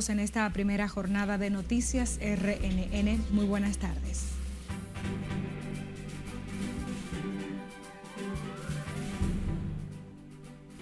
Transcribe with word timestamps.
nosotros 0.00 0.08
en 0.08 0.20
esta 0.20 0.50
primera 0.50 0.88
jornada 0.88 1.36
de 1.36 1.50
noticias 1.50 2.18
RNN. 2.22 3.20
Muy 3.32 3.44
buenas 3.44 3.76
tardes. 3.76 4.28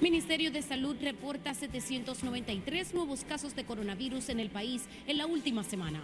Ministerio 0.01 0.53
de 0.53 0.63
Salud 0.63 0.95
reporta 1.03 1.53
793 1.53 2.95
nuevos 2.95 3.25
casos 3.25 3.57
de 3.57 3.65
coronavirus 3.65 4.29
en 4.29 4.39
el 4.39 4.51
país 4.51 4.85
en 5.09 5.19
la 5.19 5.27
última 5.27 5.65
semana. 5.65 6.01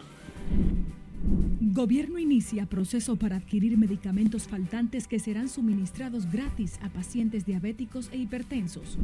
Gobierno 1.61 2.19
inicia 2.19 2.67
proceso 2.67 3.15
para 3.15 3.37
adquirir 3.37 3.79
medicamentos 3.79 4.49
faltantes 4.49 5.07
que 5.07 5.21
serán 5.21 5.49
suministrados 5.49 6.31
gratis 6.31 6.81
a 6.83 6.89
pacientes 6.89 7.46
diabéticos 7.46 8.09
e 8.12 8.17
hipertensos. 8.17 8.99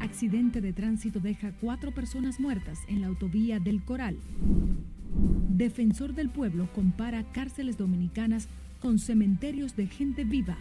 Accidente 0.00 0.60
de 0.60 0.72
tránsito 0.72 1.20
deja 1.20 1.52
cuatro 1.52 1.92
personas 1.92 2.38
muertas 2.40 2.80
en 2.88 3.00
la 3.00 3.08
autovía 3.08 3.60
del 3.60 3.82
Coral. 3.82 4.16
Defensor 5.48 6.14
del 6.14 6.30
pueblo 6.30 6.68
compara 6.72 7.24
cárceles 7.32 7.78
dominicanas 7.78 8.48
con 8.80 8.98
cementerios 8.98 9.76
de 9.76 9.86
gente 9.86 10.24
viva. 10.24 10.58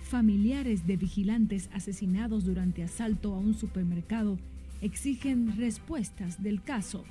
Familiares 0.00 0.86
de 0.86 0.96
vigilantes 0.96 1.70
asesinados 1.72 2.44
durante 2.44 2.82
asalto 2.82 3.34
a 3.34 3.38
un 3.38 3.54
supermercado 3.54 4.38
exigen 4.80 5.56
respuestas 5.56 6.42
del 6.42 6.62
caso. 6.62 7.04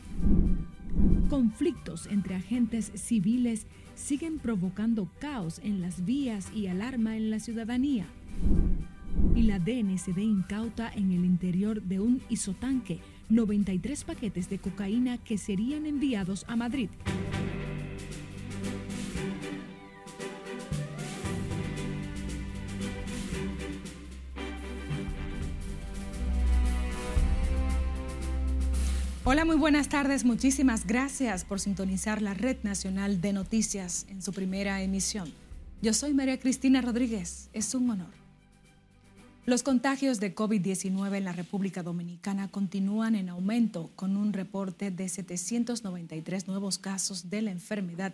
Conflictos 1.29 2.07
entre 2.07 2.35
agentes 2.35 2.91
civiles 2.95 3.65
siguen 3.95 4.39
provocando 4.39 5.09
caos 5.19 5.61
en 5.63 5.81
las 5.81 6.05
vías 6.05 6.51
y 6.53 6.67
alarma 6.67 7.15
en 7.15 7.29
la 7.29 7.39
ciudadanía. 7.39 8.05
Y 9.35 9.43
la 9.43 9.59
DNCD 9.59 10.19
incauta 10.19 10.91
en 10.93 11.11
el 11.11 11.25
interior 11.25 11.81
de 11.81 11.99
un 11.99 12.21
isotanque 12.29 12.99
93 13.29 14.03
paquetes 14.03 14.49
de 14.49 14.59
cocaína 14.59 15.17
que 15.17 15.37
serían 15.37 15.85
enviados 15.85 16.45
a 16.47 16.55
Madrid. 16.55 16.89
Hola, 29.23 29.45
muy 29.45 29.55
buenas 29.55 29.87
tardes. 29.87 30.25
Muchísimas 30.25 30.85
gracias 30.85 31.45
por 31.45 31.59
sintonizar 31.59 32.21
la 32.21 32.33
Red 32.33 32.57
Nacional 32.63 33.21
de 33.21 33.33
Noticias 33.33 34.05
en 34.09 34.21
su 34.21 34.33
primera 34.33 34.81
emisión. 34.81 35.31
Yo 35.81 35.93
soy 35.93 36.13
María 36.13 36.39
Cristina 36.39 36.81
Rodríguez. 36.81 37.49
Es 37.53 37.73
un 37.73 37.91
honor. 37.91 38.20
Los 39.47 39.63
contagios 39.63 40.19
de 40.19 40.35
COVID-19 40.35 41.17
en 41.17 41.23
la 41.23 41.31
República 41.33 41.81
Dominicana 41.81 42.47
continúan 42.47 43.15
en 43.15 43.27
aumento 43.27 43.89
con 43.95 44.15
un 44.15 44.33
reporte 44.33 44.91
de 44.91 45.09
793 45.09 46.47
nuevos 46.47 46.77
casos 46.77 47.31
de 47.31 47.41
la 47.41 47.49
enfermedad 47.49 48.13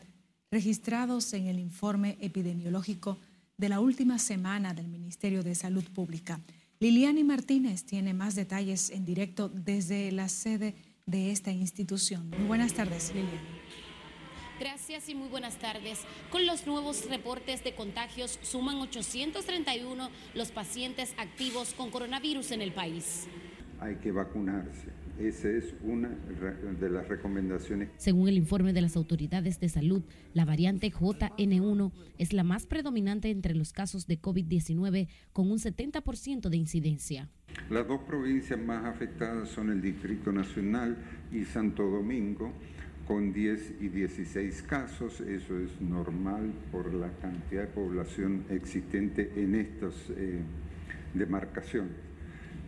registrados 0.52 1.34
en 1.34 1.48
el 1.48 1.60
informe 1.60 2.18
epidemiológico 2.22 3.18
de 3.58 3.68
la 3.68 3.82
última 3.82 4.20
semana 4.20 4.74
del 4.74 4.88
Ministerio 4.88 5.44
de 5.44 5.54
Salud 5.54 5.84
Pública. 5.94 6.40
Liliani 6.80 7.26
Martínez 7.26 7.84
tiene 7.84 8.14
más 8.14 8.36
detalles 8.36 8.90
en 8.90 9.04
directo 9.04 9.50
desde 9.50 10.10
la 10.14 10.30
sede 10.30 10.76
de 11.06 11.32
esta 11.32 11.52
institución. 11.52 12.30
Muy 12.30 12.48
buenas 12.48 12.74
tardes, 12.74 13.12
Lilian. 13.14 13.44
Gracias 14.60 15.08
y 15.08 15.14
muy 15.14 15.30
buenas 15.30 15.58
tardes. 15.60 16.00
Con 16.32 16.48
los 16.48 16.66
nuevos 16.66 17.08
reportes 17.08 17.64
de 17.64 17.76
contagios 17.76 18.40
suman 18.42 18.78
831 18.78 20.10
los 20.34 20.52
pacientes 20.52 21.14
activos 21.20 21.76
con 21.76 21.92
coronavirus 21.92 22.52
en 22.52 22.64
el 22.64 22.72
país. 22.72 23.28
Hay 23.80 23.98
que 23.98 24.12
vacunarse. 24.12 24.88
Esa 25.20 25.50
es 25.50 25.76
una 25.84 26.10
de 26.10 26.90
las 26.90 27.08
recomendaciones. 27.08 27.90
Según 27.98 28.30
el 28.30 28.38
informe 28.38 28.74
de 28.74 28.82
las 28.82 28.96
autoridades 28.96 29.60
de 29.60 29.70
salud, 29.70 30.04
la 30.34 30.46
variante 30.46 30.92
JN1 30.92 31.92
es 32.18 32.34
la 32.34 32.44
más 32.44 32.66
predominante 32.66 33.30
entre 33.30 33.54
los 33.54 33.74
casos 33.74 34.08
de 34.08 34.20
COVID-19 34.20 35.08
con 35.34 35.52
un 35.52 35.60
70% 35.60 36.50
de 36.50 36.58
incidencia. 36.58 37.30
Las 37.70 37.88
dos 37.88 38.02
provincias 38.02 38.60
más 38.60 38.86
afectadas 38.86 39.50
son 39.50 39.72
el 39.72 39.82
Distrito 39.82 40.32
Nacional 40.32 40.98
y 41.32 41.46
Santo 41.46 41.84
Domingo, 41.84 42.54
con 43.08 43.32
10 43.32 43.76
y 43.80 43.88
16 43.88 44.64
casos. 44.64 45.22
Eso 45.22 45.58
es 45.60 45.80
normal 45.80 46.52
por 46.72 46.94
la 46.94 47.10
cantidad 47.22 47.62
de 47.62 47.68
población 47.68 48.44
existente 48.50 49.32
en 49.36 49.56
estas 49.56 49.94
eh, 50.10 50.42
demarcaciones. 51.14 52.08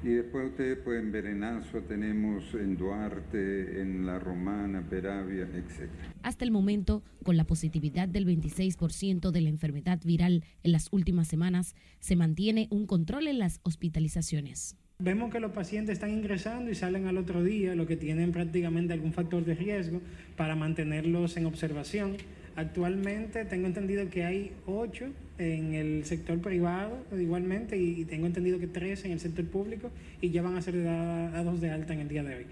Y 0.02 0.14
después 0.14 0.52
ustedes 0.52 0.78
pueden 0.78 1.12
ver 1.12 1.26
en 1.26 1.44
Azua, 1.44 1.82
tenemos 1.82 2.54
en 2.54 2.78
Duarte, 2.78 3.82
en 3.82 4.06
La 4.06 4.18
Romana, 4.18 4.82
Peravia, 4.82 5.44
etc. 5.44 5.90
Hasta 6.24 6.46
el 6.46 6.52
momento, 6.52 7.04
con 7.24 7.36
la 7.36 7.44
positividad 7.44 8.08
del 8.08 8.26
26% 8.26 9.32
de 9.32 9.42
la 9.42 9.50
enfermedad 9.50 10.00
viral 10.06 10.46
en 10.64 10.72
las 10.72 10.88
últimas 10.92 11.28
semanas, 11.28 11.76
se 12.00 12.16
mantiene 12.16 12.70
un 12.72 12.86
control 12.86 13.28
en 13.28 13.40
las 13.40 13.60
hospitalizaciones. 13.64 14.78
Vemos 15.02 15.32
que 15.32 15.40
los 15.40 15.54
pacientes 15.54 15.94
están 15.94 16.12
ingresando 16.12 16.70
y 16.70 16.76
salen 16.76 17.08
al 17.08 17.18
otro 17.18 17.42
día, 17.42 17.74
lo 17.74 17.88
que 17.88 17.96
tienen 17.96 18.34
prácticamente 18.34 18.92
algún 18.92 19.14
factor 19.14 19.46
de 19.46 19.56
riesgo 19.56 20.02
para 20.36 20.58
mantenerlos 20.58 21.38
en 21.38 21.46
observación. 21.46 22.18
Actualmente 22.58 23.46
tengo 23.46 23.68
entendido 23.68 24.10
que 24.10 24.26
hay 24.26 24.52
ocho 24.66 25.06
en 25.38 25.74
el 25.74 26.04
sector 26.04 26.42
privado 26.42 27.06
igualmente 27.18 27.78
y 27.78 28.04
tengo 28.04 28.28
entendido 28.28 28.60
que 28.60 28.68
tres 28.68 29.06
en 29.06 29.14
el 29.14 29.22
sector 29.22 29.46
público 29.46 29.90
y 30.20 30.32
ya 30.32 30.42
van 30.42 30.58
a 30.58 30.62
ser 30.62 30.84
dados 30.84 31.62
de 31.62 31.72
alta 31.72 31.94
en 31.94 32.02
el 32.02 32.10
día 32.10 32.24
de 32.24 32.36
hoy. 32.36 32.46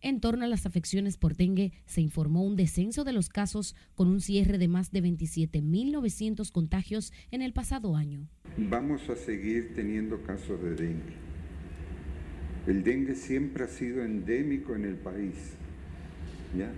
En 0.00 0.20
torno 0.20 0.44
a 0.44 0.48
las 0.48 0.66
afecciones 0.66 1.16
por 1.16 1.34
dengue, 1.34 1.72
se 1.86 2.00
informó 2.00 2.44
un 2.44 2.54
descenso 2.54 3.02
de 3.02 3.12
los 3.12 3.28
casos 3.28 3.74
con 3.96 4.06
un 4.06 4.20
cierre 4.20 4.58
de 4.58 4.68
más 4.68 4.92
de 4.92 5.02
27.900 5.02 6.52
contagios 6.52 7.12
en 7.32 7.42
el 7.42 7.52
pasado 7.52 7.96
año. 7.96 8.28
Vamos 8.56 9.10
a 9.10 9.16
seguir 9.16 9.74
teniendo 9.74 10.22
casos 10.22 10.62
de 10.62 10.76
dengue. 10.76 11.27
El 12.68 12.84
dengue 12.84 13.16
siempre 13.16 13.64
ha 13.64 13.68
sido 13.68 14.04
endémico 14.04 14.76
en 14.76 14.84
el 14.84 14.94
país. 14.94 15.34
¿ya? 16.56 16.70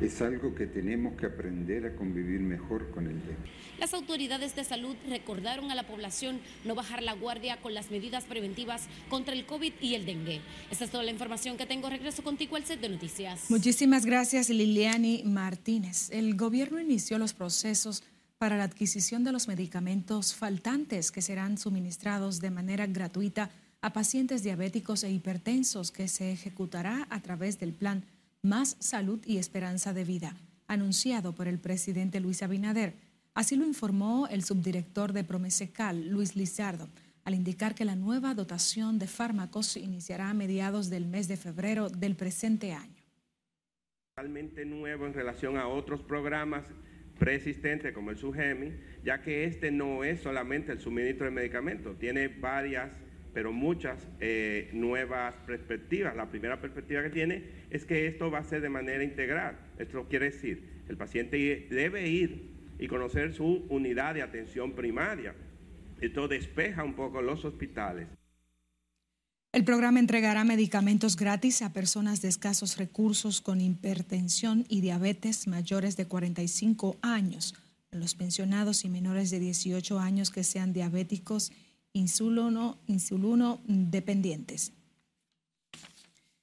es 0.00 0.20
algo 0.22 0.54
que 0.54 0.66
tenemos 0.66 1.16
que 1.16 1.26
aprender 1.26 1.86
a 1.86 1.94
convivir 1.94 2.40
mejor 2.40 2.90
con 2.90 3.06
el 3.06 3.20
dengue. 3.20 3.50
Las 3.78 3.94
autoridades 3.94 4.56
de 4.56 4.64
salud 4.64 4.96
recordaron 5.08 5.70
a 5.70 5.74
la 5.74 5.86
población 5.86 6.40
no 6.64 6.74
bajar 6.74 7.02
la 7.02 7.14
guardia 7.14 7.60
con 7.60 7.74
las 7.74 7.90
medidas 7.90 8.24
preventivas 8.24 8.82
contra 9.08 9.34
el 9.34 9.46
COVID 9.46 9.72
y 9.80 9.94
el 9.94 10.06
dengue. 10.06 10.40
Esta 10.70 10.84
es 10.84 10.90
toda 10.90 11.04
la 11.04 11.10
información 11.10 11.56
que 11.56 11.66
tengo. 11.66 11.88
Regreso 11.88 12.22
contigo 12.22 12.56
al 12.56 12.64
set 12.64 12.80
de 12.80 12.88
noticias. 12.88 13.50
Muchísimas 13.50 14.04
gracias, 14.04 14.48
Liliani 14.50 15.22
Martínez. 15.24 16.10
El 16.10 16.36
gobierno 16.36 16.80
inició 16.80 17.18
los 17.18 17.34
procesos 17.34 18.02
para 18.38 18.56
la 18.56 18.64
adquisición 18.64 19.24
de 19.24 19.32
los 19.32 19.48
medicamentos 19.48 20.34
faltantes 20.34 21.10
que 21.10 21.22
serán 21.22 21.56
suministrados 21.56 22.40
de 22.40 22.50
manera 22.50 22.86
gratuita 22.86 23.50
a 23.84 23.92
pacientes 23.92 24.42
diabéticos 24.42 25.04
e 25.04 25.10
hipertensos 25.10 25.92
que 25.92 26.08
se 26.08 26.32
ejecutará 26.32 27.06
a 27.10 27.20
través 27.20 27.60
del 27.60 27.74
plan 27.74 28.02
más 28.40 28.78
salud 28.80 29.20
y 29.26 29.36
esperanza 29.36 29.92
de 29.92 30.04
vida, 30.04 30.38
anunciado 30.66 31.34
por 31.34 31.48
el 31.48 31.58
presidente 31.58 32.18
Luis 32.18 32.42
Abinader. 32.42 32.94
Así 33.34 33.56
lo 33.56 33.66
informó 33.66 34.26
el 34.28 34.42
subdirector 34.42 35.12
de 35.12 35.22
Promesecal, 35.22 36.08
Luis 36.08 36.34
Lizardo, 36.34 36.88
al 37.26 37.34
indicar 37.34 37.74
que 37.74 37.84
la 37.84 37.94
nueva 37.94 38.32
dotación 38.32 38.98
de 38.98 39.06
fármacos 39.06 39.76
iniciará 39.76 40.30
a 40.30 40.34
mediados 40.34 40.88
del 40.88 41.04
mes 41.04 41.28
de 41.28 41.36
febrero 41.36 41.90
del 41.90 42.16
presente 42.16 42.72
año. 42.72 43.02
Totalmente 44.16 44.64
nuevo 44.64 45.04
en 45.06 45.12
relación 45.12 45.58
a 45.58 45.68
otros 45.68 46.00
programas 46.00 46.64
preexistentes 47.18 47.92
como 47.92 48.12
el 48.12 48.16
SUGEMI, 48.16 48.72
ya 49.04 49.20
que 49.20 49.44
este 49.44 49.70
no 49.70 50.04
es 50.04 50.22
solamente 50.22 50.72
el 50.72 50.80
suministro 50.80 51.26
de 51.26 51.32
medicamentos, 51.32 51.98
tiene 51.98 52.28
varias 52.28 52.90
pero 53.34 53.52
muchas 53.52 53.98
eh, 54.20 54.70
nuevas 54.72 55.34
perspectivas. 55.44 56.14
La 56.14 56.30
primera 56.30 56.60
perspectiva 56.60 57.02
que 57.02 57.10
tiene 57.10 57.42
es 57.68 57.84
que 57.84 58.06
esto 58.06 58.30
va 58.30 58.38
a 58.38 58.44
ser 58.44 58.62
de 58.62 58.68
manera 58.68 59.02
integral. 59.02 59.58
Esto 59.78 60.06
quiere 60.08 60.26
decir, 60.30 60.84
el 60.88 60.96
paciente 60.96 61.66
debe 61.68 62.08
ir 62.08 62.54
y 62.78 62.86
conocer 62.86 63.34
su 63.34 63.66
unidad 63.68 64.14
de 64.14 64.22
atención 64.22 64.72
primaria. 64.74 65.34
Esto 66.00 66.28
despeja 66.28 66.84
un 66.84 66.94
poco 66.94 67.20
los 67.22 67.44
hospitales. 67.44 68.06
El 69.52 69.64
programa 69.64 70.00
entregará 70.00 70.44
medicamentos 70.44 71.16
gratis 71.16 71.62
a 71.62 71.72
personas 71.72 72.20
de 72.22 72.28
escasos 72.28 72.76
recursos 72.76 73.40
con 73.40 73.60
hipertensión 73.60 74.64
y 74.68 74.80
diabetes 74.80 75.46
mayores 75.46 75.96
de 75.96 76.06
45 76.06 76.96
años, 77.02 77.54
a 77.92 77.96
los 77.96 78.16
pensionados 78.16 78.84
y 78.84 78.88
menores 78.88 79.30
de 79.30 79.38
18 79.38 80.00
años 80.00 80.30
que 80.30 80.42
sean 80.42 80.72
diabéticos 80.72 81.52
insulono, 81.94 82.76
insulino 82.86 83.60
dependientes. 83.66 84.72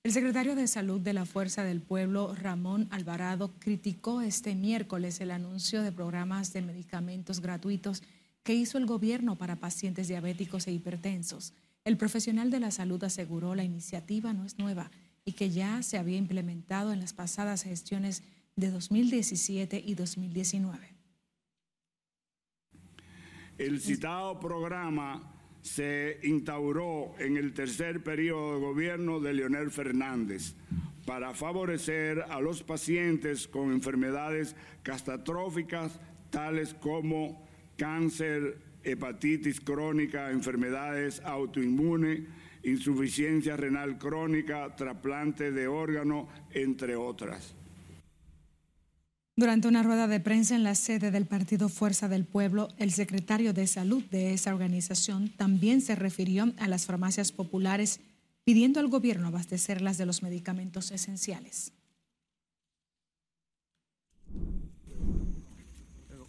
El 0.03 0.13
secretario 0.13 0.55
de 0.55 0.65
Salud 0.65 0.99
de 0.99 1.13
la 1.13 1.25
Fuerza 1.25 1.63
del 1.63 1.79
Pueblo, 1.79 2.33
Ramón 2.33 2.87
Alvarado, 2.89 3.53
criticó 3.59 4.21
este 4.21 4.55
miércoles 4.55 5.21
el 5.21 5.29
anuncio 5.29 5.83
de 5.83 5.91
programas 5.91 6.53
de 6.53 6.63
medicamentos 6.63 7.39
gratuitos 7.39 8.01
que 8.41 8.55
hizo 8.55 8.79
el 8.79 8.87
gobierno 8.87 9.37
para 9.37 9.57
pacientes 9.57 10.07
diabéticos 10.07 10.65
e 10.65 10.71
hipertensos. 10.71 11.53
El 11.85 11.97
profesional 11.97 12.49
de 12.49 12.59
la 12.59 12.71
salud 12.71 13.03
aseguró 13.03 13.53
la 13.53 13.63
iniciativa 13.63 14.33
no 14.33 14.45
es 14.45 14.57
nueva 14.57 14.89
y 15.23 15.33
que 15.33 15.51
ya 15.51 15.83
se 15.83 15.99
había 15.99 16.17
implementado 16.17 16.93
en 16.93 16.99
las 16.99 17.13
pasadas 17.13 17.61
gestiones 17.61 18.23
de 18.55 18.71
2017 18.71 19.83
y 19.85 19.93
2019. 19.93 20.95
El 23.59 23.79
citado 23.79 24.39
programa 24.39 25.30
se 25.61 26.19
instauró 26.23 27.13
en 27.19 27.37
el 27.37 27.53
tercer 27.53 28.03
periodo 28.03 28.55
de 28.55 28.61
gobierno 28.61 29.19
de 29.19 29.33
Leonel 29.33 29.71
Fernández 29.71 30.55
para 31.05 31.33
favorecer 31.33 32.23
a 32.29 32.39
los 32.39 32.63
pacientes 32.63 33.47
con 33.47 33.71
enfermedades 33.71 34.55
catastróficas 34.83 35.99
tales 36.29 36.73
como 36.73 37.45
cáncer, 37.77 38.57
hepatitis 38.83 39.59
crónica, 39.61 40.31
enfermedades 40.31 41.21
autoinmunes, 41.23 42.21
insuficiencia 42.63 43.57
renal 43.57 43.97
crónica, 43.97 44.75
trasplante 44.75 45.51
de 45.51 45.67
órgano, 45.67 46.27
entre 46.51 46.95
otras. 46.95 47.55
Durante 49.41 49.67
una 49.67 49.81
rueda 49.81 50.07
de 50.07 50.19
prensa 50.19 50.55
en 50.55 50.61
la 50.61 50.75
sede 50.75 51.09
del 51.09 51.25
partido 51.25 51.67
Fuerza 51.67 52.07
del 52.07 52.25
Pueblo, 52.25 52.67
el 52.77 52.91
secretario 52.91 53.53
de 53.53 53.65
Salud 53.65 54.03
de 54.11 54.35
esa 54.35 54.53
organización 54.53 55.29
también 55.29 55.81
se 55.81 55.95
refirió 55.95 56.53
a 56.59 56.67
las 56.67 56.85
farmacias 56.85 57.31
populares 57.31 58.01
pidiendo 58.43 58.79
al 58.79 58.87
gobierno 58.87 59.29
abastecerlas 59.29 59.97
de 59.97 60.05
los 60.05 60.21
medicamentos 60.21 60.91
esenciales. 60.91 61.73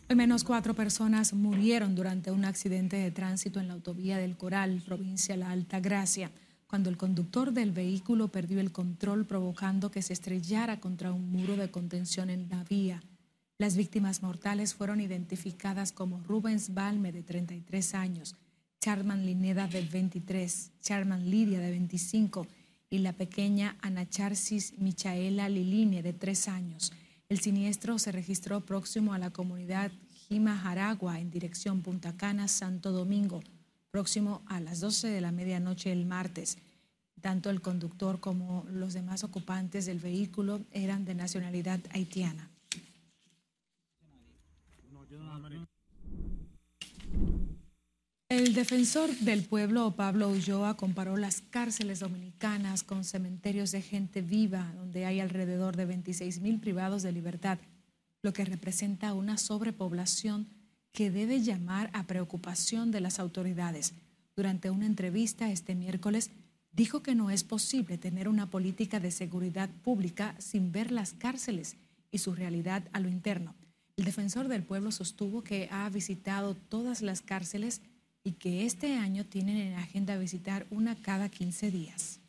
Al 0.08 0.17
menos 0.17 0.43
cuatro 0.43 0.73
personas 0.73 1.35
murieron 1.35 1.94
durante 1.94 2.31
un 2.31 2.47
accidente 2.47 2.97
de 2.97 3.11
tránsito 3.11 3.61
en 3.61 3.69
la 3.69 3.75
autovía 3.75 4.17
del 4.17 4.38
Coral, 4.38 4.82
provincia 4.87 5.37
La 5.37 5.50
Alta 5.50 5.81
Gracia, 5.81 6.31
cuando 6.73 6.89
el 6.89 6.97
conductor 6.97 7.53
del 7.53 7.71
vehículo 7.71 8.29
perdió 8.29 8.59
el 8.59 8.73
control 8.73 9.27
provocando 9.27 9.91
que 9.91 10.01
se 10.01 10.15
estrellara 10.15 10.81
contra 10.81 11.13
un 11.13 11.31
muro 11.31 11.55
de 11.55 11.71
contención 11.71 12.31
en 12.31 12.49
la 12.49 12.65
vía. 12.65 13.03
Las 13.59 13.77
víctimas 13.77 14.23
mortales 14.23 14.73
fueron 14.73 14.99
identificadas 15.03 15.93
como 15.93 16.23
Rubens 16.23 16.73
Balme, 16.73 17.13
de 17.13 17.23
33 17.23 17.95
años, 17.95 18.37
Charman 18.81 19.27
Lineda, 19.27 19.69
de 19.69 19.83
23, 19.83 20.71
Charman 20.81 21.29
Lidia, 21.29 21.61
de 21.61 21.73
25, 21.73 22.47
y 22.89 23.01
la 23.01 23.13
pequeña 23.13 23.77
Anacharsis 23.83 24.79
Michaela 24.79 25.51
Liline, 25.51 26.01
de 26.01 26.15
3 26.15 26.49
años. 26.49 26.91
El 27.29 27.39
siniestro 27.41 27.99
se 27.99 28.13
registró 28.13 28.63
próximo 28.63 29.13
a 29.13 29.19
la 29.19 29.29
comunidad 29.29 29.93
Jima 30.27 30.57
Jaragua 30.57 31.21
en 31.21 31.31
dirección 31.31 31.83
Punta 31.83 32.17
Cana, 32.17 32.49
Santo 32.49 32.93
Domingo, 32.93 33.43
próximo 33.93 34.41
a 34.47 34.59
las 34.59 34.81
12 34.81 35.09
de 35.09 35.21
la 35.21 35.33
medianoche 35.33 35.93
el 35.93 36.06
martes. 36.06 36.56
Tanto 37.21 37.50
el 37.50 37.61
conductor 37.61 38.21
como 38.21 38.65
los 38.73 38.94
demás 38.94 39.23
ocupantes 39.23 39.85
del 39.85 39.99
vehículo 39.99 40.62
eran 40.73 41.05
de 41.05 41.15
nacionalidad 41.15 41.79
haitiana. 41.91 42.49
El 48.31 48.55
defensor 48.55 49.15
del 49.19 49.44
pueblo, 49.44 49.94
Pablo 49.94 50.31
Ulloa, 50.31 50.75
comparó 50.75 51.19
las 51.19 51.43
cárceles 51.43 52.00
dominicanas 52.00 52.83
con 52.83 53.05
cementerios 53.05 53.73
de 53.73 53.83
gente 53.83 54.23
viva, 54.23 54.73
donde 54.75 55.05
hay 55.05 55.21
alrededor 55.21 55.77
de 55.77 55.85
26 55.85 56.41
mil 56.41 56.59
privados 56.59 57.03
de 57.03 57.12
libertad, 57.12 57.59
lo 58.23 58.33
que 58.33 58.47
representa 58.47 59.12
una 59.12 59.37
sobrepoblación 59.37 60.62
que 60.93 61.11
debe 61.11 61.41
llamar 61.41 61.91
a 61.93 62.05
preocupación 62.05 62.91
de 62.91 63.00
las 63.00 63.19
autoridades. 63.19 63.94
Durante 64.37 64.71
una 64.71 64.87
entrevista 64.87 65.50
este 65.50 65.75
miércoles, 65.75 66.31
dijo 66.73 67.03
que 67.03 67.15
no 67.15 67.31
es 67.31 67.44
posible 67.44 67.99
tener 67.99 68.29
una 68.29 68.50
política 68.50 69.00
de 69.00 69.11
seguridad 69.11 69.71
pública 69.83 70.35
sin 70.39 70.73
ver 70.73 70.93
las 70.93 71.12
cárceles 71.12 71.77
y 72.11 72.19
su 72.19 72.35
realidad 72.35 72.85
a 72.93 73.00
lo 73.00 73.09
interno. 73.09 73.55
El 73.97 74.05
defensor 74.05 74.49
del 74.49 74.62
pueblo 74.62 74.91
sostuvo 74.91 75.43
que 75.43 75.69
ha 75.71 75.89
visitado 75.91 76.55
todas 76.55 77.03
las 77.03 77.21
cárceles 77.21 77.83
y 78.25 78.33
que 78.33 78.65
este 78.65 78.97
año 78.97 79.25
tienen 79.25 79.56
en 79.56 79.75
agenda 79.75 80.17
visitar 80.17 80.67
una 80.71 80.94
cada 80.94 81.29
15 81.29 81.71
días. 81.71 82.21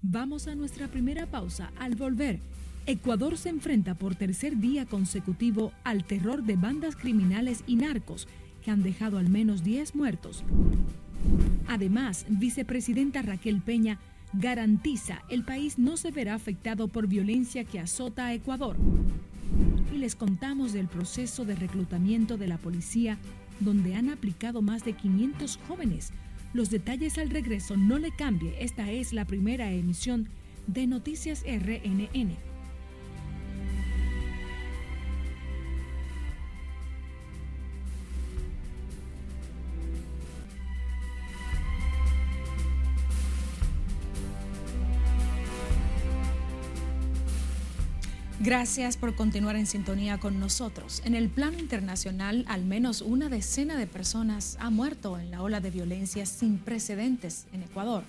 Vamos 0.00 0.46
a 0.46 0.54
nuestra 0.54 0.88
primera 0.88 1.26
pausa. 1.26 1.72
Al 1.78 1.96
volver, 1.96 2.40
Ecuador 2.88 3.36
se 3.36 3.48
enfrenta 3.48 3.96
por 3.96 4.14
tercer 4.14 4.58
día 4.58 4.86
consecutivo 4.86 5.72
al 5.82 6.04
terror 6.04 6.44
de 6.44 6.54
bandas 6.54 6.94
criminales 6.94 7.64
y 7.66 7.74
narcos 7.74 8.28
que 8.62 8.70
han 8.70 8.84
dejado 8.84 9.18
al 9.18 9.28
menos 9.28 9.64
10 9.64 9.96
muertos. 9.96 10.44
Además, 11.66 12.26
vicepresidenta 12.28 13.22
Raquel 13.22 13.60
Peña 13.60 13.98
garantiza 14.32 15.22
el 15.28 15.44
país 15.44 15.78
no 15.78 15.96
se 15.96 16.12
verá 16.12 16.34
afectado 16.34 16.86
por 16.86 17.08
violencia 17.08 17.64
que 17.64 17.80
azota 17.80 18.26
a 18.26 18.34
Ecuador 18.34 18.76
y 19.92 19.98
les 19.98 20.14
contamos 20.14 20.72
del 20.72 20.86
proceso 20.86 21.44
de 21.44 21.56
reclutamiento 21.56 22.36
de 22.36 22.46
la 22.46 22.58
policía 22.58 23.18
donde 23.58 23.96
han 23.96 24.10
aplicado 24.10 24.62
más 24.62 24.84
de 24.84 24.92
500 24.92 25.58
jóvenes. 25.66 26.12
Los 26.54 26.70
detalles 26.70 27.18
al 27.18 27.30
regreso 27.30 27.76
no 27.76 27.98
le 27.98 28.14
cambie, 28.14 28.54
esta 28.60 28.92
es 28.92 29.12
la 29.12 29.24
primera 29.24 29.72
emisión 29.72 30.28
de 30.68 30.86
Noticias 30.86 31.42
RNN. 31.42 32.45
Gracias 48.46 48.96
por 48.96 49.16
continuar 49.16 49.56
en 49.56 49.66
sintonía 49.66 50.18
con 50.18 50.38
nosotros. 50.38 51.02
En 51.04 51.16
el 51.16 51.28
plano 51.28 51.58
internacional, 51.58 52.44
al 52.46 52.64
menos 52.64 53.02
una 53.02 53.28
decena 53.28 53.76
de 53.76 53.88
personas 53.88 54.56
ha 54.60 54.70
muerto 54.70 55.18
en 55.18 55.32
la 55.32 55.42
ola 55.42 55.58
de 55.58 55.72
violencia 55.72 56.26
sin 56.26 56.58
precedentes 56.58 57.46
en 57.52 57.64
Ecuador, 57.64 58.04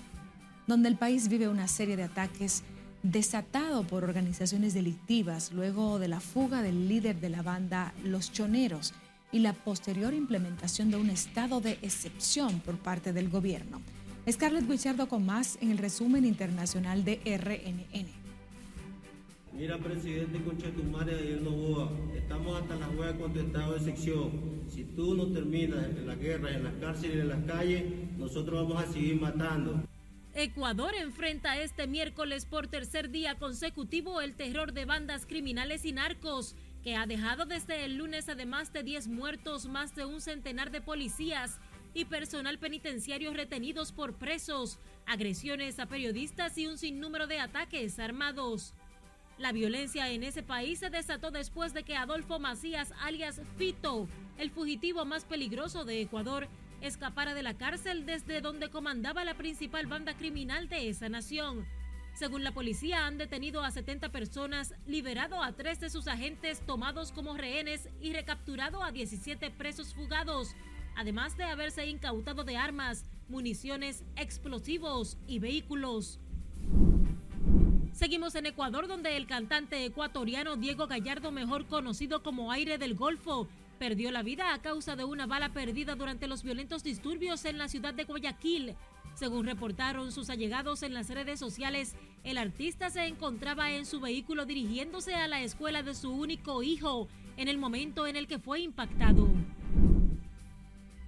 donde 0.68 0.90
el 0.90 0.96
país 0.96 1.28
vive 1.28 1.48
una 1.48 1.68
serie 1.68 1.98
de 1.98 2.04
ataques 2.04 2.62
desatado 3.02 3.82
por 3.88 4.04
organizaciones 4.04 4.76
delictivas 4.76 5.52
luego 5.54 5.98
de 5.98 6.08
la 6.08 6.20
fuga 6.20 6.62
del 6.62 6.88
líder 6.88 7.20
de 7.20 7.30
la 7.30 7.42
banda 7.42 7.96
Los 8.04 8.32
Choneros 8.32 8.94
y 9.32 9.40
la 9.40 9.54
posterior 9.54 10.14
implementación 10.14 10.92
de 10.92 10.98
un 10.98 11.10
estado 11.10 11.62
de 11.62 11.80
excepción 11.82 12.60
por 12.60 12.78
parte 12.78 13.12
del 13.12 13.30
gobierno. 13.32 13.82
Scarlett 14.32 14.70
Guichardo 14.70 15.10
con 15.10 15.26
más 15.26 15.58
en 15.62 15.72
el 15.72 15.80
resumen 15.80 16.26
internacional 16.26 17.04
de 17.04 17.22
RNN. 17.26 18.17
Mira, 19.58 19.80
presidente 19.80 20.40
Conchetumare 20.44 21.16
de 21.16 21.42
Novoa, 21.42 21.90
estamos 22.16 22.62
hasta 22.62 22.76
la 22.76 22.90
hueá 22.90 23.18
con 23.18 23.34
tu 23.34 23.40
estado 23.40 23.74
de 23.74 23.80
sección. 23.80 24.68
Si 24.70 24.84
tú 24.84 25.16
no 25.16 25.26
terminas 25.34 25.84
en 25.84 26.06
la 26.06 26.14
guerra, 26.14 26.52
en 26.52 26.64
las 26.64 26.76
cárceles 26.76 27.16
y 27.16 27.20
en 27.22 27.28
las 27.28 27.44
calles, 27.46 27.84
nosotros 28.20 28.68
vamos 28.68 28.84
a 28.84 28.94
seguir 28.94 29.20
matando. 29.20 29.82
Ecuador 30.36 30.94
enfrenta 30.94 31.58
este 31.58 31.88
miércoles 31.88 32.46
por 32.46 32.68
tercer 32.68 33.10
día 33.10 33.40
consecutivo 33.40 34.22
el 34.22 34.36
terror 34.36 34.74
de 34.74 34.86
bandas 34.86 35.26
criminales 35.26 35.86
y 35.86 35.92
narcos, 35.92 36.56
que 36.84 36.96
ha 36.96 37.08
dejado 37.08 37.48
desde 37.48 37.84
el 37.84 37.98
lunes 37.98 38.30
además 38.30 38.72
de 38.74 38.84
10 38.84 39.08
muertos, 39.08 39.66
más 39.66 39.96
de 39.96 40.06
un 40.06 40.22
centenar 40.22 40.70
de 40.70 40.82
policías 40.82 41.60
y 41.96 42.06
personal 42.06 42.60
penitenciario 42.60 43.34
retenidos 43.34 43.92
por 43.92 44.14
presos, 44.14 44.78
agresiones 45.08 45.80
a 45.80 45.88
periodistas 45.88 46.56
y 46.60 46.68
un 46.68 46.78
sinnúmero 46.78 47.26
de 47.26 47.40
ataques 47.40 47.98
armados. 47.98 48.76
La 49.38 49.52
violencia 49.52 50.10
en 50.10 50.24
ese 50.24 50.42
país 50.42 50.80
se 50.80 50.90
desató 50.90 51.30
después 51.30 51.72
de 51.74 51.84
que 51.84 51.96
Adolfo 51.96 52.40
Macías, 52.40 52.92
alias 53.02 53.40
Fito, 53.56 54.08
el 54.40 54.50
fugitivo 54.50 55.06
más 55.06 55.26
peligroso 55.26 55.86
de 55.86 56.02
Ecuador, 56.02 56.48
escapara 56.82 57.36
de 57.36 57.44
la 57.44 57.56
cárcel 57.56 58.08
desde 58.08 58.42
donde 58.42 58.72
comandaba 58.72 59.24
la 59.24 59.36
principal 59.36 59.86
banda 59.86 60.18
criminal 60.18 60.70
de 60.70 60.90
esa 60.90 61.08
nación. 61.08 61.68
Según 62.16 62.44
la 62.44 62.52
policía, 62.52 63.06
han 63.06 63.20
detenido 63.20 63.64
a 63.64 63.70
70 63.70 64.12
personas, 64.12 64.74
liberado 64.88 65.44
a 65.44 65.52
tres 65.52 65.80
de 65.80 65.92
sus 65.92 66.08
agentes 66.08 66.62
tomados 66.66 67.12
como 67.12 67.38
rehenes 67.38 67.90
y 68.02 68.14
recapturado 68.14 68.82
a 68.82 68.92
17 68.92 69.52
presos 69.52 69.94
fugados, 69.94 70.56
además 70.96 71.38
de 71.38 71.44
haberse 71.44 71.86
incautado 71.86 72.44
de 72.44 72.58
armas, 72.58 73.06
municiones, 73.30 74.04
explosivos 74.16 75.20
y 75.28 75.38
vehículos. 75.38 76.20
Seguimos 77.98 78.36
en 78.36 78.46
Ecuador, 78.46 78.88
donde 78.88 79.18
el 79.18 79.26
cantante 79.26 79.84
ecuatoriano 79.84 80.56
Diego 80.56 80.86
Gallardo, 80.86 81.32
mejor 81.32 81.66
conocido 81.66 82.22
como 82.22 82.52
Aire 82.52 82.78
del 82.78 82.94
Golfo, 82.94 83.48
perdió 83.80 84.12
la 84.12 84.22
vida 84.22 84.54
a 84.54 84.62
causa 84.62 84.96
de 84.96 85.04
una 85.04 85.26
bala 85.26 85.50
perdida 85.50 85.96
durante 85.96 86.28
los 86.28 86.44
violentos 86.44 86.84
disturbios 86.84 87.44
en 87.46 87.58
la 87.58 87.68
ciudad 87.68 87.96
de 87.96 88.04
Guayaquil. 88.04 88.76
Según 89.16 89.48
reportaron 89.48 90.12
sus 90.12 90.30
allegados 90.30 90.84
en 90.84 90.94
las 90.94 91.10
redes 91.10 91.40
sociales, 91.40 91.96
el 92.24 92.38
artista 92.38 92.92
se 92.92 93.08
encontraba 93.08 93.72
en 93.72 93.88
su 93.88 94.00
vehículo 94.00 94.46
dirigiéndose 94.46 95.16
a 95.16 95.28
la 95.28 95.42
escuela 95.42 95.82
de 95.82 95.96
su 95.96 96.12
único 96.12 96.62
hijo 96.62 97.08
en 97.36 97.48
el 97.48 97.58
momento 97.58 98.06
en 98.06 98.16
el 98.16 98.28
que 98.28 98.38
fue 98.38 98.60
impactado. 98.60 99.28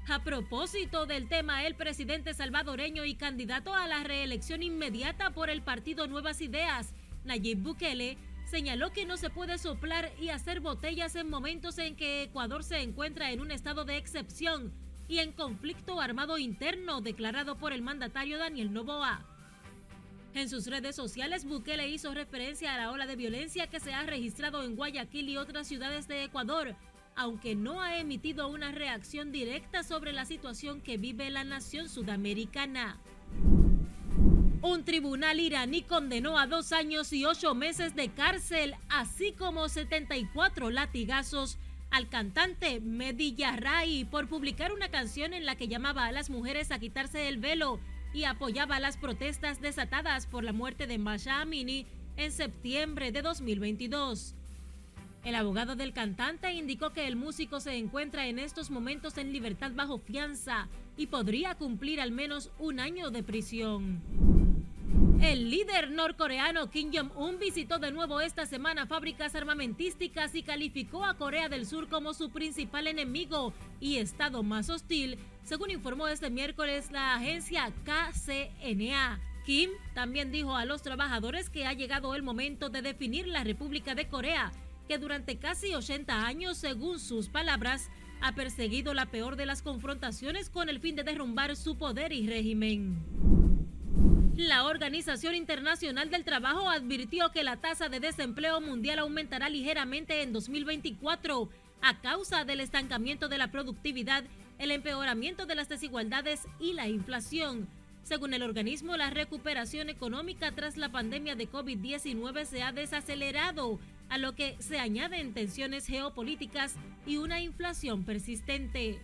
A 0.09 0.23
propósito 0.23 1.05
del 1.05 1.27
tema, 1.27 1.67
el 1.67 1.75
presidente 1.75 2.33
salvadoreño 2.33 3.05
y 3.05 3.13
candidato 3.13 3.75
a 3.75 3.85
la 3.85 4.03
reelección 4.03 4.63
inmediata 4.63 5.29
por 5.29 5.51
el 5.51 5.61
partido 5.61 6.07
Nuevas 6.07 6.41
Ideas, 6.41 6.95
Nayib 7.25 7.59
Bukele, 7.59 8.17
señaló 8.49 8.91
que 8.91 9.05
no 9.05 9.17
se 9.17 9.29
puede 9.29 9.59
soplar 9.59 10.11
y 10.19 10.29
hacer 10.29 10.61
botellas 10.61 11.15
en 11.15 11.29
momentos 11.29 11.77
en 11.77 11.95
que 11.95 12.23
Ecuador 12.23 12.63
se 12.63 12.81
encuentra 12.81 13.29
en 13.29 13.39
un 13.39 13.51
estado 13.51 13.85
de 13.85 13.97
excepción 13.97 14.73
y 15.07 15.19
en 15.19 15.31
conflicto 15.31 16.01
armado 16.01 16.39
interno 16.39 17.01
declarado 17.01 17.59
por 17.59 17.71
el 17.71 17.83
mandatario 17.83 18.39
Daniel 18.39 18.73
Novoa. 18.73 19.23
En 20.33 20.49
sus 20.49 20.65
redes 20.65 20.95
sociales, 20.95 21.45
Bukele 21.45 21.87
hizo 21.87 22.15
referencia 22.15 22.73
a 22.73 22.77
la 22.77 22.91
ola 22.91 23.05
de 23.05 23.15
violencia 23.15 23.67
que 23.67 23.79
se 23.79 23.93
ha 23.93 24.01
registrado 24.03 24.63
en 24.63 24.75
Guayaquil 24.75 25.29
y 25.29 25.37
otras 25.37 25.67
ciudades 25.67 26.07
de 26.07 26.23
Ecuador, 26.23 26.75
aunque 27.19 27.53
no 27.53 27.81
ha 27.81 27.97
emitido 27.97 28.47
una 28.47 28.71
reacción 28.71 29.33
directa 29.33 29.83
sobre 29.83 30.13
la 30.13 30.23
situación 30.23 30.79
que 30.79 30.95
vive 30.95 31.29
la 31.29 31.43
nación 31.43 31.89
sudamericana. 31.89 32.97
Un 34.61 34.85
tribunal 34.85 35.41
iraní 35.41 35.81
condenó 35.81 36.39
a 36.39 36.47
dos 36.47 36.71
años 36.71 37.11
y 37.11 37.25
ocho 37.25 37.55
meses 37.55 37.93
de 37.93 38.07
cárcel, 38.07 38.73
así 38.87 39.33
como 39.33 39.67
74 39.67 40.69
latigazos 40.69 41.57
al 41.91 42.07
cantante 42.07 42.79
Mehdi 42.79 43.35
Yarray 43.35 44.05
por 44.05 44.29
publicar 44.29 44.71
una 44.71 44.87
canción 44.87 45.33
en 45.33 45.45
la 45.45 45.55
que 45.55 45.67
llamaba 45.67 46.05
a 46.05 46.13
las 46.13 46.29
mujeres 46.29 46.71
a 46.71 46.79
quitarse 46.79 47.27
el 47.27 47.37
velo 47.37 47.81
y 48.13 48.23
apoyaba 48.23 48.79
las 48.79 48.95
protestas 48.95 49.59
desatadas 49.59 50.25
por 50.25 50.45
la 50.45 50.53
muerte 50.53 50.87
de 50.87 50.97
Masha 50.97 51.41
Amini 51.41 51.85
en 52.15 52.31
septiembre 52.31 53.11
de 53.11 53.21
2022. 53.21 54.35
El 55.23 55.35
abogado 55.35 55.75
del 55.75 55.91
cantante 55.91 56.53
indicó 56.53 56.91
que 56.91 57.05
el 57.05 57.17
músico 57.17 57.59
se 57.59 57.75
encuentra 57.75 58.27
en 58.27 58.39
estos 58.39 58.71
momentos 58.71 59.17
en 59.17 59.33
libertad 59.33 59.71
bajo 59.75 59.99
fianza 59.99 60.69
y 60.95 61.07
podría 61.07 61.55
cumplir 61.55 61.99
al 61.99 62.11
menos 62.11 62.51
un 62.57 62.79
año 62.79 63.11
de 63.11 63.21
prisión. 63.21 64.01
El 65.21 65.49
líder 65.49 65.91
norcoreano 65.91 66.69
Kim 66.69 66.91
Jong-un 66.93 67.37
visitó 67.37 67.77
de 67.77 67.91
nuevo 67.91 68.21
esta 68.21 68.45
semana 68.45 68.87
fábricas 68.87 69.35
armamentísticas 69.35 70.33
y 70.33 70.43
calificó 70.43 71.03
a 71.03 71.15
Corea 71.15 71.49
del 71.49 71.65
Sur 71.65 71.89
como 71.89 72.13
su 72.13 72.29
principal 72.29 72.87
enemigo 72.87 73.53
y 73.81 73.97
estado 73.97 74.43
más 74.43 74.69
hostil, 74.69 75.19
según 75.43 75.71
informó 75.71 76.07
este 76.07 76.29
miércoles 76.29 76.91
la 76.91 77.15
agencia 77.15 77.73
KCNA. 77.83 79.19
Kim 79.45 79.71
también 79.93 80.31
dijo 80.31 80.55
a 80.55 80.63
los 80.63 80.81
trabajadores 80.81 81.49
que 81.49 81.65
ha 81.65 81.73
llegado 81.73 82.15
el 82.15 82.23
momento 82.23 82.69
de 82.69 82.81
definir 82.81 83.27
la 83.27 83.43
República 83.43 83.95
de 83.95 84.07
Corea 84.07 84.53
que 84.89 84.97
durante 84.97 85.37
casi 85.37 85.75
80 85.75 86.25
años, 86.25 86.57
según 86.57 86.99
sus 86.99 87.29
palabras, 87.29 87.91
ha 88.21 88.33
perseguido 88.33 88.95
la 88.95 89.05
peor 89.05 89.35
de 89.35 89.45
las 89.45 89.61
confrontaciones 89.61 90.49
con 90.49 90.67
el 90.67 90.79
fin 90.79 90.95
de 90.95 91.03
derrumbar 91.03 91.55
su 91.55 91.77
poder 91.77 92.11
y 92.11 92.25
régimen. 92.25 92.97
La 94.35 94.65
Organización 94.65 95.35
Internacional 95.35 96.09
del 96.09 96.23
Trabajo 96.23 96.71
advirtió 96.71 97.29
que 97.31 97.43
la 97.43 97.57
tasa 97.57 97.87
de 97.87 97.99
desempleo 97.99 98.61
mundial 98.61 98.97
aumentará 98.97 99.47
ligeramente 99.47 100.23
en 100.23 100.33
2024 100.33 101.49
a 101.83 102.01
causa 102.01 102.43
del 102.43 102.59
estancamiento 102.59 103.27
de 103.27 103.37
la 103.37 103.51
productividad, 103.51 104.23
el 104.57 104.71
empeoramiento 104.71 105.45
de 105.45 105.53
las 105.53 105.69
desigualdades 105.69 106.47
y 106.59 106.73
la 106.73 106.87
inflación. 106.87 107.67
Según 108.01 108.33
el 108.33 108.41
organismo, 108.41 108.97
la 108.97 109.11
recuperación 109.11 109.89
económica 109.89 110.51
tras 110.53 110.77
la 110.77 110.89
pandemia 110.89 111.35
de 111.35 111.47
COVID-19 111.47 112.45
se 112.45 112.63
ha 112.63 112.71
desacelerado 112.71 113.79
a 114.09 114.17
lo 114.17 114.35
que 114.35 114.55
se 114.59 114.79
añaden 114.79 115.33
tensiones 115.33 115.85
geopolíticas 115.85 116.75
y 117.05 117.17
una 117.17 117.41
inflación 117.41 118.03
persistente. 118.03 118.99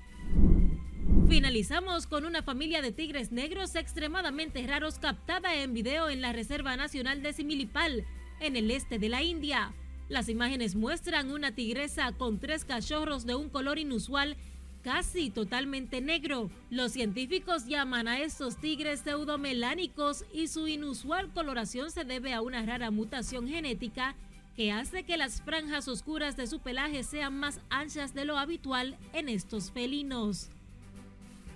Finalizamos 1.30 2.08
con 2.08 2.26
una 2.26 2.44
familia 2.44 2.82
de 2.82 2.92
tigres 2.92 3.32
negros 3.32 3.76
extremadamente 3.76 4.66
raros 4.68 5.00
captada 5.00 5.56
en 5.56 5.74
video 5.74 6.10
en 6.10 6.22
la 6.22 6.34
Reserva 6.34 6.78
Nacional 6.78 7.24
de 7.24 7.34
Similipal, 7.34 8.06
en 8.40 8.56
el 8.56 8.70
este 8.70 9.00
de 9.00 9.10
la 9.10 9.24
India. 9.24 9.74
Las 10.08 10.30
imágenes 10.30 10.76
muestran 10.76 11.32
una 11.32 11.54
tigresa 11.54 12.12
con 12.12 12.40
tres 12.40 12.64
cachorros 12.64 13.26
de 13.26 13.36
un 13.36 13.50
color 13.50 13.80
inusual 13.80 14.38
casi 14.84 15.32
totalmente 15.32 16.00
negro. 16.00 16.52
Los 16.70 16.92
científicos 16.92 17.66
llaman 17.66 18.08
a 18.08 18.20
estos 18.20 18.58
tigres 18.58 19.00
pseudomelánicos 19.00 20.26
y 20.32 20.48
su 20.48 20.68
inusual 20.68 21.34
coloración 21.34 21.90
se 21.90 22.04
debe 22.04 22.34
a 22.34 22.44
una 22.44 22.64
rara 22.64 22.92
mutación 22.92 23.48
genética 23.48 24.16
que 24.56 24.72
hace 24.72 25.04
que 25.04 25.18
las 25.18 25.42
franjas 25.42 25.88
oscuras 25.88 26.38
de 26.38 26.48
su 26.48 26.60
pelaje 26.60 27.04
sean 27.04 27.38
más 27.38 27.60
anchas 27.70 28.14
de 28.14 28.26
lo 28.26 28.38
habitual 28.38 28.98
en 29.14 29.30
estos 29.30 29.72
felinos. 29.72 30.50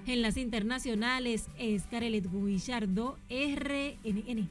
En 0.06 0.22
las 0.22 0.38
internacionales, 0.38 1.48
Scarlett 1.79 2.29
Guillardo, 2.32 3.18
RNN. 3.29 4.50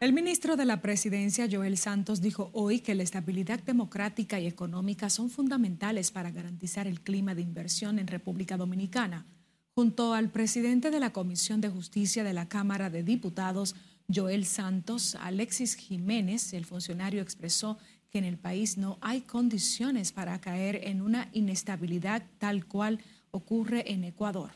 El 0.00 0.12
ministro 0.14 0.56
de 0.56 0.64
la 0.64 0.80
Presidencia, 0.80 1.46
Joel 1.50 1.76
Santos, 1.76 2.22
dijo 2.22 2.50
hoy 2.54 2.80
que 2.80 2.94
la 2.94 3.02
estabilidad 3.02 3.60
democrática 3.60 4.40
y 4.40 4.46
económica 4.46 5.10
son 5.10 5.28
fundamentales 5.28 6.10
para 6.10 6.30
garantizar 6.30 6.86
el 6.86 7.02
clima 7.02 7.34
de 7.34 7.42
inversión 7.42 7.98
en 7.98 8.06
República 8.06 8.56
Dominicana. 8.56 9.26
Junto 9.74 10.14
al 10.14 10.30
presidente 10.30 10.90
de 10.90 11.00
la 11.00 11.12
Comisión 11.12 11.60
de 11.60 11.68
Justicia 11.68 12.24
de 12.24 12.32
la 12.32 12.48
Cámara 12.48 12.90
de 12.90 13.02
Diputados, 13.02 13.76
Joel 14.12 14.44
Santos, 14.44 15.14
Alexis 15.14 15.76
Jiménez, 15.76 16.52
el 16.52 16.64
funcionario 16.64 17.22
expresó 17.22 17.78
que 18.10 18.18
en 18.18 18.24
el 18.24 18.38
país 18.38 18.76
no 18.76 18.98
hay 19.00 19.20
condiciones 19.20 20.12
para 20.12 20.40
caer 20.40 20.80
en 20.84 21.00
una 21.00 21.28
inestabilidad 21.32 22.26
tal 22.38 22.66
cual 22.66 23.00
ocurre 23.30 23.92
en 23.92 24.04
Ecuador. 24.04 24.50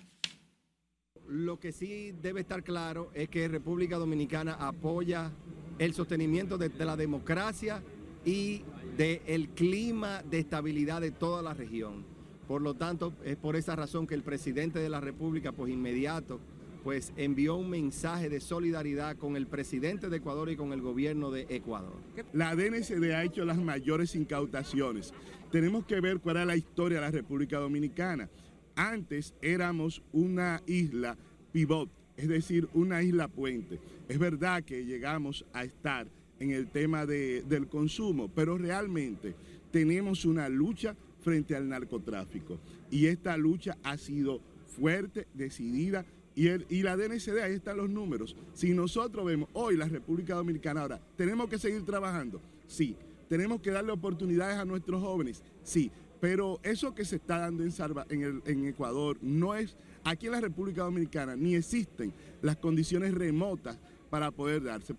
Lo 1.28 1.58
que 1.58 1.72
sí 1.72 2.12
debe 2.20 2.40
estar 2.40 2.62
claro 2.62 3.10
es 3.14 3.28
que 3.28 3.48
República 3.48 3.96
Dominicana 3.96 4.54
apoya 4.54 5.30
el 5.78 5.94
sostenimiento 5.94 6.58
de, 6.58 6.70
la 6.84 6.96
democracia 6.96 7.82
y 8.24 8.62
del 8.96 9.48
clima 9.50 10.22
de 10.22 10.40
estabilidad 10.40 11.00
de 11.00 11.12
toda 11.12 11.42
la 11.42 11.54
región. 11.54 12.04
Por 12.46 12.60
lo 12.60 12.74
tanto, 12.74 13.14
es 13.24 13.36
por 13.36 13.56
esa 13.56 13.74
razón 13.74 14.06
que 14.06 14.14
el 14.14 14.22
presidente 14.22 14.78
de 14.78 14.90
la 14.90 15.00
República, 15.00 15.52
pues 15.52 15.72
inmediato, 15.72 16.40
pues 16.84 17.14
envió 17.16 17.56
un 17.56 17.70
mensaje 17.70 18.28
de 18.28 18.40
solidaridad 18.40 19.16
con 19.16 19.36
el 19.36 19.46
presidente 19.46 20.10
de 20.10 20.18
Ecuador 20.18 20.50
y 20.50 20.56
con 20.56 20.74
el 20.74 20.82
gobierno 20.82 21.30
de 21.30 21.46
Ecuador. 21.48 21.94
La 22.34 22.54
DNCD 22.54 23.12
ha 23.12 23.24
hecho 23.24 23.46
las 23.46 23.56
mayores 23.56 24.14
incautaciones. 24.14 25.14
Tenemos 25.50 25.86
que 25.86 26.00
ver 26.02 26.20
cuál 26.20 26.36
es 26.36 26.46
la 26.46 26.56
historia 26.56 26.98
de 27.00 27.06
la 27.06 27.10
República 27.10 27.58
Dominicana. 27.58 28.28
Antes 28.76 29.34
éramos 29.40 30.02
una 30.12 30.62
isla 30.66 31.16
pivot, 31.52 31.88
es 32.18 32.28
decir, 32.28 32.68
una 32.74 33.02
isla 33.02 33.28
puente. 33.28 33.80
Es 34.06 34.18
verdad 34.18 34.62
que 34.62 34.84
llegamos 34.84 35.46
a 35.54 35.64
estar 35.64 36.06
en 36.38 36.50
el 36.50 36.68
tema 36.68 37.06
del 37.06 37.66
consumo, 37.68 38.28
pero 38.28 38.58
realmente 38.58 39.34
tenemos 39.70 40.26
una 40.26 40.50
lucha 40.50 40.94
frente 41.22 41.56
al 41.56 41.66
narcotráfico 41.66 42.58
y 42.90 43.06
esta 43.06 43.38
lucha 43.38 43.78
ha 43.82 43.96
sido 43.96 44.42
fuerte, 44.66 45.26
decidida 45.32 46.04
y, 46.34 46.48
el, 46.48 46.66
y 46.68 46.82
la 46.82 46.96
DNCD, 46.96 47.40
ahí 47.42 47.54
están 47.54 47.76
los 47.76 47.88
números. 47.88 48.36
Si 48.54 48.72
nosotros 48.72 49.24
vemos 49.24 49.48
hoy 49.52 49.76
la 49.76 49.86
República 49.86 50.34
Dominicana, 50.34 50.82
ahora, 50.82 51.00
¿tenemos 51.16 51.48
que 51.48 51.58
seguir 51.58 51.84
trabajando? 51.84 52.40
Sí. 52.66 52.96
¿Tenemos 53.28 53.60
que 53.60 53.70
darle 53.70 53.92
oportunidades 53.92 54.56
a 54.58 54.64
nuestros 54.64 55.02
jóvenes? 55.02 55.42
Sí. 55.62 55.90
Pero 56.20 56.58
eso 56.62 56.94
que 56.94 57.04
se 57.04 57.16
está 57.16 57.38
dando 57.38 57.64
en, 57.64 57.72
en, 58.10 58.42
en 58.46 58.66
Ecuador 58.66 59.18
no 59.20 59.54
es, 59.54 59.76
aquí 60.04 60.26
en 60.26 60.32
la 60.32 60.40
República 60.40 60.82
Dominicana, 60.82 61.36
ni 61.36 61.54
existen 61.54 62.12
las 62.42 62.56
condiciones 62.56 63.12
remotas 63.12 63.78
para 64.10 64.30
poder 64.30 64.62
darse. 64.62 64.94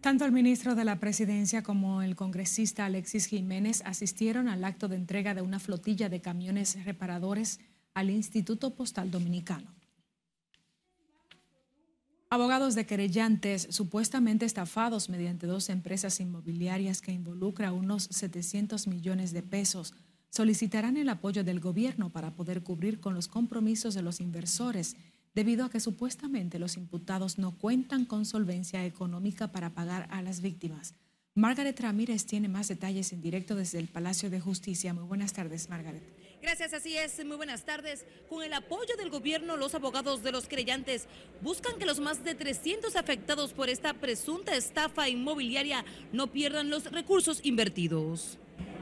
Tanto 0.00 0.26
el 0.26 0.32
ministro 0.32 0.74
de 0.74 0.84
la 0.84 1.00
Presidencia 1.00 1.62
como 1.62 2.02
el 2.02 2.14
congresista 2.14 2.84
Alexis 2.84 3.26
Jiménez 3.26 3.82
asistieron 3.86 4.48
al 4.48 4.62
acto 4.64 4.86
de 4.86 4.96
entrega 4.96 5.34
de 5.34 5.40
una 5.40 5.58
flotilla 5.58 6.08
de 6.08 6.20
camiones 6.20 6.84
reparadores 6.84 7.58
al 7.94 8.10
Instituto 8.10 8.74
Postal 8.74 9.10
Dominicano. 9.10 9.73
Abogados 12.30 12.74
de 12.74 12.86
querellantes 12.86 13.68
supuestamente 13.70 14.44
estafados 14.44 15.08
mediante 15.08 15.46
dos 15.46 15.68
empresas 15.68 16.18
inmobiliarias 16.20 17.00
que 17.00 17.12
involucra 17.12 17.72
unos 17.72 18.04
700 18.10 18.86
millones 18.86 19.32
de 19.32 19.42
pesos 19.42 19.94
solicitarán 20.30 20.96
el 20.96 21.08
apoyo 21.10 21.44
del 21.44 21.60
gobierno 21.60 22.10
para 22.10 22.34
poder 22.34 22.64
cubrir 22.64 22.98
con 22.98 23.14
los 23.14 23.28
compromisos 23.28 23.94
de 23.94 24.02
los 24.02 24.20
inversores, 24.20 24.96
debido 25.32 25.64
a 25.64 25.70
que 25.70 25.78
supuestamente 25.78 26.58
los 26.58 26.76
imputados 26.76 27.38
no 27.38 27.56
cuentan 27.56 28.04
con 28.04 28.24
solvencia 28.24 28.84
económica 28.84 29.52
para 29.52 29.74
pagar 29.74 30.08
a 30.10 30.22
las 30.22 30.40
víctimas. 30.40 30.94
Margaret 31.36 31.78
Ramírez 31.78 32.26
tiene 32.26 32.48
más 32.48 32.66
detalles 32.66 33.12
en 33.12 33.20
directo 33.20 33.54
desde 33.54 33.78
el 33.78 33.86
Palacio 33.86 34.28
de 34.28 34.40
Justicia. 34.40 34.92
Muy 34.92 35.04
buenas 35.04 35.32
tardes, 35.32 35.68
Margaret. 35.68 36.23
Gracias, 36.44 36.74
así 36.74 36.94
es. 36.94 37.24
Muy 37.24 37.38
buenas 37.38 37.64
tardes. 37.64 38.04
Con 38.28 38.42
el 38.42 38.52
apoyo 38.52 38.96
del 38.98 39.08
gobierno, 39.08 39.56
los 39.56 39.74
abogados 39.74 40.22
de 40.22 40.30
los 40.30 40.46
creyentes 40.46 41.06
buscan 41.40 41.78
que 41.78 41.86
los 41.86 42.00
más 42.00 42.22
de 42.22 42.34
300 42.34 42.96
afectados 42.96 43.54
por 43.54 43.70
esta 43.70 43.94
presunta 43.94 44.54
estafa 44.54 45.08
inmobiliaria 45.08 45.86
no 46.12 46.26
pierdan 46.26 46.68
los 46.68 46.92
recursos 46.92 47.40
invertidos. 47.44 48.38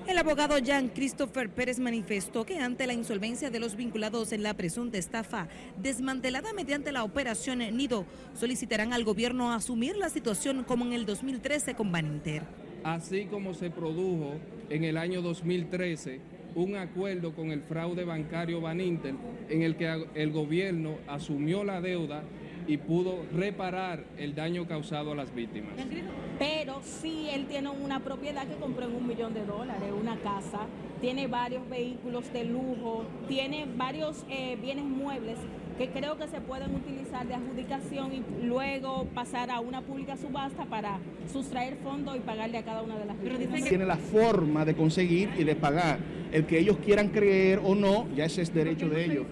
El 0.09 0.19
abogado 0.19 0.59
Jean 0.59 0.89
Christopher 0.89 1.51
Pérez 1.51 1.79
manifestó 1.79 2.45
que 2.45 2.59
ante 2.59 2.89
la 2.89 2.95
insolvencia 2.95 3.49
de 3.49 3.61
los 3.61 3.77
vinculados 3.77 4.33
en 4.33 4.43
la 4.43 4.55
presunta 4.55 4.99
estafa 4.99 5.47
desmantelada 5.81 6.53
mediante 6.55 6.91
la 6.91 7.05
operación 7.05 7.61
Nido, 7.77 8.07
solicitarán 8.35 8.93
al 8.93 9.05
gobierno 9.05 9.53
asumir 9.53 9.97
la 9.97 10.09
situación 10.09 10.65
como 10.65 10.85
en 10.87 10.95
el 10.95 11.07
2013 11.07 11.77
con 11.77 11.93
Baninter. 11.93 12.43
Así 12.83 13.27
como 13.27 13.55
se 13.55 13.71
produjo 13.71 14.41
en 14.69 14.83
el 14.83 14.97
año 14.97 15.23
2013 15.23 16.32
un 16.55 16.77
acuerdo 16.77 17.33
con 17.33 17.51
el 17.51 17.63
fraude 17.63 18.05
bancario 18.05 18.61
Baninter 18.61 19.15
en 19.49 19.63
el 19.63 19.77
que 19.77 20.07
el 20.15 20.33
gobierno 20.33 20.97
asumió 21.07 21.65
la 21.65 21.81
deuda 21.81 22.23
y 22.67 22.77
pudo 22.77 23.25
reparar 23.35 24.05
el 24.17 24.35
daño 24.35 24.67
causado 24.67 25.13
a 25.13 25.15
las 25.15 25.35
víctimas. 25.35 25.73
Pero 26.39 26.81
sí, 26.83 27.29
él 27.31 27.47
tiene 27.47 27.71
una 27.71 28.01
propiedad 28.01 28.47
que 28.47 28.55
compró 28.55 28.87
en 28.87 28.95
un 28.95 29.07
millón 29.07 29.35
de 29.35 29.45
dólares, 29.45 29.89
una 29.99 30.17
casa, 30.17 30.67
tiene 31.01 31.27
varios 31.27 31.69
vehículos 31.69 32.33
de 32.33 32.45
lujo, 32.45 33.05
tiene 33.29 33.67
varios 33.77 34.25
eh, 34.29 34.57
bienes 34.61 34.85
muebles 34.85 35.39
que 35.79 35.89
creo 35.89 36.17
que 36.19 36.29
se 36.29 36.41
pueden 36.41 36.75
utilizar 36.75 37.27
de 37.27 37.35
adjudicación 37.35 38.13
y 38.13 38.47
luego 38.47 39.07
pasar 39.15 39.51
a 39.51 39.61
una 39.61 39.83
pública 39.83 40.17
subasta 40.17 40.65
para 40.67 40.99
sustraer 41.33 41.77
fondos 41.83 42.17
y 42.17 42.21
pagarle 42.21 42.59
a 42.59 42.65
cada 42.65 42.83
una 42.83 42.97
de 42.99 43.07
las 43.07 43.21
víctimas. 43.21 43.65
Tiene 43.65 43.87
la 43.87 43.97
forma 43.97 44.65
de 44.65 44.75
conseguir 44.75 45.31
y 45.39 45.45
de 45.45 45.55
pagar. 45.55 45.99
El 46.33 46.47
que 46.47 46.59
ellos 46.59 46.79
quieran 46.85 47.09
creer 47.09 47.61
o 47.63 47.75
no, 47.75 48.07
ya 48.15 48.25
ese 48.25 48.43
es 48.43 48.53
derecho 48.55 48.89
de 48.89 49.05
ellos. 49.05 49.27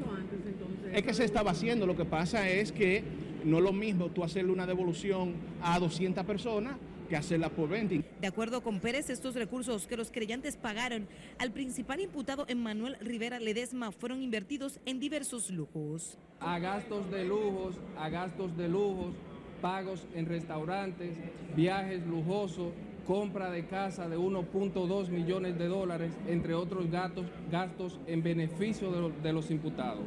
Es 0.93 1.03
que 1.03 1.15
se 1.15 1.25
estaba 1.25 1.53
haciendo, 1.53 1.87
lo 1.87 1.97
que 1.97 2.05
pasa 2.05 2.49
es 2.49 2.73
que 2.73 3.03
no 3.45 3.59
es 3.59 3.65
lo 3.65 3.73
mismo 3.73 4.09
tú 4.09 4.25
hacerle 4.25 4.53
una 4.53 4.67
devolución 4.67 5.35
a 5.63 5.79
200 5.79 6.25
personas 6.25 6.75
que 7.11 7.17
hacerla 7.17 7.51
por 7.51 7.69
20. 7.69 8.05
De 8.21 8.27
acuerdo 8.27 8.63
con 8.63 8.79
Pérez, 8.79 9.11
estos 9.11 9.35
recursos 9.35 9.89
que 9.89 9.97
los 9.97 10.13
creyentes 10.13 10.57
pagaron 10.57 11.09
al 11.39 11.51
principal 11.51 12.01
imputado 12.01 12.47
Emmanuel 12.49 12.97
Rivera 13.01 13.41
Ledesma 13.41 13.91
fueron 13.91 14.23
invertidos 14.23 14.79
en 14.87 15.01
diversos 15.01 15.51
lujos. 15.51 16.17
A 16.39 16.61
gastos 16.61 17.11
de 17.11 17.25
lujos, 17.25 17.75
a 17.99 18.09
gastos 18.09 18.57
de 18.57 18.69
lujos, 18.69 19.13
pagos 19.61 20.07
en 20.15 20.27
restaurantes, 20.27 21.17
viajes 21.57 22.07
lujosos, 22.07 22.73
compra 23.07 23.51
de 23.51 23.67
casa 23.67 24.09
de 24.09 24.17
1.2 24.17 25.09
millones 25.09 25.59
de 25.59 25.67
dólares, 25.67 26.13
entre 26.29 26.55
otros 26.55 26.89
gastos, 26.93 27.27
gastos 27.51 27.99
en 28.07 28.23
beneficio 28.23 29.11
de, 29.11 29.33
los 29.33 29.51
imputados. 29.51 30.05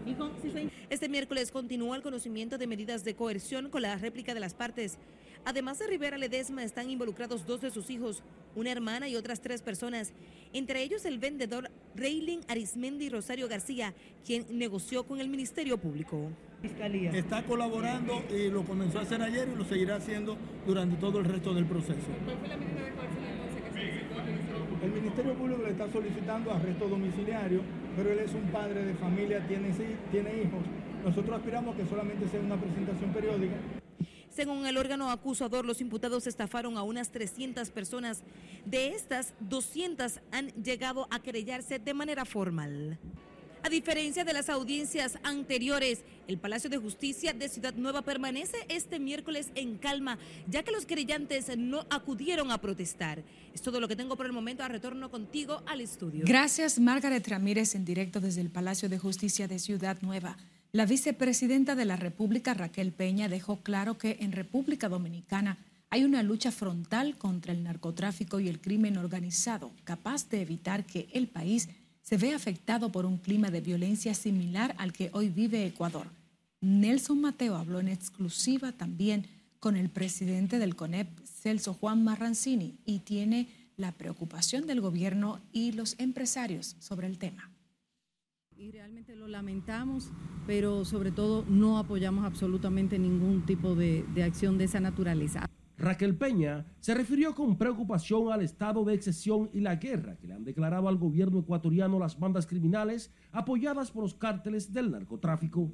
Este 0.89 1.10
miércoles 1.10 1.51
continúa 1.51 1.98
el 1.98 2.01
conocimiento 2.01 2.57
de 2.57 2.65
medidas 2.65 3.03
de 3.03 3.13
coerción 3.13 3.69
con 3.69 3.81
la 3.81 3.98
réplica 3.98 4.33
de 4.33 4.39
las 4.39 4.53
partes. 4.53 4.98
Además 5.45 5.77
de 5.79 5.88
Rivera 5.88 6.17
Ledesma, 6.17 6.63
están 6.63 6.89
involucrados 6.89 7.45
dos 7.45 7.59
de 7.59 7.69
sus 7.69 7.89
hijos, 7.89 8.23
una 8.55 8.71
hermana 8.71 9.09
y 9.09 9.17
otras 9.17 9.41
tres 9.41 9.62
personas, 9.62 10.13
entre 10.53 10.83
ellos 10.83 11.03
el 11.03 11.19
vendedor 11.19 11.69
Reylin 11.95 12.41
Arismendi 12.47 13.09
Rosario 13.09 13.50
García, 13.50 13.93
quien 14.25 14.45
negoció 14.57 15.03
con 15.03 15.19
el 15.19 15.27
Ministerio 15.27 15.77
Público. 15.77 16.29
Está 17.13 17.43
colaborando 17.43 18.23
y 18.29 18.50
lo 18.50 18.63
comenzó 18.63 19.00
a 19.00 19.01
hacer 19.01 19.21
ayer 19.21 19.50
y 19.50 19.55
lo 19.57 19.65
seguirá 19.65 19.97
haciendo 19.97 20.38
durante 20.65 20.95
todo 20.95 21.19
el 21.19 21.25
resto 21.25 21.53
del 21.53 21.65
proceso. 21.65 22.07
¿Cuál 22.23 22.38
fue 22.38 22.47
la 22.47 22.55
medida 22.55 22.85
de 22.85 22.93
coerción 22.93 23.25
entonces 23.25 23.63
que 23.63 23.69
solicitó 23.69 24.83
el 24.83 24.91
Ministerio 24.91 25.33
Público 25.33 25.62
le 25.63 25.71
está 25.71 25.89
solicitando 25.91 26.51
arresto 26.51 26.88
domiciliario, 26.88 27.62
pero 27.97 28.12
él 28.12 28.19
es 28.19 28.33
un 28.33 28.43
padre 28.51 28.85
de 28.85 28.93
familia, 28.95 29.45
tiene, 29.47 29.69
tiene 30.12 30.43
hijos. 30.43 30.62
Nosotros 31.03 31.38
aspiramos 31.38 31.75
a 31.75 31.77
que 31.77 31.85
solamente 31.85 32.27
sea 32.29 32.39
una 32.39 32.55
presentación 32.55 33.12
periódica. 33.12 33.55
Según 34.35 34.65
el 34.65 34.77
órgano 34.77 35.11
acusador, 35.11 35.63
los 35.63 35.79
imputados 35.79 36.25
estafaron 36.25 36.77
a 36.77 36.83
unas 36.83 37.11
300 37.11 37.69
personas. 37.69 38.23
De 38.65 38.89
estas, 38.89 39.33
200 39.41 40.21
han 40.31 40.47
llegado 40.63 41.07
a 41.11 41.19
querellarse 41.19 41.77
de 41.77 41.93
manera 41.93 42.25
formal. 42.25 42.97
A 43.61 43.69
diferencia 43.69 44.25
de 44.25 44.33
las 44.33 44.49
audiencias 44.49 45.17
anteriores, 45.23 46.03
el 46.27 46.37
Palacio 46.37 46.69
de 46.69 46.79
Justicia 46.79 47.31
de 47.31 47.47
Ciudad 47.47 47.73
Nueva 47.75 48.01
permanece 48.01 48.57
este 48.67 48.99
miércoles 48.99 49.51
en 49.55 49.77
calma, 49.77 50.17
ya 50.49 50.63
que 50.63 50.71
los 50.71 50.85
querellantes 50.85 51.55
no 51.55 51.85
acudieron 51.89 52.51
a 52.51 52.59
protestar. 52.59 53.23
Es 53.53 53.61
todo 53.61 53.79
lo 53.79 53.87
que 53.87 53.95
tengo 53.95 54.17
por 54.17 54.25
el 54.25 54.34
momento. 54.34 54.63
A 54.63 54.67
retorno 54.67 55.10
contigo 55.12 55.62
al 55.65 55.79
estudio. 55.79 56.25
Gracias, 56.25 56.79
Margaret 56.79 57.25
Ramírez, 57.27 57.75
en 57.75 57.86
directo 57.86 58.19
desde 58.19 58.41
el 58.41 58.49
Palacio 58.49 58.89
de 58.89 58.97
Justicia 58.97 59.47
de 59.47 59.60
Ciudad 59.60 59.97
Nueva. 60.01 60.36
La 60.75 60.88
vicepresidenta 60.88 61.75
de 61.75 61.86
la 61.86 61.97
República, 61.97 62.55
Raquel 62.55 62.91
Peña, 62.91 63.29
dejó 63.29 63.57
claro 63.57 63.99
que 63.99 64.17
en 64.21 64.31
República 64.31 64.89
Dominicana 64.89 65.59
hay 65.91 66.03
una 66.03 66.23
lucha 66.23 66.51
frontal 66.51 67.15
contra 67.15 67.53
el 67.53 67.62
narcotráfico 67.62 68.39
y 68.39 68.47
el 68.47 68.59
crimen 68.59 68.97
organizado, 68.97 69.71
capaz 69.83 70.27
de 70.29 70.41
evitar 70.41 70.83
que 70.83 71.09
el 71.13 71.27
país 71.27 71.69
se 72.01 72.17
ve 72.17 72.33
afectado 72.33 72.91
por 72.91 73.05
un 73.05 73.19
clima 73.19 73.51
de 73.51 73.62
violencia 73.62 74.15
similar 74.15 74.73
al 74.79 74.93
que 74.93 75.12
hoy 75.13 75.29
vive 75.29 75.63
Ecuador. 75.63 76.07
Nelson 76.59 77.21
Mateo 77.21 77.55
habló 77.55 77.79
en 77.79 77.89
exclusiva 77.89 78.71
también 78.71 79.27
con 79.59 79.77
el 79.77 79.91
presidente 79.91 80.57
del 80.57 80.75
CONEP, 80.75 81.07
Celso 81.23 81.75
Juan 81.75 82.03
Marrancini, 82.03 82.79
y 82.83 83.01
tiene 83.01 83.47
la 83.77 83.91
preocupación 83.91 84.65
del 84.65 84.81
gobierno 84.81 85.39
y 85.51 85.73
los 85.73 85.93
empresarios 85.99 86.75
sobre 86.79 87.05
el 87.05 87.19
tema. 87.19 87.52
Y 88.63 88.71
realmente 88.71 89.13
lo 89.13 89.28
lamentamos, 89.28 90.10
pero 90.47 90.86
sobre 90.86 91.12
todo 91.12 91.43
no 91.49 91.78
apoyamos 91.78 92.23
absolutamente 92.23 92.97
ningún 92.97 93.45
tipo 93.45 93.76
de, 93.76 94.06
de 94.15 94.23
acción 94.23 94.58
de 94.58 94.63
esa 94.63 94.80
naturaleza. 94.80 95.45
Raquel 95.78 96.15
Peña 96.15 96.65
se 96.80 96.93
refirió 96.93 97.36
con 97.36 97.58
preocupación 97.58 98.32
al 98.32 98.41
estado 98.41 98.86
de 98.86 98.93
excesión 98.93 99.49
y 99.52 99.60
la 99.60 99.76
guerra 99.76 100.15
que 100.15 100.28
le 100.28 100.36
han 100.36 100.45
declarado 100.45 100.88
al 100.88 100.95
gobierno 100.95 101.39
ecuatoriano 101.39 101.99
las 101.99 102.17
bandas 102.17 102.47
criminales 102.47 103.12
apoyadas 103.34 103.91
por 103.91 104.04
los 104.04 104.13
cárteles 104.13 104.71
del 104.71 104.91
narcotráfico. 104.91 105.73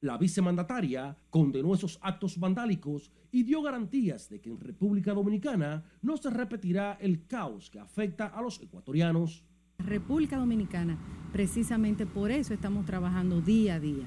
La 0.00 0.16
vicemandataria 0.18 1.18
condenó 1.30 1.74
esos 1.74 1.98
actos 2.00 2.38
vandálicos 2.38 3.10
y 3.32 3.42
dio 3.42 3.60
garantías 3.60 4.28
de 4.28 4.40
que 4.40 4.50
en 4.50 4.60
República 4.60 5.14
Dominicana 5.14 5.82
no 6.02 6.16
se 6.16 6.30
repetirá 6.30 6.96
el 7.00 7.26
caos 7.26 7.70
que 7.70 7.80
afecta 7.80 8.26
a 8.26 8.40
los 8.40 8.62
ecuatorianos. 8.62 9.44
República 9.88 10.36
Dominicana, 10.36 10.96
precisamente 11.32 12.04
por 12.04 12.30
eso 12.30 12.52
estamos 12.52 12.84
trabajando 12.84 13.40
día 13.40 13.76
a 13.76 13.80
día, 13.80 14.06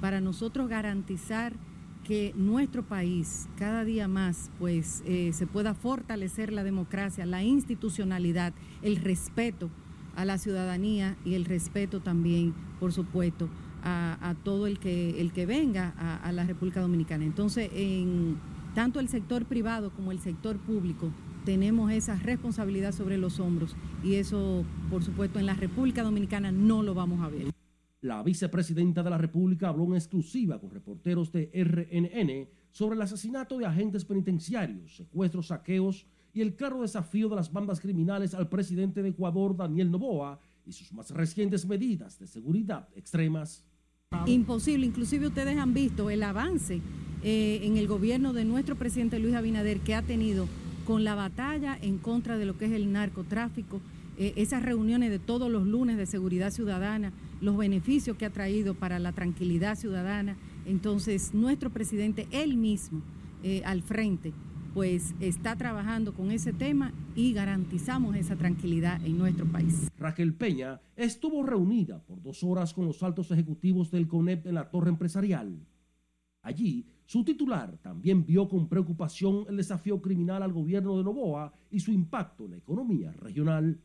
para 0.00 0.20
nosotros 0.20 0.68
garantizar 0.68 1.54
que 2.04 2.34
nuestro 2.36 2.82
país 2.82 3.48
cada 3.56 3.84
día 3.84 4.08
más 4.08 4.50
pues 4.58 5.02
eh, 5.06 5.30
se 5.32 5.46
pueda 5.46 5.74
fortalecer 5.74 6.52
la 6.52 6.64
democracia, 6.64 7.24
la 7.24 7.42
institucionalidad, 7.42 8.52
el 8.82 8.96
respeto 8.96 9.70
a 10.16 10.24
la 10.24 10.38
ciudadanía 10.38 11.16
y 11.24 11.34
el 11.34 11.44
respeto 11.44 12.00
también, 12.00 12.52
por 12.78 12.92
supuesto, 12.92 13.48
a, 13.84 14.36
todo 14.44 14.68
el 14.68 14.78
que, 14.78 15.20
el 15.20 15.32
que 15.32 15.44
venga 15.44 15.92
a, 15.98 16.16
a, 16.16 16.30
la 16.30 16.44
República 16.44 16.80
Dominicana. 16.80 17.24
Entonces, 17.24 17.68
en 17.74 18.36
tanto 18.76 19.00
el 19.00 19.08
sector 19.08 19.44
privado 19.44 19.90
como 19.90 20.12
el 20.12 20.20
sector 20.20 20.56
público 20.58 21.10
tenemos 21.44 21.90
esa 21.92 22.16
responsabilidad 22.16 22.92
sobre 22.92 23.18
los 23.18 23.40
hombros 23.40 23.76
y 24.02 24.14
eso, 24.14 24.64
por 24.90 25.02
supuesto, 25.02 25.38
en 25.38 25.46
la 25.46 25.54
República 25.54 26.02
Dominicana 26.02 26.52
no 26.52 26.82
lo 26.82 26.94
vamos 26.94 27.20
a 27.22 27.28
ver. 27.28 27.50
La 28.00 28.22
vicepresidenta 28.22 29.02
de 29.02 29.10
la 29.10 29.18
República 29.18 29.68
habló 29.68 29.84
en 29.86 29.94
exclusiva 29.94 30.60
con 30.60 30.70
reporteros 30.70 31.30
de 31.30 31.50
RNN 31.54 32.48
sobre 32.72 32.96
el 32.96 33.02
asesinato 33.02 33.58
de 33.58 33.66
agentes 33.66 34.04
penitenciarios, 34.04 34.96
secuestros, 34.96 35.48
saqueos 35.48 36.06
y 36.34 36.40
el 36.40 36.54
claro 36.56 36.82
desafío 36.82 37.28
de 37.28 37.36
las 37.36 37.52
bandas 37.52 37.78
criminales 37.80 38.34
al 38.34 38.48
presidente 38.48 39.02
de 39.02 39.10
Ecuador, 39.10 39.56
Daniel 39.56 39.90
Novoa, 39.90 40.40
y 40.66 40.72
sus 40.72 40.92
más 40.92 41.10
recientes 41.10 41.66
medidas 41.66 42.18
de 42.18 42.26
seguridad 42.26 42.88
extremas. 42.94 43.64
Imposible, 44.26 44.86
inclusive 44.86 45.26
ustedes 45.26 45.56
han 45.58 45.74
visto 45.74 46.10
el 46.10 46.22
avance 46.22 46.80
eh, 47.22 47.60
en 47.62 47.76
el 47.76 47.86
gobierno 47.86 48.32
de 48.32 48.44
nuestro 48.44 48.76
presidente 48.76 49.18
Luis 49.18 49.34
Abinader 49.34 49.80
que 49.80 49.94
ha 49.94 50.02
tenido 50.02 50.46
con 50.84 51.04
la 51.04 51.14
batalla 51.14 51.78
en 51.80 51.98
contra 51.98 52.36
de 52.38 52.46
lo 52.46 52.58
que 52.58 52.66
es 52.66 52.72
el 52.72 52.92
narcotráfico, 52.92 53.80
eh, 54.18 54.34
esas 54.36 54.62
reuniones 54.62 55.10
de 55.10 55.18
todos 55.18 55.50
los 55.50 55.66
lunes 55.66 55.96
de 55.96 56.06
seguridad 56.06 56.50
ciudadana, 56.50 57.12
los 57.40 57.56
beneficios 57.56 58.16
que 58.16 58.26
ha 58.26 58.30
traído 58.30 58.74
para 58.74 58.98
la 58.98 59.12
tranquilidad 59.12 59.76
ciudadana. 59.76 60.36
Entonces, 60.66 61.34
nuestro 61.34 61.70
presidente, 61.70 62.26
él 62.30 62.56
mismo, 62.56 63.00
eh, 63.42 63.62
al 63.64 63.82
frente, 63.82 64.32
pues 64.74 65.14
está 65.20 65.56
trabajando 65.56 66.14
con 66.14 66.30
ese 66.30 66.52
tema 66.52 66.92
y 67.14 67.32
garantizamos 67.32 68.16
esa 68.16 68.36
tranquilidad 68.36 69.04
en 69.04 69.18
nuestro 69.18 69.46
país. 69.46 69.90
Raquel 69.98 70.34
Peña 70.34 70.80
estuvo 70.96 71.42
reunida 71.42 72.02
por 72.02 72.22
dos 72.22 72.42
horas 72.42 72.72
con 72.72 72.86
los 72.86 73.02
altos 73.02 73.30
ejecutivos 73.30 73.90
del 73.90 74.08
CONEP 74.08 74.46
en 74.46 74.54
la 74.54 74.70
torre 74.70 74.90
empresarial. 74.90 75.66
Allí, 76.42 76.86
su 77.12 77.24
titular 77.24 77.76
también 77.82 78.24
vio 78.24 78.48
con 78.48 78.70
preocupación 78.70 79.44
el 79.46 79.58
desafío 79.58 80.00
criminal 80.00 80.42
al 80.42 80.50
gobierno 80.50 80.96
de 80.96 81.04
Novoa 81.04 81.52
y 81.70 81.78
su 81.78 81.92
impacto 81.92 82.46
en 82.46 82.52
la 82.52 82.56
economía 82.56 83.12
regional. 83.20 83.78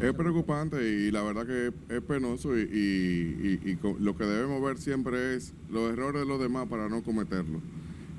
Es 0.00 0.14
preocupante 0.14 0.82
y 0.82 1.10
la 1.10 1.20
verdad 1.20 1.46
que 1.46 1.94
es 1.94 2.00
penoso 2.00 2.58
y, 2.58 3.78
lo 4.00 4.16
que 4.16 4.24
debemos 4.24 4.62
ver 4.62 4.78
siempre 4.78 5.36
es 5.36 5.52
los 5.68 5.92
errores 5.92 6.22
de 6.22 6.26
los 6.26 6.40
demás 6.40 6.66
para 6.66 6.88
no 6.88 7.02
cometerlos. 7.02 7.60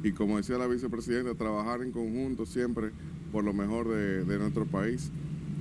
Y 0.03 0.11
como 0.11 0.37
decía 0.37 0.59
la 0.59 0.67
vicepresidenta, 0.67 1.33
trabajar 1.33 1.81
en 1.81 1.91
conjunto 1.91 2.45
siempre 2.45 2.91
por 3.31 3.43
lo 3.43 3.53
mejor 3.53 3.89
de, 3.89 4.37
nuestro 4.37 4.67
país. 4.67 5.11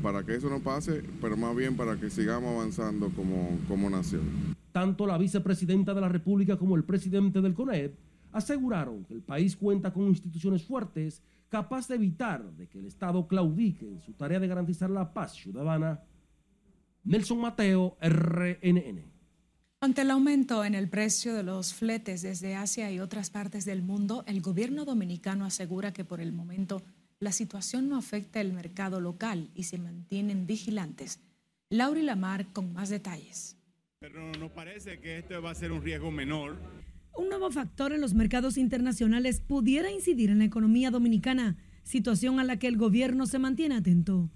para 0.02 0.22
que 0.22 0.34
eso 0.34 0.50
no 0.50 0.60
pase, 0.60 1.02
pero 1.18 1.34
más 1.38 1.56
bien 1.56 1.78
para 1.78 1.98
que 1.98 2.10
sigamos 2.10 2.56
avanzando 2.56 3.08
como, 3.08 3.58
como 3.68 3.88
nación. 3.88 4.54
Tanto 4.70 5.06
la 5.06 5.16
vicepresidenta 5.16 5.94
de 5.94 6.02
la 6.02 6.10
República 6.10 6.58
como 6.58 6.76
el 6.76 6.84
presidente 6.84 7.40
del 7.40 7.54
CONED 7.54 7.92
aseguraron 8.34 9.04
que 9.04 9.14
el 9.14 9.22
país 9.22 9.56
cuenta 9.56 9.92
con 9.92 10.08
instituciones 10.08 10.64
fuertes 10.64 11.22
capaces 11.48 11.88
de 11.88 11.94
evitar 11.94 12.44
de 12.52 12.68
que 12.68 12.80
el 12.80 12.86
Estado 12.86 13.26
claudique 13.28 13.86
en 13.86 14.00
su 14.00 14.12
tarea 14.12 14.40
de 14.40 14.48
garantizar 14.48 14.90
la 14.90 15.14
paz 15.14 15.34
ciudadana. 15.34 16.02
Nelson 17.04 17.40
Mateo, 17.40 17.96
RNN. 18.02 19.04
Ante 19.80 20.02
el 20.02 20.10
aumento 20.10 20.64
en 20.64 20.74
el 20.74 20.88
precio 20.88 21.34
de 21.34 21.44
los 21.44 21.74
fletes 21.74 22.22
desde 22.22 22.56
Asia 22.56 22.90
y 22.90 22.98
otras 22.98 23.30
partes 23.30 23.64
del 23.64 23.82
mundo, 23.82 24.24
el 24.26 24.40
gobierno 24.40 24.84
dominicano 24.84 25.44
asegura 25.44 25.92
que 25.92 26.04
por 26.04 26.20
el 26.20 26.32
momento 26.32 26.82
la 27.20 27.30
situación 27.30 27.88
no 27.88 27.96
afecta 27.96 28.40
el 28.40 28.52
mercado 28.52 29.00
local 29.00 29.50
y 29.54 29.64
se 29.64 29.78
mantienen 29.78 30.46
vigilantes. 30.46 31.20
Lauri 31.68 32.02
Lamar 32.02 32.52
con 32.52 32.72
más 32.72 32.88
detalles. 32.88 33.56
Pero 34.00 34.32
nos 34.32 34.50
parece 34.50 34.98
que 34.98 35.18
esto 35.18 35.40
va 35.40 35.52
a 35.52 35.54
ser 35.54 35.70
un 35.70 35.82
riesgo 35.82 36.10
menor. 36.10 36.58
Un 37.16 37.28
nuevo 37.28 37.48
factor 37.52 37.92
en 37.92 38.00
los 38.00 38.12
mercados 38.12 38.58
internacionales 38.58 39.40
pudiera 39.40 39.88
incidir 39.92 40.30
en 40.30 40.38
la 40.38 40.46
economía 40.46 40.90
dominicana, 40.90 41.56
situación 41.84 42.40
a 42.40 42.44
la 42.44 42.58
que 42.58 42.66
el 42.66 42.76
gobierno 42.76 43.26
se 43.26 43.38
mantiene 43.38 43.76
atento. 43.76 44.30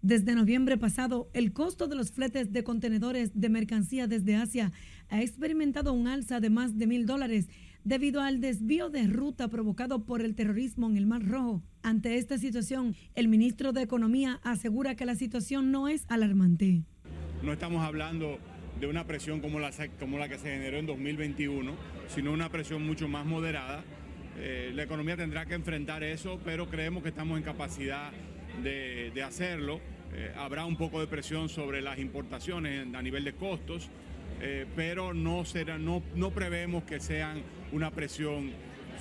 Desde 0.00 0.36
noviembre 0.36 0.78
pasado, 0.78 1.28
el 1.32 1.52
costo 1.52 1.88
de 1.88 1.96
los 1.96 2.12
fletes 2.12 2.52
de 2.52 2.62
contenedores 2.62 3.32
de 3.34 3.48
mercancía 3.48 4.06
desde 4.06 4.36
Asia 4.36 4.70
ha 5.08 5.22
experimentado 5.22 5.92
un 5.92 6.06
alza 6.06 6.38
de 6.38 6.50
más 6.50 6.78
de 6.78 6.86
mil 6.86 7.04
dólares 7.04 7.48
debido 7.82 8.20
al 8.20 8.40
desvío 8.40 8.90
de 8.90 9.08
ruta 9.08 9.48
provocado 9.48 10.04
por 10.04 10.22
el 10.22 10.36
terrorismo 10.36 10.88
en 10.88 10.96
el 10.96 11.06
Mar 11.06 11.26
Rojo. 11.26 11.64
Ante 11.82 12.16
esta 12.16 12.38
situación, 12.38 12.94
el 13.16 13.26
ministro 13.26 13.72
de 13.72 13.82
Economía 13.82 14.40
asegura 14.44 14.94
que 14.94 15.04
la 15.04 15.16
situación 15.16 15.72
no 15.72 15.88
es 15.88 16.04
alarmante. 16.08 16.84
No 17.42 17.52
estamos 17.52 17.84
hablando 17.84 18.38
de 18.80 18.86
una 18.86 19.06
presión 19.06 19.40
como 19.40 19.60
la, 19.60 19.70
como 19.98 20.18
la 20.18 20.28
que 20.28 20.38
se 20.38 20.50
generó 20.50 20.78
en 20.78 20.86
2021, 20.86 21.74
sino 22.08 22.32
una 22.32 22.48
presión 22.50 22.86
mucho 22.86 23.08
más 23.08 23.24
moderada. 23.24 23.84
Eh, 24.38 24.72
la 24.74 24.82
economía 24.82 25.16
tendrá 25.16 25.46
que 25.46 25.54
enfrentar 25.54 26.02
eso, 26.02 26.40
pero 26.44 26.68
creemos 26.68 27.02
que 27.02 27.10
estamos 27.10 27.38
en 27.38 27.44
capacidad 27.44 28.10
de, 28.62 29.10
de 29.14 29.22
hacerlo 29.22 29.80
eh, 30.16 30.32
habrá 30.36 30.64
un 30.64 30.76
poco 30.76 31.00
de 31.00 31.08
presión 31.08 31.48
sobre 31.48 31.82
las 31.82 31.98
importaciones 31.98 32.86
a 32.94 33.02
nivel 33.02 33.24
de 33.24 33.32
costos, 33.32 33.90
eh, 34.40 34.64
pero 34.76 35.12
no, 35.12 35.44
será, 35.44 35.76
no, 35.76 36.04
no 36.14 36.30
prevemos 36.30 36.84
que 36.84 37.00
sean 37.00 37.42
una 37.72 37.90
presión 37.90 38.52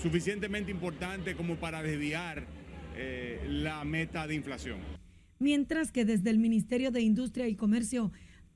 suficientemente 0.02 0.72
importante 0.72 1.36
como 1.36 1.56
para 1.56 1.84
desviar 1.84 2.46
la 3.48 3.84
meta 3.86 4.28
de 4.28 4.36
inflación. 4.36 4.78
Mientras 5.40 5.92
que 5.92 6.06
desde 6.06 6.30
el 6.30 6.38
Ministerio 6.38 6.92
de 6.92 7.02
Industria 7.02 7.48
y 7.48 7.56
Comercio 7.56 8.12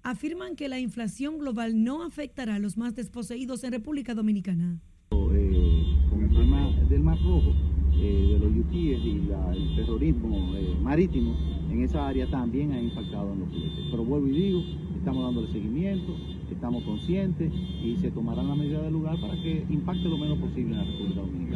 afirman 0.10 0.56
que 0.56 0.70
la 0.70 0.80
inflación 0.80 1.38
global 1.38 1.84
no 1.84 2.02
afectará 2.02 2.56
a 2.56 2.60
los 2.60 2.78
más 2.78 2.96
desposeídos 2.96 3.66
en 3.66 3.74
República 3.74 4.14
Dominicana. 4.14 4.80
con 5.10 6.24
el 6.24 6.30
tema 6.30 6.72
del 6.90 7.02
Mar 7.02 7.18
Rojo, 7.22 7.54
de 7.92 8.40
los 8.40 8.56
yutíes 8.56 9.00
y 9.04 9.30
el 9.54 9.76
terrorismo 9.76 10.54
marítimo, 10.82 11.36
en 11.70 11.82
esa 11.82 12.08
área 12.08 12.26
también 12.30 12.72
ha 12.72 12.82
impactado 12.82 13.34
en 13.34 13.40
los 13.42 13.50
fletes. 13.50 13.86
Pero 13.92 14.06
vuelvo 14.06 14.28
y 14.28 14.32
digo, 14.32 14.64
estamos 14.98 15.24
dándole 15.26 15.52
seguimiento, 15.52 16.16
estamos 16.50 16.84
conscientes 16.86 17.52
y 17.84 17.98
se 17.98 18.10
tomarán 18.12 18.48
las 18.48 18.58
medidas 18.58 18.84
del 18.84 18.94
lugar 18.94 19.20
para 19.20 19.34
que 19.34 19.66
impacte 19.70 20.08
lo 20.08 20.18
menos 20.18 20.38
posible 20.38 20.72
en 20.72 20.78
la 20.78 20.86
República 20.86 21.20
Dominicana. 21.20 21.47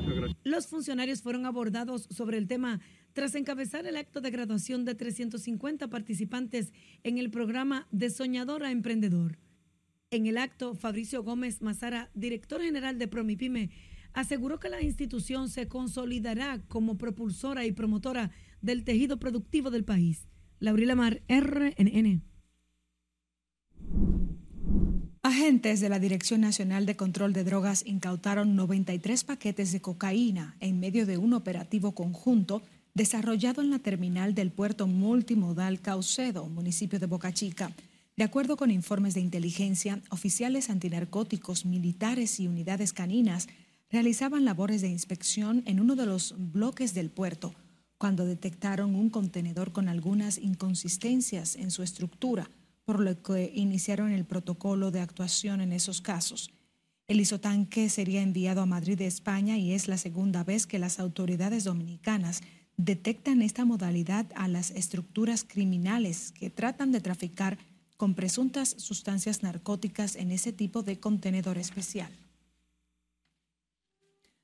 Los 0.52 0.68
funcionarios 0.68 1.22
fueron 1.22 1.46
abordados 1.46 2.10
sobre 2.12 2.38
el 2.38 2.46
tema 2.46 2.82
tras 3.14 3.36
encabezar 3.36 3.88
el 3.88 3.96
acto 3.96 4.20
de 4.20 4.32
graduación 4.32 4.84
de 4.84 4.96
350 4.96 5.88
participantes 5.88 6.74
en 7.04 7.18
el 7.18 7.32
programa 7.32 7.88
de 7.92 8.10
Soñador 8.10 8.66
a 8.66 8.72
Emprendedor. 8.72 9.40
En 10.10 10.26
el 10.26 10.38
acto, 10.38 10.76
Fabricio 10.76 11.24
Gómez 11.24 11.62
Mazara, 11.62 12.12
director 12.16 12.62
general 12.62 13.00
de 13.00 13.08
Promipyme, 13.08 13.70
aseguró 14.12 14.60
que 14.60 14.68
la 14.68 14.82
institución 14.82 15.48
se 15.48 15.70
consolidará 15.70 16.62
como 16.68 16.98
propulsora 16.98 17.66
y 17.66 17.72
promotora 17.72 18.32
del 18.60 18.84
tejido 18.84 19.20
productivo 19.20 19.72
del 19.72 19.86
país. 19.86 20.28
Laurila 20.60 20.96
Mar, 20.96 21.22
RNN. 21.30 22.24
Agentes 25.24 25.80
de 25.82 25.90
la 25.90 26.00
Dirección 26.00 26.42
Nacional 26.42 26.88
de 26.88 26.96
Control 26.96 27.32
de 27.32 27.44
Drogas 27.44 27.84
incautaron 27.86 28.56
93 28.56 29.24
paquetes 29.24 29.72
de 29.72 29.80
cocaína 29.80 30.56
en 30.60 30.80
medio 30.80 31.06
de 31.06 31.20
un 31.20 31.34
operativo 31.34 31.92
conjunto 31.92 32.64
desarrollado 32.96 33.62
en 33.62 33.70
la 33.70 33.78
terminal 33.78 34.34
del 34.34 34.50
puerto 34.50 34.88
multimodal 34.88 35.80
Caucedo, 35.80 36.48
municipio 36.48 36.98
de 36.98 37.06
Boca 37.06 37.32
Chica. 37.32 37.72
De 38.18 38.24
acuerdo 38.24 38.58
con 38.58 38.72
informes 38.72 39.14
de 39.14 39.22
inteligencia, 39.22 40.02
oficiales 40.10 40.72
antinarcóticos, 40.72 41.68
militares 41.68 42.40
y 42.40 42.48
unidades 42.48 42.92
caninas 42.92 43.48
realizaban 43.92 44.44
labores 44.44 44.82
de 44.82 44.90
inspección 44.90 45.62
en 45.68 45.80
uno 45.80 45.96
de 45.96 46.08
los 46.08 46.34
bloques 46.36 46.96
del 46.96 47.12
puerto 47.12 47.54
cuando 48.00 48.26
detectaron 48.26 48.96
un 48.96 49.12
contenedor 49.12 49.72
con 49.72 49.88
algunas 49.88 50.40
inconsistencias 50.40 51.56
en 51.56 51.70
su 51.70 51.84
estructura, 51.84 52.50
por 52.92 53.00
lo 53.00 53.24
que 53.24 53.54
iniciaron 53.56 54.12
el 54.12 54.26
protocolo 54.26 54.92
de 54.92 55.00
actuación 55.00 55.62
en 55.62 55.72
esos 55.72 56.02
casos. 56.02 56.52
El 57.08 57.22
isotanque 57.22 57.88
sería 57.88 58.22
enviado 58.22 58.60
a 58.60 58.66
Madrid 58.66 58.98
de 58.98 59.08
España 59.08 59.58
y 59.58 59.72
es 59.72 59.88
la 59.88 59.98
segunda 59.98 60.44
vez 60.44 60.68
que 60.68 60.78
las 60.78 61.00
autoridades 61.00 61.64
dominicanas 61.64 62.42
detectan 62.76 63.42
esta 63.44 63.64
modalidad 63.64 64.26
a 64.36 64.50
las 64.50 64.72
estructuras 64.72 65.46
criminales 65.48 66.34
que 66.34 66.50
tratan 66.50 66.92
de 66.92 67.00
traficar 67.00 67.60
con 67.96 68.14
presuntas 68.14 68.76
sustancias 68.78 69.42
narcóticas 69.42 70.18
en 70.18 70.30
ese 70.30 70.52
tipo 70.52 70.84
de 70.84 71.00
contenedor 71.00 71.58
especial. 71.58 72.12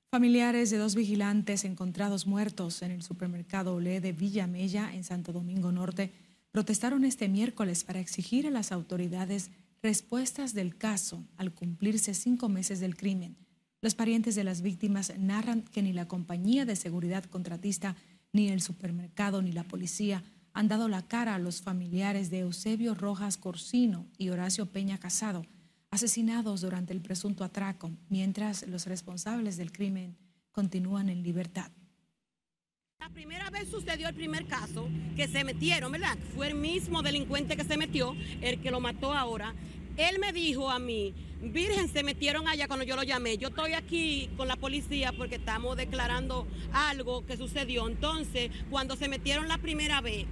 Familiares 0.09 0.69
de 0.69 0.77
dos 0.77 0.95
vigilantes 0.95 1.65
encontrados 1.65 2.25
muertos 2.25 2.81
en 2.81 2.91
el 2.91 3.03
supermercado 3.03 3.75
Olé 3.75 3.99
de 3.99 4.13
Villa 4.13 4.47
Mella, 4.47 4.93
en 4.93 5.03
Santo 5.03 5.33
Domingo 5.33 5.73
Norte, 5.73 6.26
protestaron 6.57 7.05
este 7.05 7.29
miércoles 7.29 7.83
para 7.83 7.99
exigir 7.99 8.47
a 8.47 8.49
las 8.49 8.71
autoridades 8.71 9.51
respuestas 9.83 10.55
del 10.55 10.75
caso 10.75 11.23
al 11.37 11.53
cumplirse 11.53 12.15
cinco 12.15 12.49
meses 12.49 12.79
del 12.79 12.97
crimen. 12.97 13.37
Los 13.79 13.93
parientes 13.93 14.33
de 14.33 14.43
las 14.43 14.63
víctimas 14.63 15.13
narran 15.19 15.61
que 15.61 15.83
ni 15.83 15.93
la 15.93 16.07
compañía 16.07 16.65
de 16.65 16.75
seguridad 16.75 17.25
contratista, 17.25 17.95
ni 18.33 18.47
el 18.47 18.61
supermercado, 18.61 19.43
ni 19.43 19.51
la 19.51 19.65
policía 19.65 20.23
han 20.51 20.67
dado 20.67 20.87
la 20.87 21.07
cara 21.07 21.35
a 21.35 21.39
los 21.39 21.61
familiares 21.61 22.31
de 22.31 22.39
Eusebio 22.39 22.95
Rojas 22.95 23.37
Corsino 23.37 24.07
y 24.17 24.29
Horacio 24.29 24.65
Peña 24.65 24.97
Casado, 24.97 25.45
asesinados 25.91 26.61
durante 26.61 26.91
el 26.91 27.01
presunto 27.01 27.43
atraco, 27.43 27.91
mientras 28.09 28.67
los 28.67 28.87
responsables 28.87 29.57
del 29.57 29.71
crimen 29.71 30.17
continúan 30.51 31.09
en 31.09 31.21
libertad. 31.21 31.69
La 32.99 33.09
primera 33.09 33.49
vez 33.51 33.69
sucedió 33.69 34.09
el 34.09 34.15
primer 34.15 34.47
caso 34.47 34.89
que 35.15 35.27
se 35.27 35.43
metieron, 35.43 35.91
¿verdad? 35.91 36.17
Fue 36.35 36.47
el 36.47 36.55
mismo 36.55 37.03
delincuente 37.03 37.55
que 37.55 37.63
se 37.63 37.77
metió, 37.77 38.15
el 38.41 38.59
que 38.59 38.71
lo 38.71 38.79
mató 38.79 39.13
ahora. 39.13 39.53
Él 39.97 40.17
me 40.19 40.33
dijo 40.33 40.71
a 40.71 40.79
mí, 40.79 41.13
Virgen, 41.41 41.89
se 41.89 42.01
metieron 42.01 42.47
allá 42.47 42.67
cuando 42.67 42.85
yo 42.85 42.95
lo 42.95 43.03
llamé. 43.03 43.37
Yo 43.37 43.49
estoy 43.49 43.73
aquí 43.73 44.29
con 44.35 44.47
la 44.47 44.55
policía 44.55 45.13
porque 45.15 45.35
estamos 45.35 45.77
declarando 45.77 46.47
algo 46.73 47.23
que 47.25 47.37
sucedió. 47.37 47.87
Entonces, 47.87 48.49
cuando 48.71 48.95
se 48.95 49.07
metieron 49.07 49.47
la 49.47 49.59
primera 49.59 50.01
vez, 50.01 50.25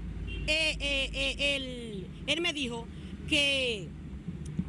eh, 0.48 0.78
eh, 0.80 1.10
eh, 1.14 1.56
él, 1.56 2.08
él 2.26 2.42
me 2.42 2.52
dijo 2.52 2.88
que 3.28 3.90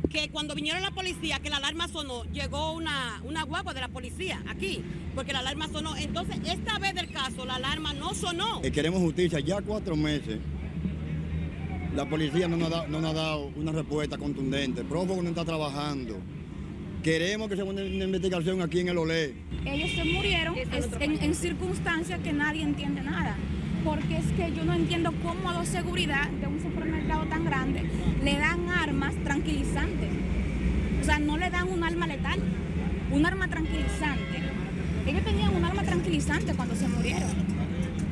que 0.08 0.28
cuando 0.30 0.54
vinieron 0.54 0.82
la 0.82 0.90
policía, 0.90 1.38
que 1.40 1.50
la 1.50 1.56
alarma 1.56 1.88
sonó, 1.88 2.24
llegó 2.32 2.72
una, 2.72 3.20
una 3.24 3.42
guagua 3.44 3.74
de 3.74 3.80
la 3.80 3.88
policía 3.88 4.42
aquí, 4.48 4.82
porque 5.14 5.32
la 5.32 5.40
alarma 5.40 5.68
sonó. 5.68 5.96
Entonces, 5.96 6.36
esta 6.46 6.78
vez 6.78 6.94
del 6.94 7.10
caso, 7.10 7.44
la 7.44 7.56
alarma 7.56 7.92
no 7.94 8.14
sonó. 8.14 8.60
Eh, 8.62 8.70
queremos 8.70 9.00
justicia, 9.00 9.40
ya 9.40 9.60
cuatro 9.60 9.96
meses. 9.96 10.38
La 11.94 12.08
policía 12.08 12.46
no 12.46 12.56
nos, 12.56 12.72
ha, 12.72 12.86
no 12.86 13.00
nos 13.00 13.10
ha 13.10 13.14
dado 13.14 13.46
una 13.56 13.72
respuesta 13.72 14.18
contundente. 14.18 14.82
El 14.82 14.86
prófugo 14.86 15.22
no 15.22 15.30
está 15.30 15.44
trabajando. 15.44 16.18
Queremos 17.02 17.48
que 17.48 17.56
se 17.56 17.62
haga 17.62 17.70
una 17.70 17.82
investigación 17.82 18.60
aquí 18.60 18.80
en 18.80 18.88
el 18.88 18.98
OLE. 18.98 19.34
Ellos 19.64 19.90
se 19.92 20.04
murieron 20.04 20.56
en, 20.56 21.22
en 21.22 21.34
circunstancias 21.34 22.20
que 22.20 22.32
nadie 22.32 22.62
entiende 22.62 23.00
nada 23.02 23.36
porque 23.86 24.16
es 24.16 24.26
que 24.32 24.52
yo 24.52 24.64
no 24.64 24.74
entiendo 24.74 25.12
cómo 25.22 25.52
la 25.52 25.64
seguridad 25.64 26.28
de 26.28 26.48
un 26.48 26.60
supermercado 26.60 27.24
tan 27.26 27.44
grande 27.44 27.84
le 28.22 28.36
dan 28.36 28.68
armas 28.68 29.14
tranquilizantes. 29.22 30.10
O 31.00 31.04
sea, 31.04 31.20
no 31.20 31.38
le 31.38 31.48
dan 31.50 31.68
un 31.68 31.84
arma 31.84 32.08
letal, 32.08 32.40
un 33.12 33.24
arma 33.24 33.46
tranquilizante. 33.46 34.42
Ellos 35.06 35.24
tenían 35.24 35.54
un 35.54 35.64
arma 35.64 35.84
tranquilizante 35.84 36.52
cuando 36.54 36.74
se 36.74 36.88
murieron. 36.88 37.30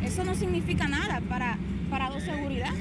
Eso 0.04 0.22
no 0.22 0.36
significa 0.36 0.86
nada 0.86 1.20
para, 1.28 1.58
para 1.90 2.08
dos 2.08 2.22
seguridad. 2.22 2.72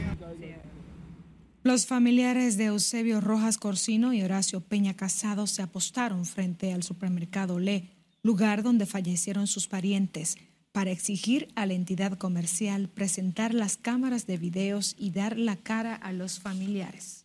Los 1.64 1.88
familiares 1.88 2.58
de 2.58 2.66
Eusebio 2.66 3.22
Rojas 3.22 3.58
Corsino 3.58 4.14
y 4.14 4.22
Horacio 4.22 4.62
Peña 4.62 4.94
Casado 4.94 5.48
se 5.48 5.64
apostaron 5.64 6.26
frente 6.26 6.74
al 6.74 6.84
supermercado 6.84 7.58
Le, 7.58 7.90
lugar 8.22 8.62
donde 8.62 8.86
fallecieron 8.86 9.48
sus 9.48 9.68
parientes 9.68 10.38
para 10.74 10.92
exigir 10.92 11.48
a 11.56 11.66
la 11.66 11.76
entidad 11.76 12.18
comercial 12.18 12.90
presentar 12.90 13.54
las 13.54 13.78
cámaras 13.78 14.26
de 14.28 14.38
videos 14.38 14.96
y 14.98 15.12
dar 15.12 15.38
la 15.38 15.56
cara 15.56 15.96
a 15.96 16.12
los 16.12 16.40
familiares. 16.40 17.24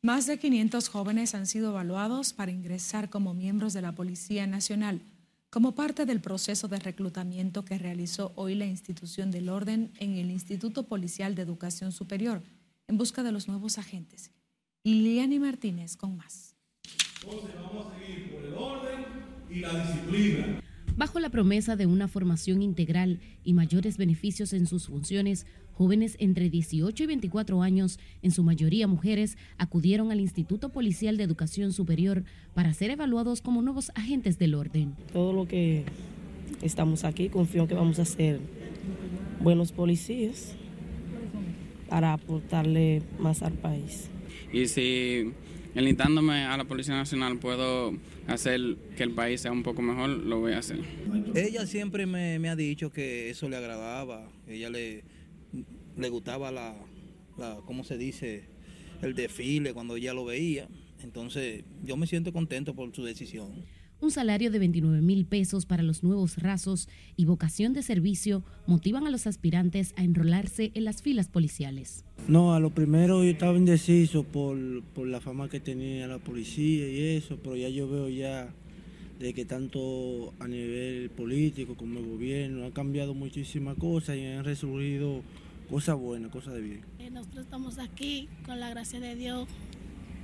Más 0.00 0.26
de 0.26 0.38
500 0.38 0.88
jóvenes 0.88 1.34
han 1.36 1.46
sido 1.46 1.70
evaluados 1.70 2.32
para 2.32 2.50
ingresar 2.50 3.08
como 3.08 3.34
miembros 3.34 3.74
de 3.74 3.82
la 3.82 3.92
Policía 3.92 4.48
Nacional, 4.48 5.02
como 5.50 5.74
parte 5.74 6.06
del 6.06 6.20
proceso 6.20 6.66
de 6.66 6.78
reclutamiento 6.78 7.64
que 7.64 7.78
realizó 7.78 8.32
hoy 8.34 8.54
la 8.54 8.64
institución 8.64 9.30
del 9.30 9.50
orden 9.50 9.92
en 9.98 10.16
el 10.16 10.30
Instituto 10.30 10.84
Policial 10.84 11.34
de 11.34 11.42
Educación 11.42 11.92
Superior, 11.92 12.42
en 12.88 12.96
busca 12.96 13.22
de 13.22 13.32
los 13.32 13.48
nuevos 13.48 13.76
agentes. 13.76 14.30
Liliani 14.82 15.38
Martínez 15.38 15.96
con 15.96 16.16
más. 16.16 16.56
Entonces 17.22 17.54
vamos 17.54 17.92
a 17.92 17.98
seguir 17.98 18.32
por 18.32 18.44
el 18.44 18.54
orden 18.54 19.04
y 19.50 19.60
la 19.60 19.84
disciplina. 19.84 20.61
Bajo 20.96 21.20
la 21.20 21.30
promesa 21.30 21.74
de 21.76 21.86
una 21.86 22.06
formación 22.06 22.62
integral 22.62 23.20
y 23.44 23.54
mayores 23.54 23.96
beneficios 23.96 24.52
en 24.52 24.66
sus 24.66 24.88
funciones, 24.88 25.46
jóvenes 25.72 26.16
entre 26.18 26.50
18 26.50 27.02
y 27.02 27.06
24 27.06 27.62
años, 27.62 27.98
en 28.20 28.30
su 28.30 28.42
mayoría 28.42 28.86
mujeres, 28.86 29.38
acudieron 29.56 30.12
al 30.12 30.20
Instituto 30.20 30.68
Policial 30.68 31.16
de 31.16 31.24
Educación 31.24 31.72
Superior 31.72 32.24
para 32.54 32.74
ser 32.74 32.90
evaluados 32.90 33.40
como 33.40 33.62
nuevos 33.62 33.90
agentes 33.94 34.38
del 34.38 34.54
orden. 34.54 34.94
Todo 35.12 35.32
lo 35.32 35.48
que 35.48 35.84
estamos 36.60 37.04
aquí, 37.04 37.30
confío 37.30 37.66
que 37.66 37.74
vamos 37.74 37.98
a 37.98 38.04
ser 38.04 38.40
buenos 39.40 39.72
policías 39.72 40.54
para 41.88 42.12
aportarle 42.12 43.02
más 43.18 43.42
al 43.42 43.54
país. 43.54 44.08
Y 44.52 44.66
si 44.66 45.32
enlistándome 45.74 46.44
a 46.44 46.56
la 46.56 46.64
Policía 46.64 46.94
Nacional 46.94 47.38
puedo 47.38 47.96
hacer 48.26 48.76
que 48.96 49.02
el 49.02 49.12
país 49.12 49.40
sea 49.40 49.52
un 49.52 49.62
poco 49.62 49.82
mejor, 49.82 50.10
lo 50.10 50.40
voy 50.40 50.52
a 50.52 50.58
hacer. 50.58 50.80
Ella 51.34 51.66
siempre 51.66 52.06
me, 52.06 52.38
me 52.38 52.48
ha 52.48 52.56
dicho 52.56 52.90
que 52.90 53.30
eso 53.30 53.48
le 53.48 53.56
agradaba, 53.56 54.28
ella 54.46 54.70
le, 54.70 55.04
le 55.96 56.08
gustaba 56.08 56.50
la, 56.50 56.74
la, 57.38 57.58
¿cómo 57.66 57.84
se 57.84 57.96
dice? 57.98 58.44
El 59.00 59.14
desfile 59.14 59.72
cuando 59.72 59.96
ella 59.96 60.14
lo 60.14 60.24
veía. 60.24 60.68
Entonces 61.02 61.64
yo 61.82 61.96
me 61.96 62.06
siento 62.06 62.32
contento 62.32 62.74
por 62.74 62.94
su 62.94 63.04
decisión. 63.04 63.64
Un 64.02 64.10
salario 64.10 64.50
de 64.50 64.58
29 64.58 65.00
mil 65.00 65.24
pesos 65.24 65.64
para 65.64 65.84
los 65.84 66.02
nuevos 66.02 66.38
rasos 66.38 66.88
y 67.16 67.24
vocación 67.24 67.72
de 67.72 67.84
servicio 67.84 68.42
motivan 68.66 69.06
a 69.06 69.12
los 69.12 69.28
aspirantes 69.28 69.94
a 69.96 70.02
enrolarse 70.02 70.72
en 70.74 70.86
las 70.86 71.02
filas 71.02 71.28
policiales. 71.28 72.04
No, 72.26 72.52
a 72.52 72.58
lo 72.58 72.70
primero 72.70 73.22
yo 73.22 73.30
estaba 73.30 73.56
indeciso 73.56 74.24
por, 74.24 74.82
por 74.86 75.06
la 75.06 75.20
fama 75.20 75.48
que 75.48 75.60
tenía 75.60 76.08
la 76.08 76.18
policía 76.18 76.88
y 76.90 77.16
eso, 77.16 77.38
pero 77.40 77.54
ya 77.54 77.68
yo 77.68 77.88
veo 77.88 78.08
ya 78.08 78.52
de 79.20 79.34
que 79.34 79.44
tanto 79.44 80.34
a 80.40 80.48
nivel 80.48 81.08
político 81.10 81.76
como 81.76 82.00
el 82.00 82.06
gobierno 82.06 82.66
ha 82.66 82.72
cambiado 82.72 83.14
muchísimas 83.14 83.76
cosas 83.76 84.16
y 84.16 84.26
han 84.26 84.44
resurgido 84.44 85.22
cosas 85.70 85.96
buenas, 85.96 86.32
cosas 86.32 86.54
de 86.54 86.60
bien. 86.60 86.80
Eh, 86.98 87.08
nosotros 87.10 87.44
estamos 87.44 87.78
aquí 87.78 88.28
con 88.46 88.58
la 88.58 88.68
gracia 88.68 88.98
de 88.98 89.14
Dios, 89.14 89.46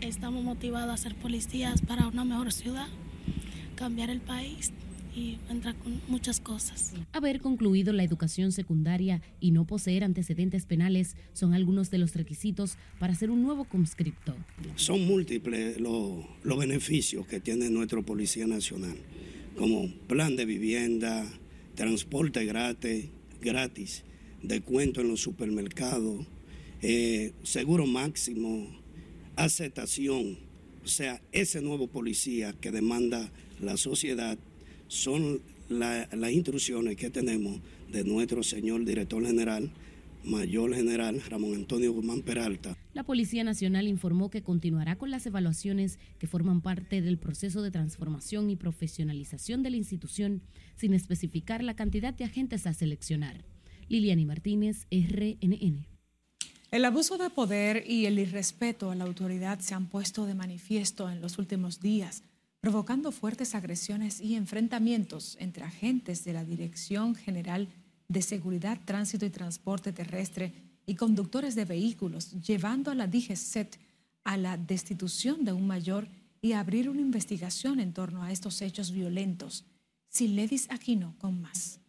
estamos 0.00 0.42
motivados 0.42 0.92
a 0.92 0.96
ser 0.96 1.14
policías 1.14 1.80
para 1.82 2.08
una 2.08 2.24
mejor 2.24 2.50
ciudad 2.52 2.88
cambiar 3.78 4.10
el 4.10 4.20
país 4.20 4.72
y 5.14 5.38
entrar 5.48 5.76
con 5.76 6.00
muchas 6.08 6.40
cosas. 6.40 6.92
Haber 7.12 7.40
concluido 7.40 7.92
la 7.92 8.02
educación 8.02 8.50
secundaria 8.50 9.22
y 9.40 9.52
no 9.52 9.66
poseer 9.66 10.02
antecedentes 10.02 10.66
penales 10.66 11.14
son 11.32 11.54
algunos 11.54 11.90
de 11.90 11.98
los 11.98 12.14
requisitos 12.16 12.76
para 12.98 13.14
ser 13.14 13.30
un 13.30 13.42
nuevo 13.42 13.64
conscripto. 13.64 14.34
Son 14.74 15.06
múltiples 15.06 15.80
los, 15.80 16.24
los 16.42 16.58
beneficios 16.58 17.26
que 17.26 17.38
tiene 17.40 17.70
nuestro 17.70 18.04
Policía 18.04 18.48
Nacional, 18.48 18.96
como 19.56 19.88
plan 20.08 20.34
de 20.34 20.44
vivienda, 20.44 21.24
transporte 21.76 22.44
gratis, 22.44 23.10
gratis 23.40 24.04
descuento 24.42 25.00
en 25.00 25.08
los 25.08 25.20
supermercados, 25.20 26.26
eh, 26.82 27.32
seguro 27.44 27.86
máximo, 27.86 28.68
aceptación. 29.36 30.38
O 30.84 30.88
sea, 30.88 31.20
ese 31.32 31.60
nuevo 31.60 31.86
policía 31.86 32.54
que 32.60 32.70
demanda 32.70 33.30
la 33.61 33.77
sociedad 33.77 34.38
son 34.88 35.40
las 35.68 36.33
instrucciones 36.33 36.97
que 36.97 37.11
tenemos 37.11 37.61
de 37.90 38.05
nuestro 38.05 38.42
señor 38.42 38.85
director 38.85 39.25
general, 39.25 39.71
mayor 40.25 40.75
general 40.75 41.21
Ramón 41.29 41.55
Antonio 41.55 41.92
Guzmán 41.92 42.23
Peralta. 42.23 42.77
La 42.94 43.05
Policía 43.05 43.44
Nacional 43.44 43.87
informó 43.87 44.31
que 44.31 44.42
continuará 44.42 44.97
con 44.97 45.11
las 45.11 45.27
evaluaciones 45.27 45.99
que 46.18 46.27
forman 46.27 46.61
parte 46.61 47.01
del 47.03 47.18
proceso 47.18 47.62
de 47.62 47.71
transformación 47.71 48.51
y 48.51 48.57
profesionalización 48.57 49.62
de 49.62 49.71
la 49.71 49.77
institución, 49.77 50.42
sin 50.77 50.94
especificar 50.94 51.62
la 51.62 51.75
cantidad 51.75 52.14
de 52.14 52.25
agentes 52.25 52.66
a 52.66 52.75
seleccionar. 52.75 53.44
Liliani 53.88 54.27
Martínez, 54.27 54.87
RNN. 54.90 55.87
El 56.71 56.85
abuso 56.85 57.16
de 57.16 57.31
poder 57.31 57.85
y 57.88 58.05
el 58.05 58.18
irrespeto 58.18 58.90
a 58.90 58.94
la 58.94 59.05
autoridad 59.05 59.61
se 59.61 59.75
han 59.75 59.88
puesto 59.88 60.27
de 60.27 60.35
manifiesto 60.35 61.11
en 61.11 61.23
los 61.23 61.38
últimos 61.38 61.81
días 61.81 62.23
provocando 62.61 63.12
fuertes 63.12 63.55
agresiones 63.55 64.21
y 64.21 64.35
enfrentamientos 64.35 65.37
entre 65.40 65.64
agentes 65.64 66.25
de 66.25 66.33
la 66.33 66.44
Dirección 66.44 67.14
General 67.14 67.68
de 68.09 68.23
Seguridad, 68.23 68.79
Tránsito 68.85 69.27
y 69.27 69.31
Transporte 69.31 69.92
Terrestre 69.92 70.53
y 70.87 70.94
conductores 70.94 71.55
de 71.55 71.64
vehículos, 71.64 72.33
llevando 72.40 72.90
a 72.90 72.94
la 72.94 73.07
DGCET 73.07 73.79
a 74.25 74.37
la 74.37 74.57
destitución 74.57 75.44
de 75.44 75.53
un 75.53 75.66
mayor 75.66 76.09
y 76.40 76.53
abrir 76.53 76.88
una 76.88 77.01
investigación 77.01 77.81
en 77.81 77.92
torno 77.92 78.23
a 78.23 78.33
estos 78.33 78.61
hechos 78.62 78.90
violentos. 78.90 79.64
Siledis 80.09 80.71
Aquino 80.71 81.14
con 81.18 81.40
más. 81.40 81.81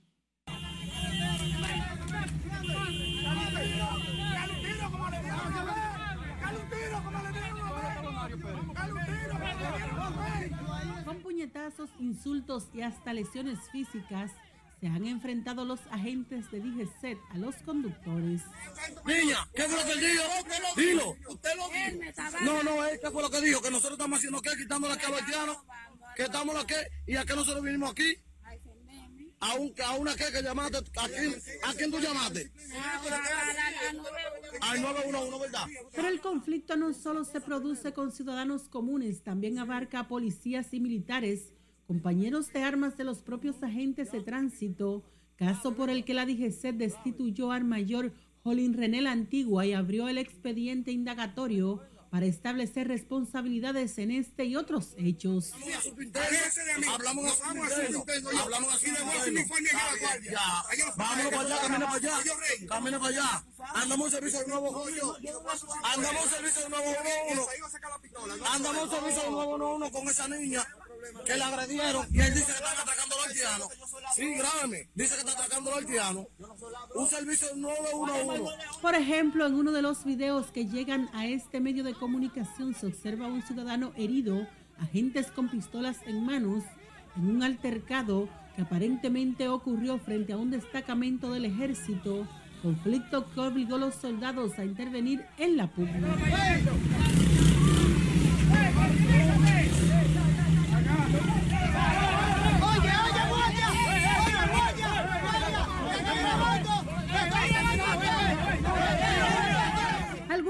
Puñetazos, 11.17 11.89
insultos 12.00 12.67
y 12.74 12.82
hasta 12.82 13.13
lesiones 13.13 13.60
físicas 13.72 14.32
se 14.80 14.88
han 14.88 15.06
enfrentado 15.06 15.65
los 15.65 15.80
agentes 15.91 16.50
de 16.52 16.60
DGCET 16.62 17.17
a 17.32 17.38
los 17.38 17.56
conductores. 17.58 18.41
Niña, 19.06 19.48
¿qué 19.54 19.63
fue 19.63 19.84
lo 19.84 19.91
que 19.91 20.08
dijo? 20.08 20.24
Dilo. 20.78 21.17
No, 22.45 22.63
no, 22.63 22.86
¿eh? 22.86 23.00
¿qué 23.02 23.12
fue 23.12 23.22
lo 23.22 23.30
que 23.30 23.41
dijo? 23.41 23.62
Que 23.62 23.72
nosotros 23.72 23.93
estamos 23.93 24.17
haciendo 24.17 24.41
qué, 24.41 24.52
quitando 24.58 24.88
la 24.88 24.98
cabeza 24.98 25.26
que 26.15 26.24
estamos 26.24 26.56
la 26.56 26.65
qué, 26.65 26.76
y 27.08 27.15
a 27.15 27.26
qué 27.26 27.34
nosotros 27.34 27.63
vinimos 27.63 27.91
aquí. 27.91 28.15
A, 29.41 29.56
un, 29.56 29.73
a 29.86 29.95
una 29.95 30.15
que, 30.15 30.25
que 30.32 30.41
llamaste, 30.41 30.78
¿a 30.78 31.08
quién, 31.08 31.36
¿a 31.63 31.73
quién 31.73 31.91
tú 31.91 31.99
llamaste? 31.99 32.52
Al 34.62 34.82
911, 34.82 35.39
¿verdad? 35.39 35.67
Pero 35.93 36.08
el 36.10 36.19
conflicto 36.19 36.75
no 36.75 36.93
solo 36.93 37.23
se 37.23 37.39
produce 37.39 37.93
con 37.93 38.12
ciudadanos 38.12 38.67
comunes, 38.67 39.23
también 39.23 39.58
abarca 39.60 40.02
a 40.02 40.08
policías 40.08 40.73
y 40.73 40.80
militares, 40.82 41.54
compañeros 41.88 42.52
de 42.52 42.63
armas 42.63 42.97
de 42.97 43.06
los 43.06 43.21
propios 43.21 43.63
agentes 43.63 44.12
de 44.12 44.21
tránsito, 44.21 45.04
caso 45.38 45.73
por 45.73 45.89
el 45.89 46.04
que 46.04 46.13
la 46.13 46.25
DGC 46.25 46.73
destituyó 46.73 47.52
al 47.54 47.63
mayor 47.63 48.12
Jolín 48.43 48.73
René 48.73 49.02
la 49.02 49.12
Antigua 49.12 49.65
y 49.65 49.73
abrió 49.73 50.10
el 50.10 50.17
expediente 50.17 50.91
indagatorio 50.91 51.82
para 52.10 52.26
establecer 52.26 52.88
responsabilidades 52.88 53.98
en 53.98 54.12
este 54.12 54.45
y 54.45 54.56
otros 54.56 54.93
hechos. 54.98 55.54
Hablamos 56.93 57.26
así, 58.74 58.91
de 58.91 59.45
Vámonos 60.95 61.32
para 61.32 61.41
allá, 61.41 61.62
camina 61.62 61.86
para 61.86 61.95
allá, 61.95 62.13
camina 62.67 63.00
para 63.00 63.10
allá. 63.10 63.43
Andamos 63.76 64.08
en 64.08 64.12
servicio 64.12 64.39
de 64.39 64.48
nuevo 64.48 64.72
joyo. 64.72 65.15
Andamos 65.84 66.24
en 66.24 66.30
servicio 66.30 66.63
de 66.63 66.69
nuevo 66.69 66.95
uno. 67.32 67.48
Andamos 68.45 68.84
en 68.84 68.89
servicio 68.89 69.22
de 69.22 69.30
nuevo 69.30 69.76
uno 69.76 69.91
con 69.91 70.08
esa 70.08 70.28
niña 70.28 70.67
que 71.26 71.38
la 71.38 71.48
agredieron 71.48 72.08
y 72.12 72.20
él 72.20 72.34
dice 72.34 72.46
que 72.46 72.52
están 72.52 72.78
atacando 72.78 73.16
al 73.16 73.30
haitiano. 73.30 73.66
Sí, 74.16 74.34
grábeme. 74.36 74.90
Dice 74.96 75.16
que 75.16 75.22
está 75.22 75.32
atacando 75.44 75.72
al 75.74 75.80
haitiano. 75.80 76.28
Un 76.96 77.08
servicio 77.08 77.48
911. 77.56 78.54
Por 78.82 78.96
ejemplo, 78.96 79.46
en 79.46 79.56
uno 79.56 79.72
de 79.72 79.82
los 79.82 80.04
videos 80.04 80.52
que 80.52 80.66
llegan 80.66 81.10
a 81.14 81.28
este 81.28 81.60
medio 81.60 81.84
de 81.84 81.94
comunicación 81.94 82.74
se 82.74 82.88
observa 82.88 83.26
a 83.26 83.30
un 83.30 83.42
ciudadano 83.44 83.94
herido, 83.96 84.48
agentes 84.80 85.28
con 85.32 85.50
pistolas 85.50 85.98
en 86.06 86.26
manos, 86.26 86.64
en 87.16 87.30
un 87.30 87.44
altercado 87.44 88.30
que 88.56 88.62
aparentemente 88.64 89.48
ocurrió 89.48 90.00
frente 90.00 90.34
a 90.34 90.38
un 90.38 90.52
destacamento 90.52 91.32
del 91.32 91.46
ejército, 91.46 92.28
conflicto 92.62 93.30
que 93.32 93.40
obligó 93.40 93.76
a 93.76 93.80
los 93.80 93.96
soldados 93.96 94.58
a 94.60 94.66
intervenir 94.66 95.26
en 95.38 95.58
la 95.58 95.68
pugna. 95.68 96.16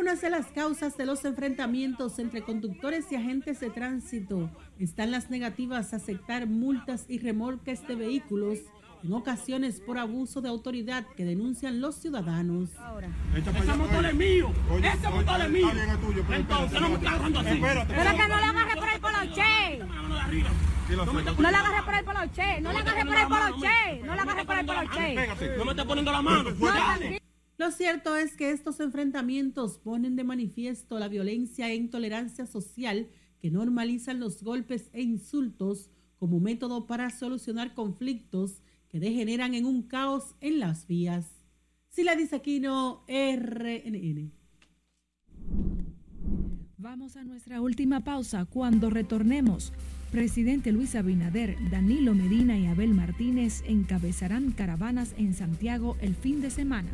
Algunas 0.09 0.23
Entre 0.23 0.39
las 0.43 0.51
causas 0.51 0.97
de 0.97 1.05
los 1.05 1.23
enfrentamientos 1.23 2.17
entre 2.17 2.41
conductores 2.41 3.11
y 3.11 3.15
agentes 3.15 3.59
de 3.59 3.69
tránsito 3.69 4.49
están 4.79 5.11
las 5.11 5.29
negativas 5.29 5.93
a 5.93 5.97
aceptar 5.97 6.47
multas 6.47 7.05
y 7.07 7.19
remolques 7.19 7.87
de 7.87 7.93
vehículos 7.93 8.57
en 9.03 9.13
ocasiones 9.13 9.79
por 9.79 9.99
abuso 9.99 10.41
de 10.41 10.49
autoridad 10.49 11.05
que 11.15 11.25
denuncian 11.25 11.79
los 11.79 11.93
ciudadanos. 11.93 12.71
Ese 13.35 13.75
motor 13.75 14.03
es 14.03 14.15
mío. 14.15 14.51
Ese 14.81 15.09
motor 15.09 15.41
es 15.41 15.49
mío. 15.51 15.69
Entonces 16.31 16.81
no 16.81 16.89
me 16.89 16.95
está 16.95 17.09
agarrando 17.09 17.39
así. 17.41 17.61
Pero 17.61 17.85
que 17.85 18.27
no 18.27 18.37
le 18.39 18.45
agarre 18.45 18.75
por 18.75 18.89
el 18.89 18.99
poloche. 18.99 19.79
No 21.39 21.51
le 21.51 21.57
agarre 21.57 21.83
por 21.83 21.93
el 21.93 22.03
poloche. 22.03 22.61
No 22.61 22.71
le 22.71 22.79
agarre 22.79 23.05
por 23.05 23.17
el 23.17 23.27
poloche. 23.27 24.01
No 24.03 24.15
le 24.15 24.21
agarre 24.21 24.45
por 24.45 24.57
el 24.57 24.65
poloche. 24.65 25.55
No 25.55 25.65
me 25.65 25.71
está 25.71 25.85
poniendo 25.85 26.11
la 26.11 26.21
mano. 26.23 26.49
Lo 27.59 27.71
cierto 27.71 28.15
es 28.15 28.37
que 28.37 28.51
estos 28.51 28.79
enfrentamientos 28.79 29.79
ponen 29.79 30.15
de 30.15 30.23
manifiesto 30.23 30.97
la 30.97 31.09
violencia 31.09 31.69
e 31.69 31.75
intolerancia 31.75 32.45
social 32.45 33.09
que 33.41 33.51
normalizan 33.51 34.21
los 34.21 34.41
golpes 34.41 34.89
e 34.93 35.01
insultos 35.01 35.91
como 36.15 36.39
método 36.39 36.87
para 36.87 37.09
solucionar 37.09 37.73
conflictos 37.73 38.61
que 38.87 39.01
degeneran 39.01 39.55
en 39.55 39.65
un 39.65 39.83
caos 39.83 40.35
en 40.39 40.59
las 40.59 40.87
vías. 40.87 41.43
Sila 41.89 42.13
Aquino, 42.31 43.03
RNN. 43.09 44.31
Vamos 46.77 47.17
a 47.17 47.25
nuestra 47.25 47.59
última 47.59 48.05
pausa. 48.05 48.45
Cuando 48.45 48.89
retornemos, 48.89 49.73
presidente 50.09 50.71
Luis 50.71 50.95
Abinader, 50.95 51.55
Danilo 51.69 52.15
Medina 52.15 52.57
y 52.57 52.65
Abel 52.65 52.93
Martínez 52.93 53.63
encabezarán 53.67 54.51
caravanas 54.51 55.13
en 55.17 55.33
Santiago 55.33 55.97
el 56.01 56.15
fin 56.15 56.41
de 56.41 56.49
semana. 56.49 56.89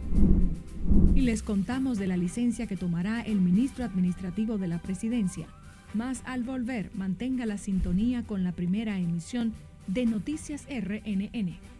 Y 1.15 1.21
les 1.21 1.41
contamos 1.41 1.97
de 1.97 2.08
la 2.08 2.17
licencia 2.17 2.67
que 2.67 2.78
tomará 2.78 3.21
el 3.21 3.39
ministro 3.41 3.86
administrativo 3.86 4.58
de 4.58 4.67
la 4.67 4.80
presidencia. 4.80 5.47
Más 5.93 6.21
al 6.25 6.43
volver, 6.43 6.91
mantenga 6.93 7.45
la 7.45 7.58
sintonía 7.58 8.23
con 8.23 8.43
la 8.43 8.51
primera 8.51 8.99
emisión 8.99 9.54
de 9.88 10.06
Noticias 10.06 10.65
RNN. 10.69 11.75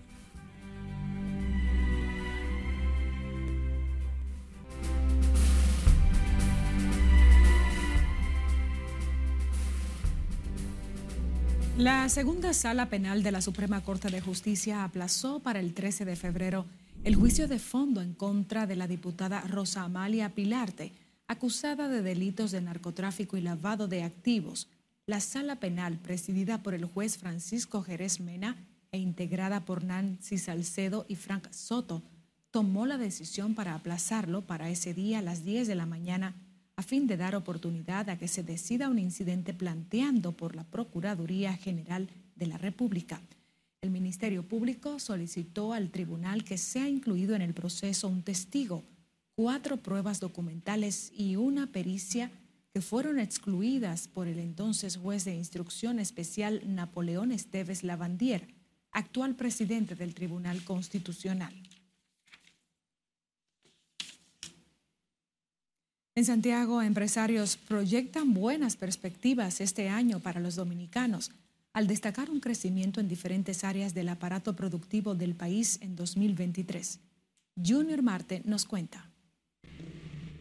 La 11.78 12.08
segunda 12.08 12.54
sala 12.54 12.90
penal 12.90 13.22
de 13.22 13.34
la 13.34 13.42
Suprema 13.42 13.84
Corte 13.84 14.10
de 14.10 14.22
Justicia 14.22 14.86
aplazó 14.86 15.42
para 15.42 15.60
el 15.60 15.74
13 15.74 16.06
de 16.06 16.16
febrero 16.16 16.66
el 17.04 17.16
juicio 17.16 17.50
de 17.50 17.60
fondo 17.60 18.02
en 18.02 18.14
contra 18.14 18.66
de 18.66 18.78
la 18.78 18.88
diputada 18.88 19.42
Rosa 19.42 19.84
Amalia 19.84 20.30
Pilarte, 20.30 20.94
acusada 21.28 21.90
de 21.90 22.02
delitos 22.02 22.52
de 22.52 22.62
narcotráfico 22.62 23.36
y 23.36 23.42
lavado 23.42 23.90
de 23.90 24.04
activos. 24.04 24.70
La 25.06 25.20
sala 25.20 25.58
penal, 25.58 25.98
presidida 25.98 26.64
por 26.64 26.76
el 26.76 26.86
juez 26.86 27.18
Francisco 27.18 27.84
Jerez 27.84 28.22
Mena 28.22 28.56
e 28.94 28.98
integrada 28.98 29.66
por 29.66 29.84
Nancy 29.84 30.38
Salcedo 30.38 31.06
y 31.10 31.16
Frank 31.18 31.52
Soto, 31.52 32.04
tomó 32.52 32.86
la 32.86 32.98
decisión 32.98 33.54
para 33.54 33.76
aplazarlo 33.76 34.44
para 34.44 34.70
ese 34.70 34.94
día 34.94 35.20
a 35.20 35.22
las 35.22 35.44
10 35.44 35.68
de 35.68 35.76
la 35.76 35.86
mañana 35.86 36.36
a 36.78 36.84
fin 36.84 37.08
de 37.08 37.18
dar 37.18 37.36
oportunidad 37.36 38.10
a 38.10 38.18
que 38.18 38.28
se 38.28 38.44
decida 38.44 38.90
un 38.90 39.00
incidente 39.00 39.54
planteando 39.54 40.34
por 40.34 40.56
la 40.56 40.64
Procuraduría 40.64 41.56
General 41.56 42.10
de 42.36 42.48
la 42.48 42.58
República. 42.58 43.22
El 43.82 43.92
Ministerio 43.92 44.44
Público 44.44 45.00
solicitó 45.00 45.74
al 45.74 45.90
tribunal 45.90 46.44
que 46.44 46.58
sea 46.58 46.90
incluido 46.90 47.36
en 47.36 47.42
el 47.42 47.54
proceso 47.54 48.08
un 48.08 48.24
testigo, 48.24 48.84
cuatro 49.36 49.78
pruebas 49.78 50.20
documentales 50.20 51.12
y 51.16 51.36
una 51.36 51.68
pericia 51.68 52.32
que 52.74 52.82
fueron 52.82 53.20
excluidas 53.20 54.08
por 54.08 54.28
el 54.28 54.40
entonces 54.40 54.98
juez 54.98 55.24
de 55.24 55.36
instrucción 55.36 56.00
especial 56.00 56.62
Napoleón 56.66 57.32
Esteves 57.32 57.84
Lavandier, 57.84 58.48
actual 58.92 59.36
presidente 59.36 59.96
del 59.96 60.14
Tribunal 60.14 60.64
Constitucional. 60.64 61.54
En 66.18 66.24
Santiago, 66.24 66.82
empresarios 66.82 67.58
proyectan 67.58 68.34
buenas 68.34 68.78
perspectivas 68.78 69.60
este 69.60 69.90
año 69.90 70.22
para 70.22 70.40
los 70.40 70.56
dominicanos, 70.56 71.32
al 71.74 71.88
destacar 71.88 72.30
un 72.30 72.40
crecimiento 72.40 73.02
en 73.02 73.10
diferentes 73.10 73.66
áreas 73.66 73.94
del 73.94 74.08
aparato 74.08 74.56
productivo 74.56 75.14
del 75.14 75.36
país 75.36 75.78
en 75.82 75.98
2023. 75.98 77.00
Junior 77.62 78.02
Marte 78.02 78.42
nos 78.46 78.64
cuenta. 78.64 79.10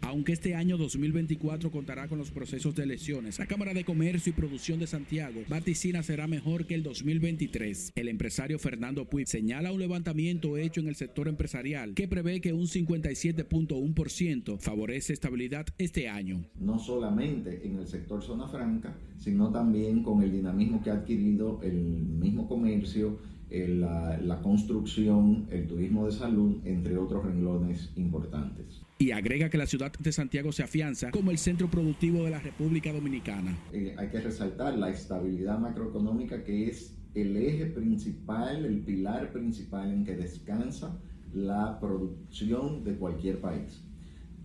Aunque 0.07 0.33
este 0.33 0.55
año 0.55 0.77
2024 0.77 1.71
contará 1.71 2.09
con 2.09 2.19
los 2.19 2.31
procesos 2.31 2.75
de 2.75 2.83
elecciones, 2.83 3.39
la 3.39 3.47
Cámara 3.47 3.73
de 3.73 3.85
Comercio 3.85 4.31
y 4.31 4.35
Producción 4.35 4.79
de 4.79 4.87
Santiago 4.87 5.41
vaticina 5.49 6.03
será 6.03 6.27
mejor 6.27 6.67
que 6.67 6.75
el 6.75 6.83
2023. 6.83 7.93
El 7.95 8.09
empresario 8.09 8.59
Fernando 8.59 9.07
Puig 9.07 9.27
señala 9.27 9.73
un 9.73 9.81
levantamiento 9.81 10.59
hecho 10.59 10.83
en 10.83 10.89
el 10.89 10.95
sector 10.95 11.27
empresarial 11.27 11.95
que 11.95 12.07
prevé 12.07 12.43
que 12.43 12.53
un 12.53 12.67
57.1% 12.67 14.59
favorece 14.59 15.15
estabilidad 15.15 15.67
este 15.79 16.11
año. 16.11 16.45
No 16.61 16.79
solamente 16.79 17.67
en 17.67 17.79
el 17.79 17.87
sector 17.87 18.23
zona 18.23 18.47
franca, 18.47 18.95
sino 19.17 19.51
también 19.51 20.03
con 20.03 20.23
el 20.23 20.31
dinamismo 20.31 20.83
que 20.83 20.91
ha 20.91 20.95
adquirido 20.95 21.63
el 21.63 21.75
mismo 21.75 22.47
comercio, 22.47 23.21
la, 23.51 24.19
la 24.19 24.43
construcción, 24.43 25.47
el 25.51 25.67
turismo 25.67 26.07
de 26.07 26.13
salud, 26.13 26.57
entre 26.65 26.97
otros 26.99 27.25
renglones 27.25 27.93
importantes 27.97 28.85
y 28.99 29.11
agrega 29.11 29.51
que 29.51 29.59
la 29.59 29.67
ciudad 29.67 29.93
de 29.93 30.13
Santiago 30.13 30.53
se 30.53 30.63
afianza 30.63 31.11
como 31.11 31.31
el 31.31 31.39
centro 31.39 31.69
productivo 31.69 32.25
de 32.25 32.31
la 32.31 32.41
República 32.41 32.93
Dominicana. 32.93 33.57
Eh, 33.73 33.95
hay 33.99 34.09
que 34.09 34.21
resaltar 34.21 34.79
la 34.79 34.91
estabilidad 34.91 35.59
macroeconómica 35.59 36.43
que 36.45 36.69
es 36.69 36.97
el 37.15 37.37
eje 37.37 37.67
principal, 37.67 38.65
el 38.65 38.81
pilar 38.81 39.33
principal 39.33 39.93
en 39.93 40.05
que 40.05 40.17
descansa 40.17 40.99
la 41.33 41.79
producción 41.81 42.85
de 42.85 42.95
cualquier 42.95 43.41
país. 43.41 43.83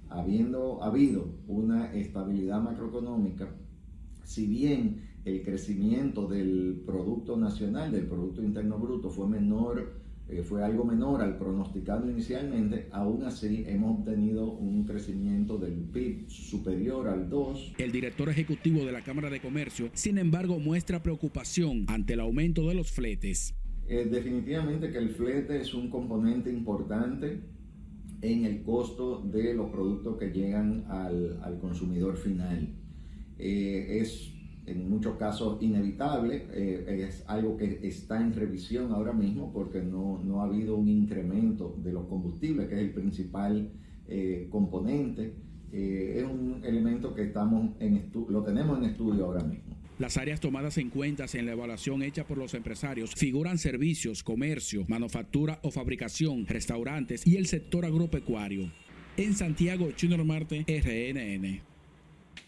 Habiendo 0.10 0.84
habido 0.84 1.30
una 1.48 1.94
estabilidad 1.94 2.62
macroeconómica, 2.62 3.48
si 4.24 4.48
bien 4.48 5.09
el 5.30 5.44
crecimiento 5.44 6.28
del 6.28 6.82
Producto 6.86 7.38
Nacional, 7.38 7.92
del 7.92 8.08
Producto 8.08 8.42
Interno 8.42 8.78
Bruto, 8.78 9.10
fue 9.10 9.28
menor 9.28 10.00
eh, 10.30 10.44
fue 10.44 10.64
algo 10.64 10.86
menor 10.86 11.24
al 11.24 11.40
pronosticado 11.40 12.08
inicialmente, 12.08 12.88
aún 12.92 13.24
así 13.24 13.64
hemos 13.68 14.06
tenido 14.06 14.52
un 14.52 14.86
crecimiento 14.86 15.58
del 15.58 15.74
PIB 15.74 16.30
superior 16.30 17.08
al 17.08 17.30
2. 17.30 17.74
El 17.80 17.92
director 17.92 18.30
ejecutivo 18.30 18.86
de 18.86 18.92
la 18.92 19.02
Cámara 19.02 19.32
de 19.32 19.40
Comercio, 19.40 19.90
sin 19.94 20.20
embargo, 20.20 20.60
muestra 20.60 21.02
preocupación 21.02 21.86
ante 21.88 22.14
el 22.14 22.20
aumento 22.20 22.68
de 22.68 22.76
los 22.76 22.92
fletes. 22.92 23.56
Eh, 23.88 24.08
definitivamente 24.10 24.92
que 24.92 25.00
el 25.00 25.10
flete 25.10 25.62
es 25.62 25.74
un 25.74 25.90
componente 25.90 26.52
importante 26.52 27.40
en 28.22 28.46
el 28.46 28.62
costo 28.62 29.24
de 29.24 29.56
los 29.56 29.72
productos 29.72 30.18
que 30.20 30.28
llegan 30.28 30.86
al, 30.90 31.40
al 31.42 31.58
consumidor 31.60 32.18
final. 32.18 32.68
Eh, 33.40 34.00
es 34.02 34.32
en 34.70 34.90
muchos 34.90 35.18
casos 35.18 35.62
inevitable, 35.62 36.48
eh, 36.52 37.06
es 37.08 37.24
algo 37.28 37.58
que 37.58 37.80
está 37.84 38.22
en 38.22 38.34
revisión 38.34 38.92
ahora 38.92 39.14
mismo 39.14 39.52
porque 39.52 39.82
no, 39.82 40.22
no, 40.24 40.42
ha 40.42 40.46
habido 40.46 40.76
un 40.76 40.88
incremento 40.88 41.76
de 41.84 41.92
los 41.92 42.06
combustibles, 42.06 42.68
que 42.68 42.76
es 42.76 42.82
el 42.82 42.92
principal 42.92 43.72
eh, 44.08 44.48
componente. 44.52 45.34
Eh, 45.72 46.16
es 46.18 46.24
un 46.24 46.62
elemento 46.64 47.14
que 47.14 47.24
estamos 47.24 47.72
en 47.80 48.12
lo 48.30 48.44
tenemos 48.44 48.78
en 48.80 48.86
estudio 48.86 49.26
ahora 49.26 49.44
mismo. 49.44 49.76
Las 49.98 50.18
áreas 50.18 50.40
tomadas 50.40 50.78
en 50.78 50.90
cuenta 50.90 51.26
en 51.34 51.46
la 51.46 51.52
evaluación 51.52 52.02
hecha 52.04 52.26
por 52.26 52.38
los 52.38 52.54
empresarios 52.54 53.14
figuran 53.16 53.58
servicios, 53.58 54.24
comercio, 54.24 54.86
manufactura 54.88 55.60
o 55.64 55.72
fabricación, 55.72 56.46
restaurantes 56.48 57.28
y 57.28 57.36
el 57.36 57.48
sector 57.48 57.86
agropecuario. 57.86 58.72
En 59.18 59.34
Santiago, 59.34 59.92
Chino 59.92 60.24
Marte, 60.24 60.64
RNN. 60.66 61.69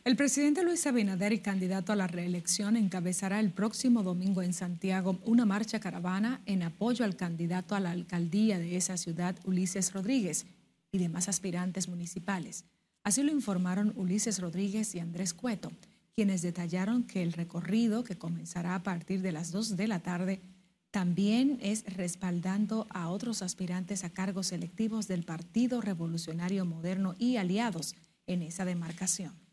El 0.04 0.16
presidente 0.16 0.64
Luis 0.64 0.88
Abinader 0.88 1.32
y 1.32 1.42
candidato 1.42 1.94
a 1.94 1.96
la 1.96 2.08
reelección 2.08 2.76
encabezará 2.76 3.40
el 3.40 3.52
próximo 3.52 4.02
domingo 4.02 4.42
en 4.42 4.52
Santiago 4.52 5.20
una 5.26 5.46
marcha 5.46 5.80
caravana 5.80 6.42
en 6.48 6.64
apoyo 6.64 7.06
al 7.06 7.16
candidato 7.16 7.76
a 7.76 7.80
la 7.80 7.92
alcaldía 7.92 8.58
de 8.58 8.78
esa 8.78 8.98
ciudad, 8.98 9.38
Ulises 9.46 9.94
Rodríguez, 9.94 10.48
y 10.92 10.98
demás 10.98 11.30
aspirantes 11.30 11.88
municipales. 11.88 12.66
Así 13.04 13.22
lo 13.22 13.32
informaron 13.32 13.94
Ulises 13.96 14.40
Rodríguez 14.40 14.96
y 14.96 15.00
Andrés 15.00 15.36
Cueto, 15.36 15.72
quienes 16.16 16.42
detallaron 16.42 17.04
que 17.04 17.22
el 17.22 17.32
recorrido, 17.32 18.04
que 18.04 18.18
comenzará 18.18 18.74
a 18.74 18.82
partir 18.82 19.22
de 19.22 19.32
las 19.32 19.52
2 19.52 19.78
de 19.78 19.88
la 19.88 20.00
tarde, 20.00 20.42
también 20.90 21.60
es 21.62 21.84
respaldando 21.86 22.88
a 22.90 23.08
otros 23.10 23.44
aspirantes 23.44 24.04
a 24.04 24.10
cargos 24.10 24.52
electivos 24.52 25.08
del 25.08 25.24
Partido 25.24 25.80
Revolucionario 25.80 26.66
Moderno 26.66 27.14
y 27.20 27.38
aliados 27.38 27.94
en 28.26 28.42
esa 28.42 28.66
demarcación 28.66 29.51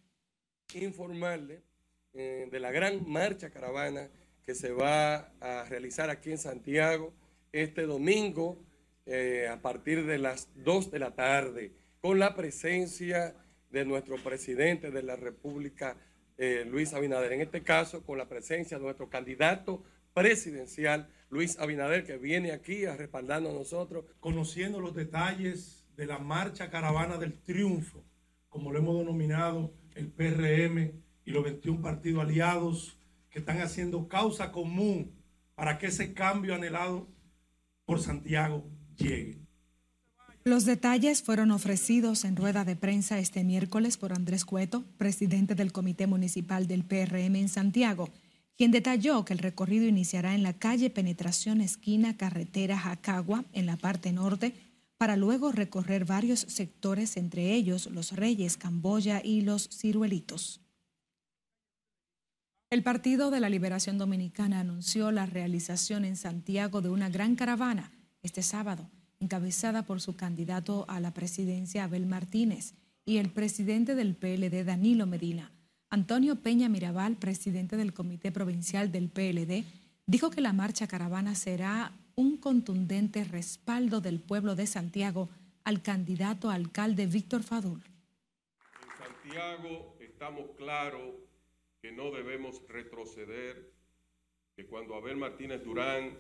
informarle 0.77 1.63
eh, 2.13 2.49
de 2.51 2.61
la 2.61 2.71
gran 2.71 3.09
marcha 3.09 3.51
caravana 3.51 4.11
que 4.45 4.55
se 4.55 4.73
va 4.73 5.33
a 5.41 5.65
realizar 5.65 6.11
aquí 6.11 6.31
en 6.31 6.39
Santiago 6.39 7.13
este 7.53 7.83
domingo 7.87 8.59
eh, 9.07 9.49
a 9.51 9.63
partir 9.63 10.05
de 10.05 10.19
las 10.19 10.51
2 10.57 10.91
de 10.91 10.99
la 10.99 11.15
tarde, 11.15 11.73
con 12.01 12.19
la 12.19 12.35
presencia 12.35 13.35
de 13.71 13.85
nuestro 13.87 14.17
presidente 14.17 14.91
de 14.91 15.03
la 15.03 15.17
República, 15.17 15.97
eh, 16.37 16.67
Luis 16.69 16.93
Abinader. 16.93 17.33
En 17.33 17.41
este 17.41 17.63
caso, 17.63 18.03
con 18.05 18.19
la 18.19 18.29
presencia 18.29 18.77
de 18.77 18.85
nuestro 18.85 19.09
candidato 19.09 19.83
presidencial, 20.13 21.09
Luis 21.31 21.59
Abinader, 21.59 22.05
que 22.05 22.19
viene 22.19 22.53
aquí 22.53 22.85
a 22.85 22.97
respaldarnos 22.97 23.53
a 23.53 23.59
nosotros. 23.59 24.05
Conociendo 24.21 24.81
los 24.81 24.95
detalles 24.95 25.87
de 25.97 26.07
la 26.07 26.19
marcha 26.19 26.71
caravana 26.71 27.17
del 27.17 27.41
triunfo, 27.41 28.05
como 28.49 28.73
lo 28.73 28.79
hemos 28.79 28.99
denominado 28.99 29.73
el 29.99 30.09
PRM 30.13 30.93
y 31.25 31.31
los 31.33 31.45
21 31.45 31.83
partidos 31.83 32.23
aliados 32.23 32.99
que 33.31 33.41
están 33.41 33.61
haciendo 33.61 34.09
causa 34.09 34.53
común 34.53 35.13
para 35.55 35.79
que 35.79 35.89
ese 35.89 36.15
cambio 36.15 36.55
anhelado 36.55 37.09
por 37.85 38.01
Santiago 38.01 38.65
llegue. 38.97 39.41
Los 40.45 40.65
detalles 40.65 41.23
fueron 41.23 41.51
ofrecidos 41.51 42.25
en 42.25 42.37
rueda 42.37 42.65
de 42.65 42.77
prensa 42.77 43.19
este 43.19 43.45
miércoles 43.45 43.99
por 43.99 44.13
Andrés 44.13 44.45
Cueto, 44.45 44.85
presidente 44.97 45.55
del 45.55 45.73
Comité 45.73 46.07
Municipal 46.07 46.67
del 46.67 46.85
PRM 46.85 47.37
en 47.37 47.49
Santiago, 47.49 48.09
quien 48.57 48.71
detalló 48.71 49.25
que 49.25 49.35
el 49.35 49.41
recorrido 49.41 49.87
iniciará 49.87 50.35
en 50.35 50.43
la 50.43 50.55
calle 50.55 50.91
Penetración 50.91 51.61
Esquina 51.61 52.17
Carretera 52.17 52.79
Jacagua, 52.79 53.45
en 53.53 53.67
la 53.67 53.77
parte 53.77 54.13
norte, 54.13 54.55
para 54.99 55.17
luego 55.17 55.53
recorrer 55.53 56.05
varios 56.05 56.41
sectores, 56.41 57.17
entre 57.17 57.55
ellos 57.55 57.87
Los 57.87 58.13
Reyes, 58.13 58.57
Camboya 58.57 59.23
y 59.25 59.41
Los 59.43 59.69
Ciruelitos. 59.71 60.61
El 62.71 62.83
Partido 62.83 63.31
de 63.31 63.41
la 63.41 63.49
Liberación 63.49 63.97
Dominicana 63.97 64.61
anunció 64.61 65.11
la 65.11 65.25
realización 65.25 66.05
en 66.05 66.17
Santiago 66.17 66.83
de 66.83 66.91
una 66.91 67.09
gran 67.09 67.35
caravana 67.35 67.93
este 68.23 68.43
sábado 68.43 68.91
encabezada 69.21 69.85
por 69.85 70.01
su 70.01 70.17
candidato 70.17 70.85
a 70.89 71.01
la 71.01 71.13
presidencia 71.13 71.85
Abel 71.85 72.07
Martínez 72.07 72.75
y 73.05 73.17
el 73.17 73.31
presidente 73.31 73.95
del 73.95 74.15
PLD 74.15 74.65
Danilo 74.65 75.07
Medina. 75.07 75.51
Antonio 75.91 76.37
Peña 76.37 76.69
Mirabal, 76.69 77.17
presidente 77.17 77.77
del 77.77 77.95
Comité 77.95 78.31
Provincial 78.31 78.93
del 78.93 79.09
PLD, 79.09 79.65
dijo 80.07 80.31
que 80.31 80.41
la 80.41 80.53
marcha 80.53 80.87
caravana 80.87 81.35
será 81.35 81.93
un 82.19 82.37
contundente 82.37 83.23
respaldo 83.23 84.01
del 84.01 84.19
pueblo 84.19 84.57
de 84.57 84.67
Santiago 84.67 85.29
al 85.63 85.83
candidato 85.83 86.51
alcalde 86.51 87.07
Víctor 87.07 87.45
Fadul. 87.45 87.81
En 88.83 89.05
Santiago 89.07 89.97
estamos 90.01 90.51
claros 90.57 91.15
que 91.81 91.93
no 91.93 92.11
debemos 92.11 92.61
retroceder, 92.67 93.73
que 94.57 94.67
cuando 94.67 94.97
Abel 94.97 95.17
Martínez 95.17 95.63
Durán 95.63 96.19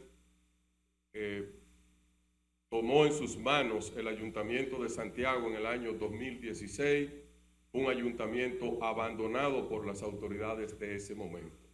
eh, 1.14 1.52
tomó 2.68 3.04
en 3.04 3.12
sus 3.12 3.36
manos 3.36 3.92
el 3.96 4.06
ayuntamiento 4.06 4.80
de 4.80 4.90
Santiago 4.90 5.48
en 5.48 5.56
el 5.56 5.66
año 5.66 5.94
2016, 5.94 7.10
un 7.72 7.90
ayuntamiento 7.90 8.78
abandonado 8.84 9.68
por 9.68 9.84
las 9.84 10.04
autoridades 10.04 10.78
de 10.78 10.94
ese 10.94 11.16
momento. 11.16 11.68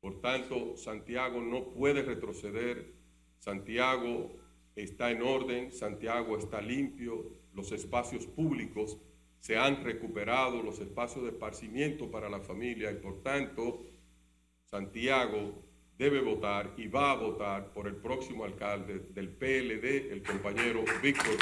Por 0.00 0.18
tanto, 0.22 0.78
Santiago 0.78 1.42
no 1.42 1.74
puede 1.74 2.00
retroceder, 2.00 2.96
Santiago 3.38 4.30
está 4.74 5.10
en 5.10 5.22
orden, 5.22 5.72
Santiago 5.72 6.36
está 6.36 6.60
limpio, 6.60 7.32
los 7.54 7.72
espacios 7.72 8.26
públicos 8.26 8.98
se 9.40 9.56
han 9.56 9.82
recuperado, 9.82 10.62
los 10.62 10.80
espacios 10.80 11.24
de 11.24 11.30
esparcimiento 11.30 12.10
para 12.10 12.28
la 12.28 12.40
familia 12.40 12.90
y 12.90 12.96
por 12.96 13.22
tanto, 13.22 13.82
Santiago 14.64 15.62
debe 15.96 16.20
votar 16.20 16.74
y 16.76 16.86
va 16.86 17.12
a 17.12 17.16
votar 17.16 17.72
por 17.72 17.88
el 17.88 17.96
próximo 17.96 18.44
alcalde 18.44 19.00
del 19.10 19.28
PLD, 19.30 20.12
el 20.12 20.22
compañero 20.22 20.84
Víctor 21.02 21.36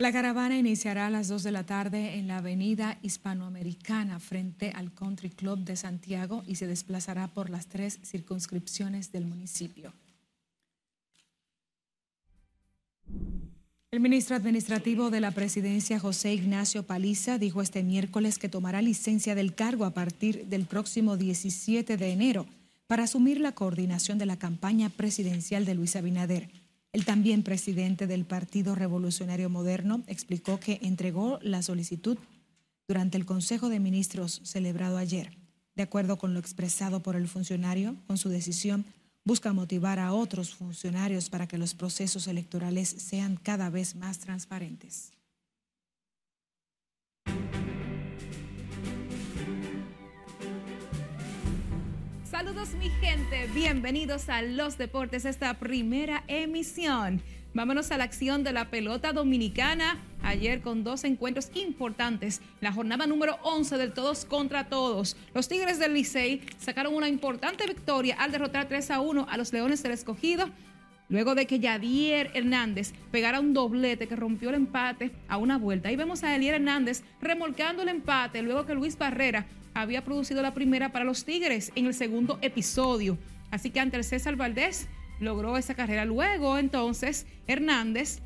La 0.00 0.12
caravana 0.12 0.56
iniciará 0.56 1.08
a 1.08 1.10
las 1.10 1.26
2 1.26 1.42
de 1.42 1.50
la 1.50 1.66
tarde 1.66 2.18
en 2.18 2.28
la 2.28 2.36
avenida 2.36 2.98
hispanoamericana 3.02 4.20
frente 4.20 4.70
al 4.70 4.94
Country 4.94 5.28
Club 5.28 5.58
de 5.64 5.74
Santiago 5.74 6.44
y 6.46 6.54
se 6.54 6.68
desplazará 6.68 7.26
por 7.26 7.50
las 7.50 7.66
tres 7.66 7.98
circunscripciones 8.04 9.10
del 9.10 9.24
municipio. 9.24 9.92
El 13.90 13.98
ministro 13.98 14.36
administrativo 14.36 15.10
de 15.10 15.20
la 15.20 15.32
presidencia, 15.32 15.98
José 15.98 16.32
Ignacio 16.32 16.84
Paliza, 16.84 17.36
dijo 17.38 17.60
este 17.60 17.82
miércoles 17.82 18.38
que 18.38 18.48
tomará 18.48 18.80
licencia 18.82 19.34
del 19.34 19.56
cargo 19.56 19.84
a 19.84 19.94
partir 19.94 20.46
del 20.46 20.66
próximo 20.66 21.16
17 21.16 21.96
de 21.96 22.12
enero 22.12 22.46
para 22.86 23.02
asumir 23.02 23.40
la 23.40 23.50
coordinación 23.50 24.16
de 24.18 24.26
la 24.26 24.38
campaña 24.38 24.90
presidencial 24.90 25.64
de 25.64 25.74
Luis 25.74 25.96
Abinader. 25.96 26.57
El 26.92 27.04
también 27.04 27.42
presidente 27.42 28.06
del 28.06 28.24
Partido 28.24 28.74
Revolucionario 28.74 29.50
Moderno 29.50 30.02
explicó 30.06 30.58
que 30.58 30.78
entregó 30.82 31.38
la 31.42 31.62
solicitud 31.62 32.18
durante 32.86 33.18
el 33.18 33.26
Consejo 33.26 33.68
de 33.68 33.78
Ministros 33.78 34.40
celebrado 34.44 34.96
ayer. 34.96 35.36
De 35.74 35.82
acuerdo 35.82 36.16
con 36.16 36.32
lo 36.32 36.40
expresado 36.40 37.02
por 37.02 37.14
el 37.14 37.28
funcionario, 37.28 37.96
con 38.06 38.16
su 38.16 38.30
decisión 38.30 38.86
busca 39.24 39.52
motivar 39.52 39.98
a 39.98 40.14
otros 40.14 40.54
funcionarios 40.54 41.28
para 41.28 41.46
que 41.46 41.58
los 41.58 41.74
procesos 41.74 42.26
electorales 42.26 42.88
sean 42.88 43.36
cada 43.36 43.68
vez 43.68 43.94
más 43.94 44.18
transparentes. 44.18 45.12
Saludos 52.38 52.68
mi 52.74 52.88
gente, 52.88 53.48
bienvenidos 53.52 54.28
a 54.28 54.42
Los 54.42 54.78
Deportes, 54.78 55.24
esta 55.24 55.54
primera 55.54 56.22
emisión. 56.28 57.20
Vámonos 57.52 57.90
a 57.90 57.98
la 57.98 58.04
acción 58.04 58.44
de 58.44 58.52
la 58.52 58.70
pelota 58.70 59.12
dominicana. 59.12 59.98
Ayer 60.22 60.60
con 60.60 60.84
dos 60.84 61.02
encuentros 61.02 61.50
importantes. 61.54 62.40
La 62.60 62.70
jornada 62.70 63.08
número 63.08 63.40
11 63.42 63.76
del 63.78 63.92
todos 63.92 64.24
contra 64.24 64.68
todos. 64.68 65.16
Los 65.34 65.48
Tigres 65.48 65.80
del 65.80 65.94
Licey 65.94 66.42
sacaron 66.58 66.94
una 66.94 67.08
importante 67.08 67.66
victoria 67.66 68.14
al 68.20 68.30
derrotar 68.30 68.68
3 68.68 68.92
a 68.92 69.00
1 69.00 69.26
a 69.28 69.36
los 69.36 69.52
Leones 69.52 69.82
del 69.82 69.90
Escogido. 69.90 70.48
Luego 71.08 71.34
de 71.34 71.48
que 71.48 71.58
Yadier 71.58 72.30
Hernández 72.34 72.92
pegara 73.10 73.40
un 73.40 73.52
doblete 73.52 74.06
que 74.06 74.14
rompió 74.14 74.50
el 74.50 74.54
empate 74.54 75.10
a 75.26 75.38
una 75.38 75.58
vuelta. 75.58 75.88
Ahí 75.88 75.96
vemos 75.96 76.22
a 76.22 76.36
Elier 76.36 76.54
Hernández 76.54 77.02
remolcando 77.20 77.82
el 77.82 77.88
empate 77.88 78.42
luego 78.42 78.64
que 78.64 78.74
Luis 78.74 78.96
Barrera 78.96 79.46
había 79.80 80.04
producido 80.04 80.42
la 80.42 80.54
primera 80.54 80.92
para 80.92 81.04
los 81.04 81.24
Tigres 81.24 81.72
en 81.74 81.86
el 81.86 81.94
segundo 81.94 82.38
episodio. 82.42 83.18
Así 83.50 83.70
que 83.70 83.80
ante 83.80 83.96
el 83.96 84.04
César 84.04 84.36
Valdés 84.36 84.88
logró 85.20 85.56
esa 85.56 85.74
carrera. 85.74 86.04
Luego, 86.04 86.58
entonces, 86.58 87.26
Hernández 87.46 88.20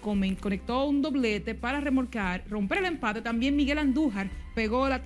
conectó 0.00 0.84
un 0.86 1.02
doblete 1.02 1.54
para 1.54 1.80
remolcar, 1.80 2.44
romper 2.48 2.78
el 2.78 2.86
empate. 2.86 3.22
También 3.22 3.56
Miguel 3.56 3.78
Andújar 3.78 4.30
pegó 4.54 4.88
la 4.88 5.00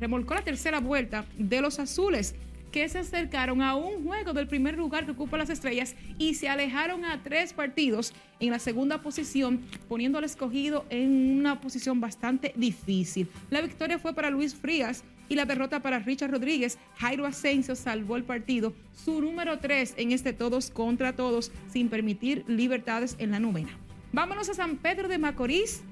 remolcó 0.00 0.34
la 0.34 0.42
tercera 0.42 0.80
vuelta 0.80 1.24
de 1.36 1.60
los 1.60 1.78
azules 1.78 2.34
que 2.74 2.88
se 2.88 2.98
acercaron 2.98 3.62
a 3.62 3.76
un 3.76 4.04
juego 4.04 4.32
del 4.32 4.48
primer 4.48 4.76
lugar 4.76 5.04
que 5.04 5.12
ocupa 5.12 5.38
las 5.38 5.48
estrellas 5.48 5.94
y 6.18 6.34
se 6.34 6.48
alejaron 6.48 7.04
a 7.04 7.22
tres 7.22 7.52
partidos 7.52 8.12
en 8.40 8.50
la 8.50 8.58
segunda 8.58 9.00
posición, 9.00 9.60
poniendo 9.88 10.18
al 10.18 10.24
escogido 10.24 10.84
en 10.90 11.38
una 11.38 11.60
posición 11.60 12.00
bastante 12.00 12.52
difícil. 12.56 13.28
La 13.48 13.60
victoria 13.60 14.00
fue 14.00 14.12
para 14.12 14.28
Luis 14.28 14.56
Frías 14.56 15.04
y 15.28 15.34
la 15.34 15.44
derrota 15.44 15.80
para 15.80 15.98
Richard 15.98 16.30
Rodríguez. 16.30 16.78
Jairo 16.96 17.26
Asensio 17.26 17.76
salvó 17.76 18.16
el 18.16 18.24
partido, 18.24 18.72
su 19.04 19.20
número 19.20 19.58
tres 19.58 19.94
en 19.96 20.12
este 20.12 20.32
todos 20.32 20.70
contra 20.70 21.14
todos, 21.14 21.52
sin 21.72 21.88
permitir 21.88 22.44
libertades 22.46 23.16
en 23.18 23.30
la 23.30 23.40
novena. 23.40 23.70
Vámonos 24.12 24.48
a 24.48 24.54
San 24.54 24.76
Pedro 24.76 25.08
de 25.08 25.18
Macorís. 25.18 25.82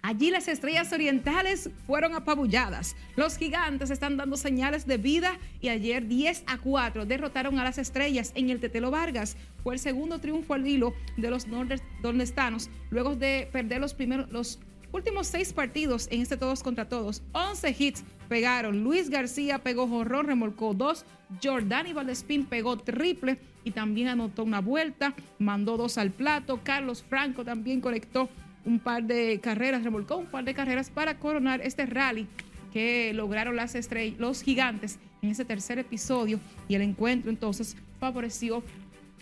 Allí 0.00 0.30
las 0.30 0.46
estrellas 0.46 0.92
orientales 0.92 1.70
fueron 1.86 2.14
apabulladas. 2.14 2.94
Los 3.16 3.36
gigantes 3.36 3.90
están 3.90 4.16
dando 4.16 4.36
señales 4.36 4.86
de 4.86 4.96
vida 4.96 5.38
y 5.60 5.68
ayer 5.68 6.06
10 6.06 6.44
a 6.46 6.58
4 6.58 7.04
derrotaron 7.04 7.58
a 7.58 7.64
las 7.64 7.78
estrellas 7.78 8.32
en 8.36 8.50
el 8.50 8.60
Tetelo 8.60 8.92
Vargas. 8.92 9.36
Fue 9.64 9.74
el 9.74 9.80
segundo 9.80 10.20
triunfo 10.20 10.54
al 10.54 10.66
hilo 10.66 10.94
de 11.16 11.30
los 11.30 11.48
nordestanos 11.48 12.70
luego 12.90 13.16
de 13.16 13.48
perder 13.50 13.80
los 13.80 13.92
primeros 13.92 14.30
los 14.30 14.60
últimos 14.92 15.26
seis 15.26 15.52
partidos 15.52 16.08
en 16.10 16.22
este 16.22 16.36
todos 16.36 16.62
contra 16.62 16.88
todos. 16.88 17.22
11 17.32 17.76
hits 17.78 18.04
pegaron. 18.28 18.82
Luis 18.82 19.10
García 19.10 19.58
pegó 19.58 19.86
jorrón, 19.86 20.26
remolcó 20.26 20.74
dos. 20.74 21.04
Jordani 21.42 21.92
Valdespín 21.92 22.46
pegó 22.46 22.76
triple 22.78 23.38
y 23.64 23.70
también 23.70 24.08
anotó 24.08 24.44
una 24.44 24.60
vuelta. 24.60 25.14
Mandó 25.38 25.76
dos 25.76 25.98
al 25.98 26.10
plato. 26.10 26.60
Carlos 26.62 27.02
Franco 27.02 27.44
también 27.44 27.80
conectó 27.80 28.28
un 28.64 28.78
par 28.78 29.04
de 29.04 29.40
carreras, 29.40 29.82
remolcó 29.82 30.16
un 30.16 30.26
par 30.26 30.44
de 30.44 30.54
carreras 30.54 30.90
para 30.90 31.18
coronar 31.18 31.60
este 31.62 31.86
rally 31.86 32.26
que 32.72 33.12
lograron 33.14 33.56
las 33.56 33.74
estrellas, 33.74 34.18
los 34.18 34.42
gigantes 34.42 34.98
en 35.22 35.30
ese 35.30 35.44
tercer 35.44 35.78
episodio 35.78 36.38
y 36.68 36.74
el 36.74 36.82
encuentro 36.82 37.30
entonces 37.30 37.76
favoreció 37.98 38.62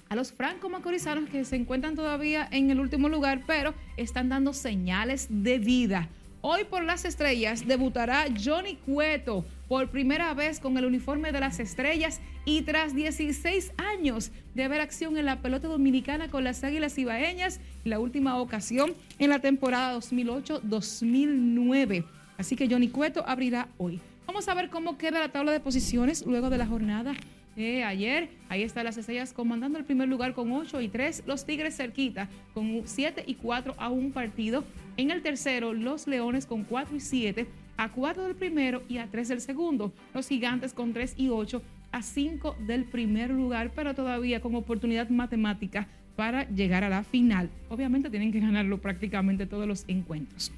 a 0.09 0.16
los 0.16 0.32
franco-macorizanos 0.32 1.28
que 1.30 1.44
se 1.44 1.57
encuentran 1.57 1.96
todavía 1.96 2.48
en 2.50 2.70
el 2.70 2.80
último 2.80 3.09
lugar, 3.09 3.42
pero 3.46 3.74
están 3.96 4.28
dando 4.28 4.52
señales 4.52 5.28
de 5.30 5.59
vida. 5.59 6.09
Hoy 6.42 6.64
por 6.64 6.84
las 6.84 7.04
estrellas 7.04 7.66
debutará 7.66 8.26
Johnny 8.42 8.76
Cueto 8.76 9.44
por 9.68 9.90
primera 9.90 10.32
vez 10.32 10.61
con 10.61 10.78
el 10.78 10.84
uniforme 10.84 11.32
de 11.32 11.40
las 11.40 11.59
estrellas 11.59 12.20
y 12.44 12.62
tras 12.62 12.94
16 12.94 13.72
años 13.78 14.30
de 14.54 14.68
ver 14.68 14.80
acción 14.80 15.16
en 15.16 15.24
la 15.24 15.42
pelota 15.42 15.66
dominicana 15.66 16.30
con 16.30 16.44
las 16.44 16.62
Águilas 16.62 16.96
Ibaeñas, 16.98 17.59
la 17.82 17.98
última 17.98 18.38
ocasión 18.38 18.94
en 19.18 19.30
la 19.30 19.40
temporada 19.40 19.98
2008-2009. 19.98 22.04
Así 22.38 22.54
que 22.54 22.68
Johnny 22.68 22.90
Cueto 22.90 23.24
abrirá 23.26 23.66
hoy. 23.76 24.00
Vamos 24.26 24.46
a 24.48 24.54
ver 24.54 24.70
cómo 24.70 24.98
queda 24.98 25.18
la 25.18 25.32
tabla 25.32 25.50
de 25.50 25.59
posiciones 25.59 26.24
luego 26.26 26.48
de 26.50 26.59
la 26.59 26.66
jornada 26.66 27.16
eh, 27.57 27.84
ayer. 27.84 28.28
Ahí 28.48 28.62
están 28.62 28.84
las 28.84 28.96
estrellas 28.96 29.32
comandando 29.32 29.78
el 29.78 29.84
primer 29.84 30.09
lugar 30.09 30.34
con 30.34 30.52
8 30.52 30.80
y 30.80 30.88
3. 30.88 31.24
Los 31.26 31.46
Tigres 31.46 31.76
cerquita 31.76 32.28
con 32.54 32.82
7 32.84 33.24
y 33.26 33.34
4 33.34 33.74
a 33.78 33.88
un 33.88 34.12
partido. 34.12 34.64
En 34.96 35.11
el 35.11 35.22
tercero, 35.22 35.72
los 35.72 36.07
Leones 36.07 36.46
con 36.46 36.64
4 36.64 36.96
y 36.96 37.00
7 37.00 37.46
a 37.76 37.90
4 37.90 38.24
del 38.24 38.34
primero 38.34 38.82
y 38.88 38.98
a 38.98 39.07
3 39.07 39.28
del 39.28 39.40
segundo. 39.40 39.92
Los 40.14 40.28
Gigantes 40.28 40.72
con 40.72 40.92
3 40.92 41.14
y 41.16 41.28
8 41.28 41.62
a 41.92 42.02
5 42.02 42.57
del 42.66 42.84
primer 42.84 43.30
lugar, 43.30 43.72
pero 43.74 43.94
todavía 43.94 44.40
con 44.40 44.54
oportunidad 44.54 45.09
matemática 45.09 45.88
para 46.16 46.48
llegar 46.48 46.84
a 46.84 46.88
la 46.88 47.04
final. 47.04 47.50
Obviamente 47.68 48.11
tienen 48.11 48.32
que 48.32 48.40
ganarlo 48.40 48.78
prácticamente 48.78 49.46
todos 49.46 49.66
los 49.66 49.84
encuentros. 49.86 50.52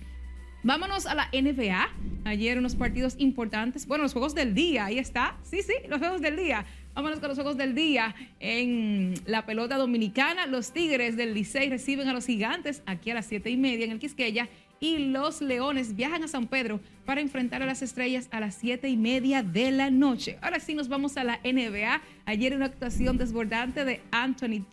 Vámonos 0.63 1.07
a 1.07 1.15
la 1.15 1.29
NBA. 1.33 1.89
Ayer 2.25 2.59
unos 2.59 2.75
partidos 2.75 3.15
importantes. 3.19 3.87
Bueno, 3.87 4.03
los 4.03 4.13
juegos 4.13 4.35
del 4.35 4.55
día, 4.55 4.87
ahí 4.87 4.99
está. 4.99 5.37
Sí, 5.43 5.63
sí, 5.63 5.73
los 5.89 6.01
juegos 6.01 6.21
del 6.21 6.37
día. 6.37 6.65
Vámonos 6.95 7.21
con 7.21 7.29
los 7.29 7.37
juegos 7.37 7.57
del 7.57 7.75
día. 7.75 8.15
En 8.41 9.15
la 9.27 9.47
pelota 9.47 9.77
dominicana, 9.77 10.47
los 10.47 10.73
Tigres 10.73 11.17
del 11.17 11.35
Licey 11.35 11.71
reciben 11.71 12.09
a 12.09 12.13
los 12.13 12.27
Gigantes 12.27 12.83
aquí 12.87 13.11
a 13.11 13.15
las 13.15 13.27
7 13.27 13.51
y 13.51 13.57
media 13.57 13.85
en 13.85 13.93
el 13.93 13.99
Quisqueya 13.99 14.49
y 14.81 14.99
los 14.99 15.41
Leones 15.41 15.97
viajan 15.97 16.23
a 16.23 16.29
San 16.29 16.47
Pedro 16.47 16.81
para 17.05 17.21
enfrentar 17.21 17.63
a 17.63 17.67
las 17.67 17.83
estrellas 17.83 18.29
a 18.31 18.41
las 18.41 18.55
7 18.57 18.89
y 18.89 18.97
media 18.97 19.43
de 19.43 19.71
la 19.71 19.91
noche. 19.91 20.39
Ahora 20.41 20.61
sí 20.61 20.75
nos 20.75 20.89
vamos 20.89 21.17
a 21.17 21.25
la 21.25 21.41
NBA. 21.45 22.01
Ayer 22.27 22.55
una 22.55 22.67
actuación 22.67 23.17
desbordante 23.17 23.85
de 23.85 24.01
Anthony, 24.11 24.65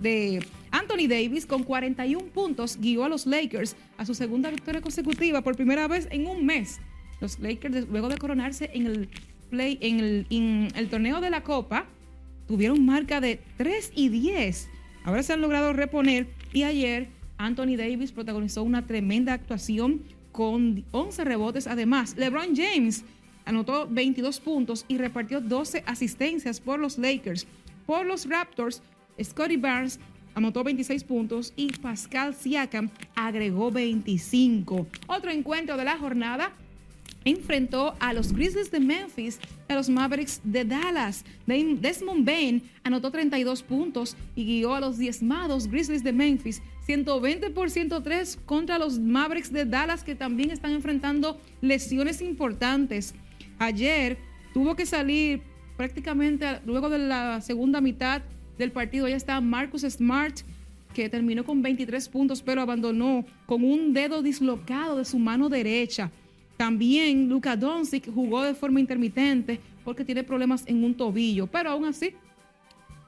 de 0.00 0.44
Anthony 0.70 1.08
Davis 1.08 1.46
con 1.46 1.62
41 1.62 2.26
puntos 2.26 2.78
guió 2.80 3.04
a 3.04 3.08
los 3.08 3.26
Lakers 3.26 3.76
a 3.96 4.06
su 4.06 4.14
segunda 4.14 4.50
victoria 4.50 4.80
consecutiva 4.80 5.42
por 5.42 5.56
primera 5.56 5.86
vez 5.88 6.08
en 6.10 6.26
un 6.26 6.44
mes. 6.44 6.80
Los 7.20 7.38
Lakers, 7.38 7.88
luego 7.88 8.08
de 8.08 8.18
coronarse 8.18 8.70
en 8.74 8.86
el, 8.86 9.08
play, 9.54 9.78
en 9.80 10.72
el, 10.74 10.88
torneo 10.88 11.20
de 11.20 11.30
la 11.30 11.42
Copa, 11.42 11.86
tuvieron 12.48 12.84
marca 12.84 13.20
de 13.20 13.40
3 13.56 13.92
y 13.94 14.08
10. 14.08 14.68
Ahora 15.04 15.22
se 15.22 15.32
han 15.32 15.40
logrado 15.40 15.72
reponer 15.72 16.26
y 16.52 16.64
ayer 16.64 17.08
Anthony 17.38 17.76
Davis 17.76 18.10
protagonizó 18.10 18.64
una 18.64 18.86
tremenda 18.86 19.32
actuación 19.32 20.02
con 20.32 20.84
11 20.90 21.24
rebotes. 21.24 21.66
Además, 21.68 22.16
LeBron 22.16 22.56
James 22.56 23.04
anotó 23.44 23.86
22 23.88 24.40
puntos 24.40 24.84
y 24.88 24.98
repartió 24.98 25.40
12 25.40 25.84
asistencias 25.86 26.60
por 26.60 26.80
los 26.80 26.98
Lakers. 26.98 27.46
Por 27.86 28.06
los 28.06 28.28
Raptors, 28.28 28.82
Scotty 29.22 29.56
Barnes 29.56 30.00
anotó 30.34 30.64
26 30.64 31.04
puntos 31.04 31.52
y 31.54 31.70
Pascal 31.78 32.34
Siakam 32.34 32.90
agregó 33.14 33.70
25. 33.70 34.86
Otro 35.06 35.30
encuentro 35.30 35.76
de 35.76 35.84
la 35.84 35.96
jornada 35.96 36.52
enfrentó 37.24 37.94
a 38.00 38.12
los 38.12 38.32
Grizzlies 38.32 38.70
de 38.70 38.80
Memphis 38.80 39.38
y 39.68 39.72
a 39.72 39.76
los 39.76 39.88
Mavericks 39.88 40.40
de 40.44 40.64
Dallas. 40.64 41.24
Desmond 41.46 42.26
Bain 42.26 42.62
anotó 42.82 43.10
32 43.10 43.62
puntos 43.62 44.16
y 44.36 44.44
guió 44.44 44.74
a 44.74 44.80
los 44.80 44.98
diezmados 44.98 45.68
Grizzlies 45.68 46.04
de 46.04 46.12
Memphis 46.12 46.62
120 46.86 47.50
por 47.50 47.70
103 47.70 48.38
contra 48.44 48.78
los 48.78 48.98
Mavericks 48.98 49.52
de 49.52 49.64
Dallas 49.64 50.04
que 50.04 50.14
también 50.14 50.50
están 50.50 50.72
enfrentando 50.72 51.40
lesiones 51.60 52.20
importantes. 52.20 53.14
Ayer 53.58 54.18
tuvo 54.52 54.76
que 54.76 54.84
salir 54.84 55.42
prácticamente 55.76 56.60
luego 56.66 56.90
de 56.90 56.98
la 56.98 57.40
segunda 57.40 57.80
mitad 57.80 58.22
del 58.58 58.70
partido. 58.70 59.08
Ya 59.08 59.16
está 59.16 59.40
Marcus 59.40 59.82
Smart 59.82 60.40
que 60.92 61.08
terminó 61.08 61.44
con 61.44 61.62
23 61.62 62.08
puntos 62.08 62.42
pero 62.42 62.60
abandonó 62.60 63.24
con 63.46 63.64
un 63.64 63.92
dedo 63.92 64.22
dislocado 64.22 64.96
de 64.96 65.04
su 65.04 65.18
mano 65.18 65.48
derecha. 65.48 66.10
También 66.56 67.28
Luka 67.28 67.56
Doncic 67.56 68.12
jugó 68.12 68.42
de 68.42 68.54
forma 68.54 68.80
intermitente 68.80 69.60
porque 69.84 70.04
tiene 70.04 70.22
problemas 70.22 70.64
en 70.66 70.84
un 70.84 70.94
tobillo, 70.94 71.46
pero 71.46 71.70
aún 71.70 71.84
así 71.84 72.14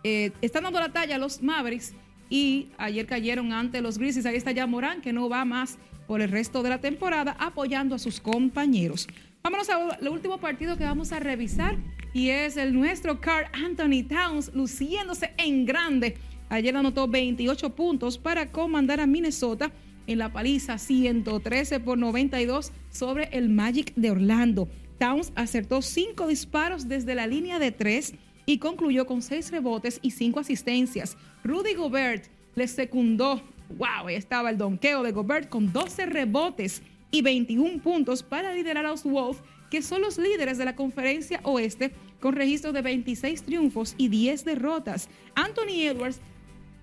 eh, 0.04 0.32
están 0.40 0.64
dando 0.64 0.80
la 0.80 0.92
talla 0.92 1.18
los 1.18 1.42
Mavericks 1.42 1.94
y 2.28 2.68
ayer 2.76 3.06
cayeron 3.06 3.52
ante 3.52 3.80
los 3.80 3.98
Grizzlies. 3.98 4.26
Ahí 4.26 4.36
está 4.36 4.50
ya 4.52 4.66
Morán, 4.66 5.00
que 5.00 5.12
no 5.12 5.28
va 5.28 5.44
más 5.44 5.78
por 6.06 6.20
el 6.20 6.30
resto 6.30 6.62
de 6.62 6.70
la 6.70 6.80
temporada 6.80 7.36
apoyando 7.38 7.94
a 7.94 7.98
sus 7.98 8.20
compañeros. 8.20 9.08
Vámonos 9.42 9.68
al 9.70 10.08
último 10.08 10.38
partido 10.38 10.76
que 10.76 10.84
vamos 10.84 11.12
a 11.12 11.20
revisar 11.20 11.76
y 12.12 12.30
es 12.30 12.56
el 12.56 12.74
nuestro 12.74 13.20
Carl 13.20 13.46
Anthony 13.52 14.02
Towns 14.08 14.52
luciéndose 14.54 15.32
en 15.38 15.64
grande. 15.64 16.16
Ayer 16.48 16.76
anotó 16.76 17.08
28 17.08 17.74
puntos 17.74 18.18
para 18.18 18.50
comandar 18.50 19.00
a 19.00 19.06
Minnesota 19.06 19.70
en 20.06 20.18
la 20.18 20.32
paliza 20.32 20.78
113 20.78 21.80
por 21.80 21.98
92 21.98 22.72
sobre 22.90 23.28
el 23.32 23.48
Magic 23.48 23.92
de 23.94 24.10
Orlando. 24.10 24.68
Towns 24.98 25.32
acertó 25.34 25.82
cinco 25.82 26.26
disparos 26.26 26.88
desde 26.88 27.14
la 27.14 27.26
línea 27.26 27.58
de 27.58 27.72
tres 27.72 28.14
y 28.46 28.58
concluyó 28.58 29.06
con 29.06 29.22
seis 29.22 29.50
rebotes 29.50 29.98
y 30.02 30.12
cinco 30.12 30.40
asistencias. 30.40 31.16
Rudy 31.44 31.74
Gobert 31.74 32.26
le 32.54 32.68
secundó. 32.68 33.42
¡Wow! 33.76 34.06
Ahí 34.06 34.14
estaba 34.14 34.50
el 34.50 34.58
donqueo 34.58 35.02
de 35.02 35.12
Gobert 35.12 35.48
con 35.48 35.72
12 35.72 36.06
rebotes 36.06 36.82
y 37.10 37.22
21 37.22 37.82
puntos 37.82 38.22
para 38.22 38.52
liderar 38.54 38.86
a 38.86 38.90
los 38.90 39.02
Wolves, 39.02 39.42
que 39.70 39.82
son 39.82 40.02
los 40.02 40.18
líderes 40.18 40.56
de 40.56 40.64
la 40.64 40.76
conferencia 40.76 41.40
oeste 41.42 41.92
con 42.20 42.34
registro 42.34 42.72
de 42.72 42.82
26 42.82 43.42
triunfos 43.42 43.94
y 43.98 44.08
10 44.08 44.44
derrotas. 44.44 45.08
Anthony 45.34 45.82
Edwards 45.82 46.20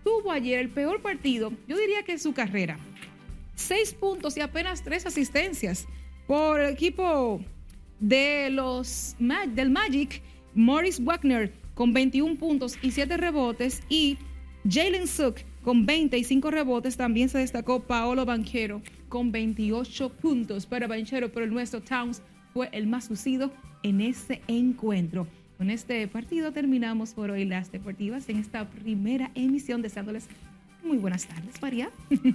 tuvo 0.03 0.31
ayer 0.31 0.59
el 0.59 0.69
peor 0.69 1.01
partido, 1.01 1.53
yo 1.67 1.77
diría 1.77 2.03
que 2.03 2.13
en 2.13 2.19
su 2.19 2.33
carrera. 2.33 2.77
6 3.55 3.93
puntos 3.93 4.37
y 4.37 4.41
apenas 4.41 4.83
3 4.83 5.05
asistencias 5.05 5.87
por 6.27 6.59
el 6.59 6.71
equipo 6.71 7.41
de 7.99 8.49
los 8.49 9.15
del 9.49 9.69
Magic 9.69 10.21
Morris 10.53 11.03
Wagner 11.03 11.53
con 11.73 11.93
21 11.93 12.35
puntos 12.37 12.77
y 12.81 12.91
7 12.91 13.17
rebotes 13.17 13.81
y 13.89 14.17
Jalen 14.69 15.07
Suk 15.07 15.39
con 15.63 15.85
25 15.85 16.51
rebotes. 16.51 16.97
También 16.97 17.29
se 17.29 17.39
destacó 17.39 17.81
Paolo 17.81 18.25
Banchero 18.25 18.81
con 19.09 19.31
28 19.31 20.09
puntos 20.09 20.65
para 20.65 20.87
Banchero, 20.87 21.31
pero 21.31 21.45
el 21.45 21.53
nuestro 21.53 21.81
Towns 21.81 22.21
fue 22.53 22.69
el 22.71 22.87
más 22.87 23.09
lucido 23.09 23.51
en 23.83 24.01
ese 24.01 24.41
encuentro. 24.47 25.27
Con 25.57 25.69
este 25.69 26.07
partido 26.07 26.51
terminamos 26.51 27.13
por 27.13 27.31
hoy 27.31 27.45
las 27.45 27.71
deportivas 27.71 28.27
en 28.29 28.37
esta 28.37 28.69
primera 28.69 29.31
emisión, 29.35 29.81
deseándoles 29.81 30.27
muy 30.83 30.97
buenas 30.97 31.25
tardes, 31.25 31.61
María. 31.61 31.89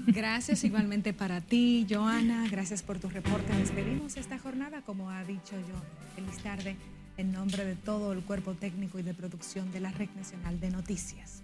Gracias 0.07 0.65
igualmente 0.65 1.13
para 1.13 1.41
ti, 1.41 1.87
Joana. 1.89 2.49
Gracias 2.51 2.83
por 2.83 2.99
tu 2.99 3.09
reporte. 3.09 3.53
Despedimos 3.57 4.17
esta 4.17 4.39
jornada, 4.39 4.83
como 4.83 5.11
ha 5.11 5.25
dicho 5.25 5.57
yo. 5.57 6.15
Feliz 6.15 6.39
tarde 6.43 6.77
en 7.17 7.33
nombre 7.33 7.65
de 7.65 7.75
todo 7.75 8.13
el 8.13 8.23
cuerpo 8.23 8.55
técnico 8.55 8.99
y 8.99 9.03
de 9.03 9.15
producción 9.15 9.71
de 9.73 9.81
la 9.81 9.91
Red 9.91 10.11
Nacional 10.17 10.61
de 10.61 10.71
Noticias. 10.71 11.43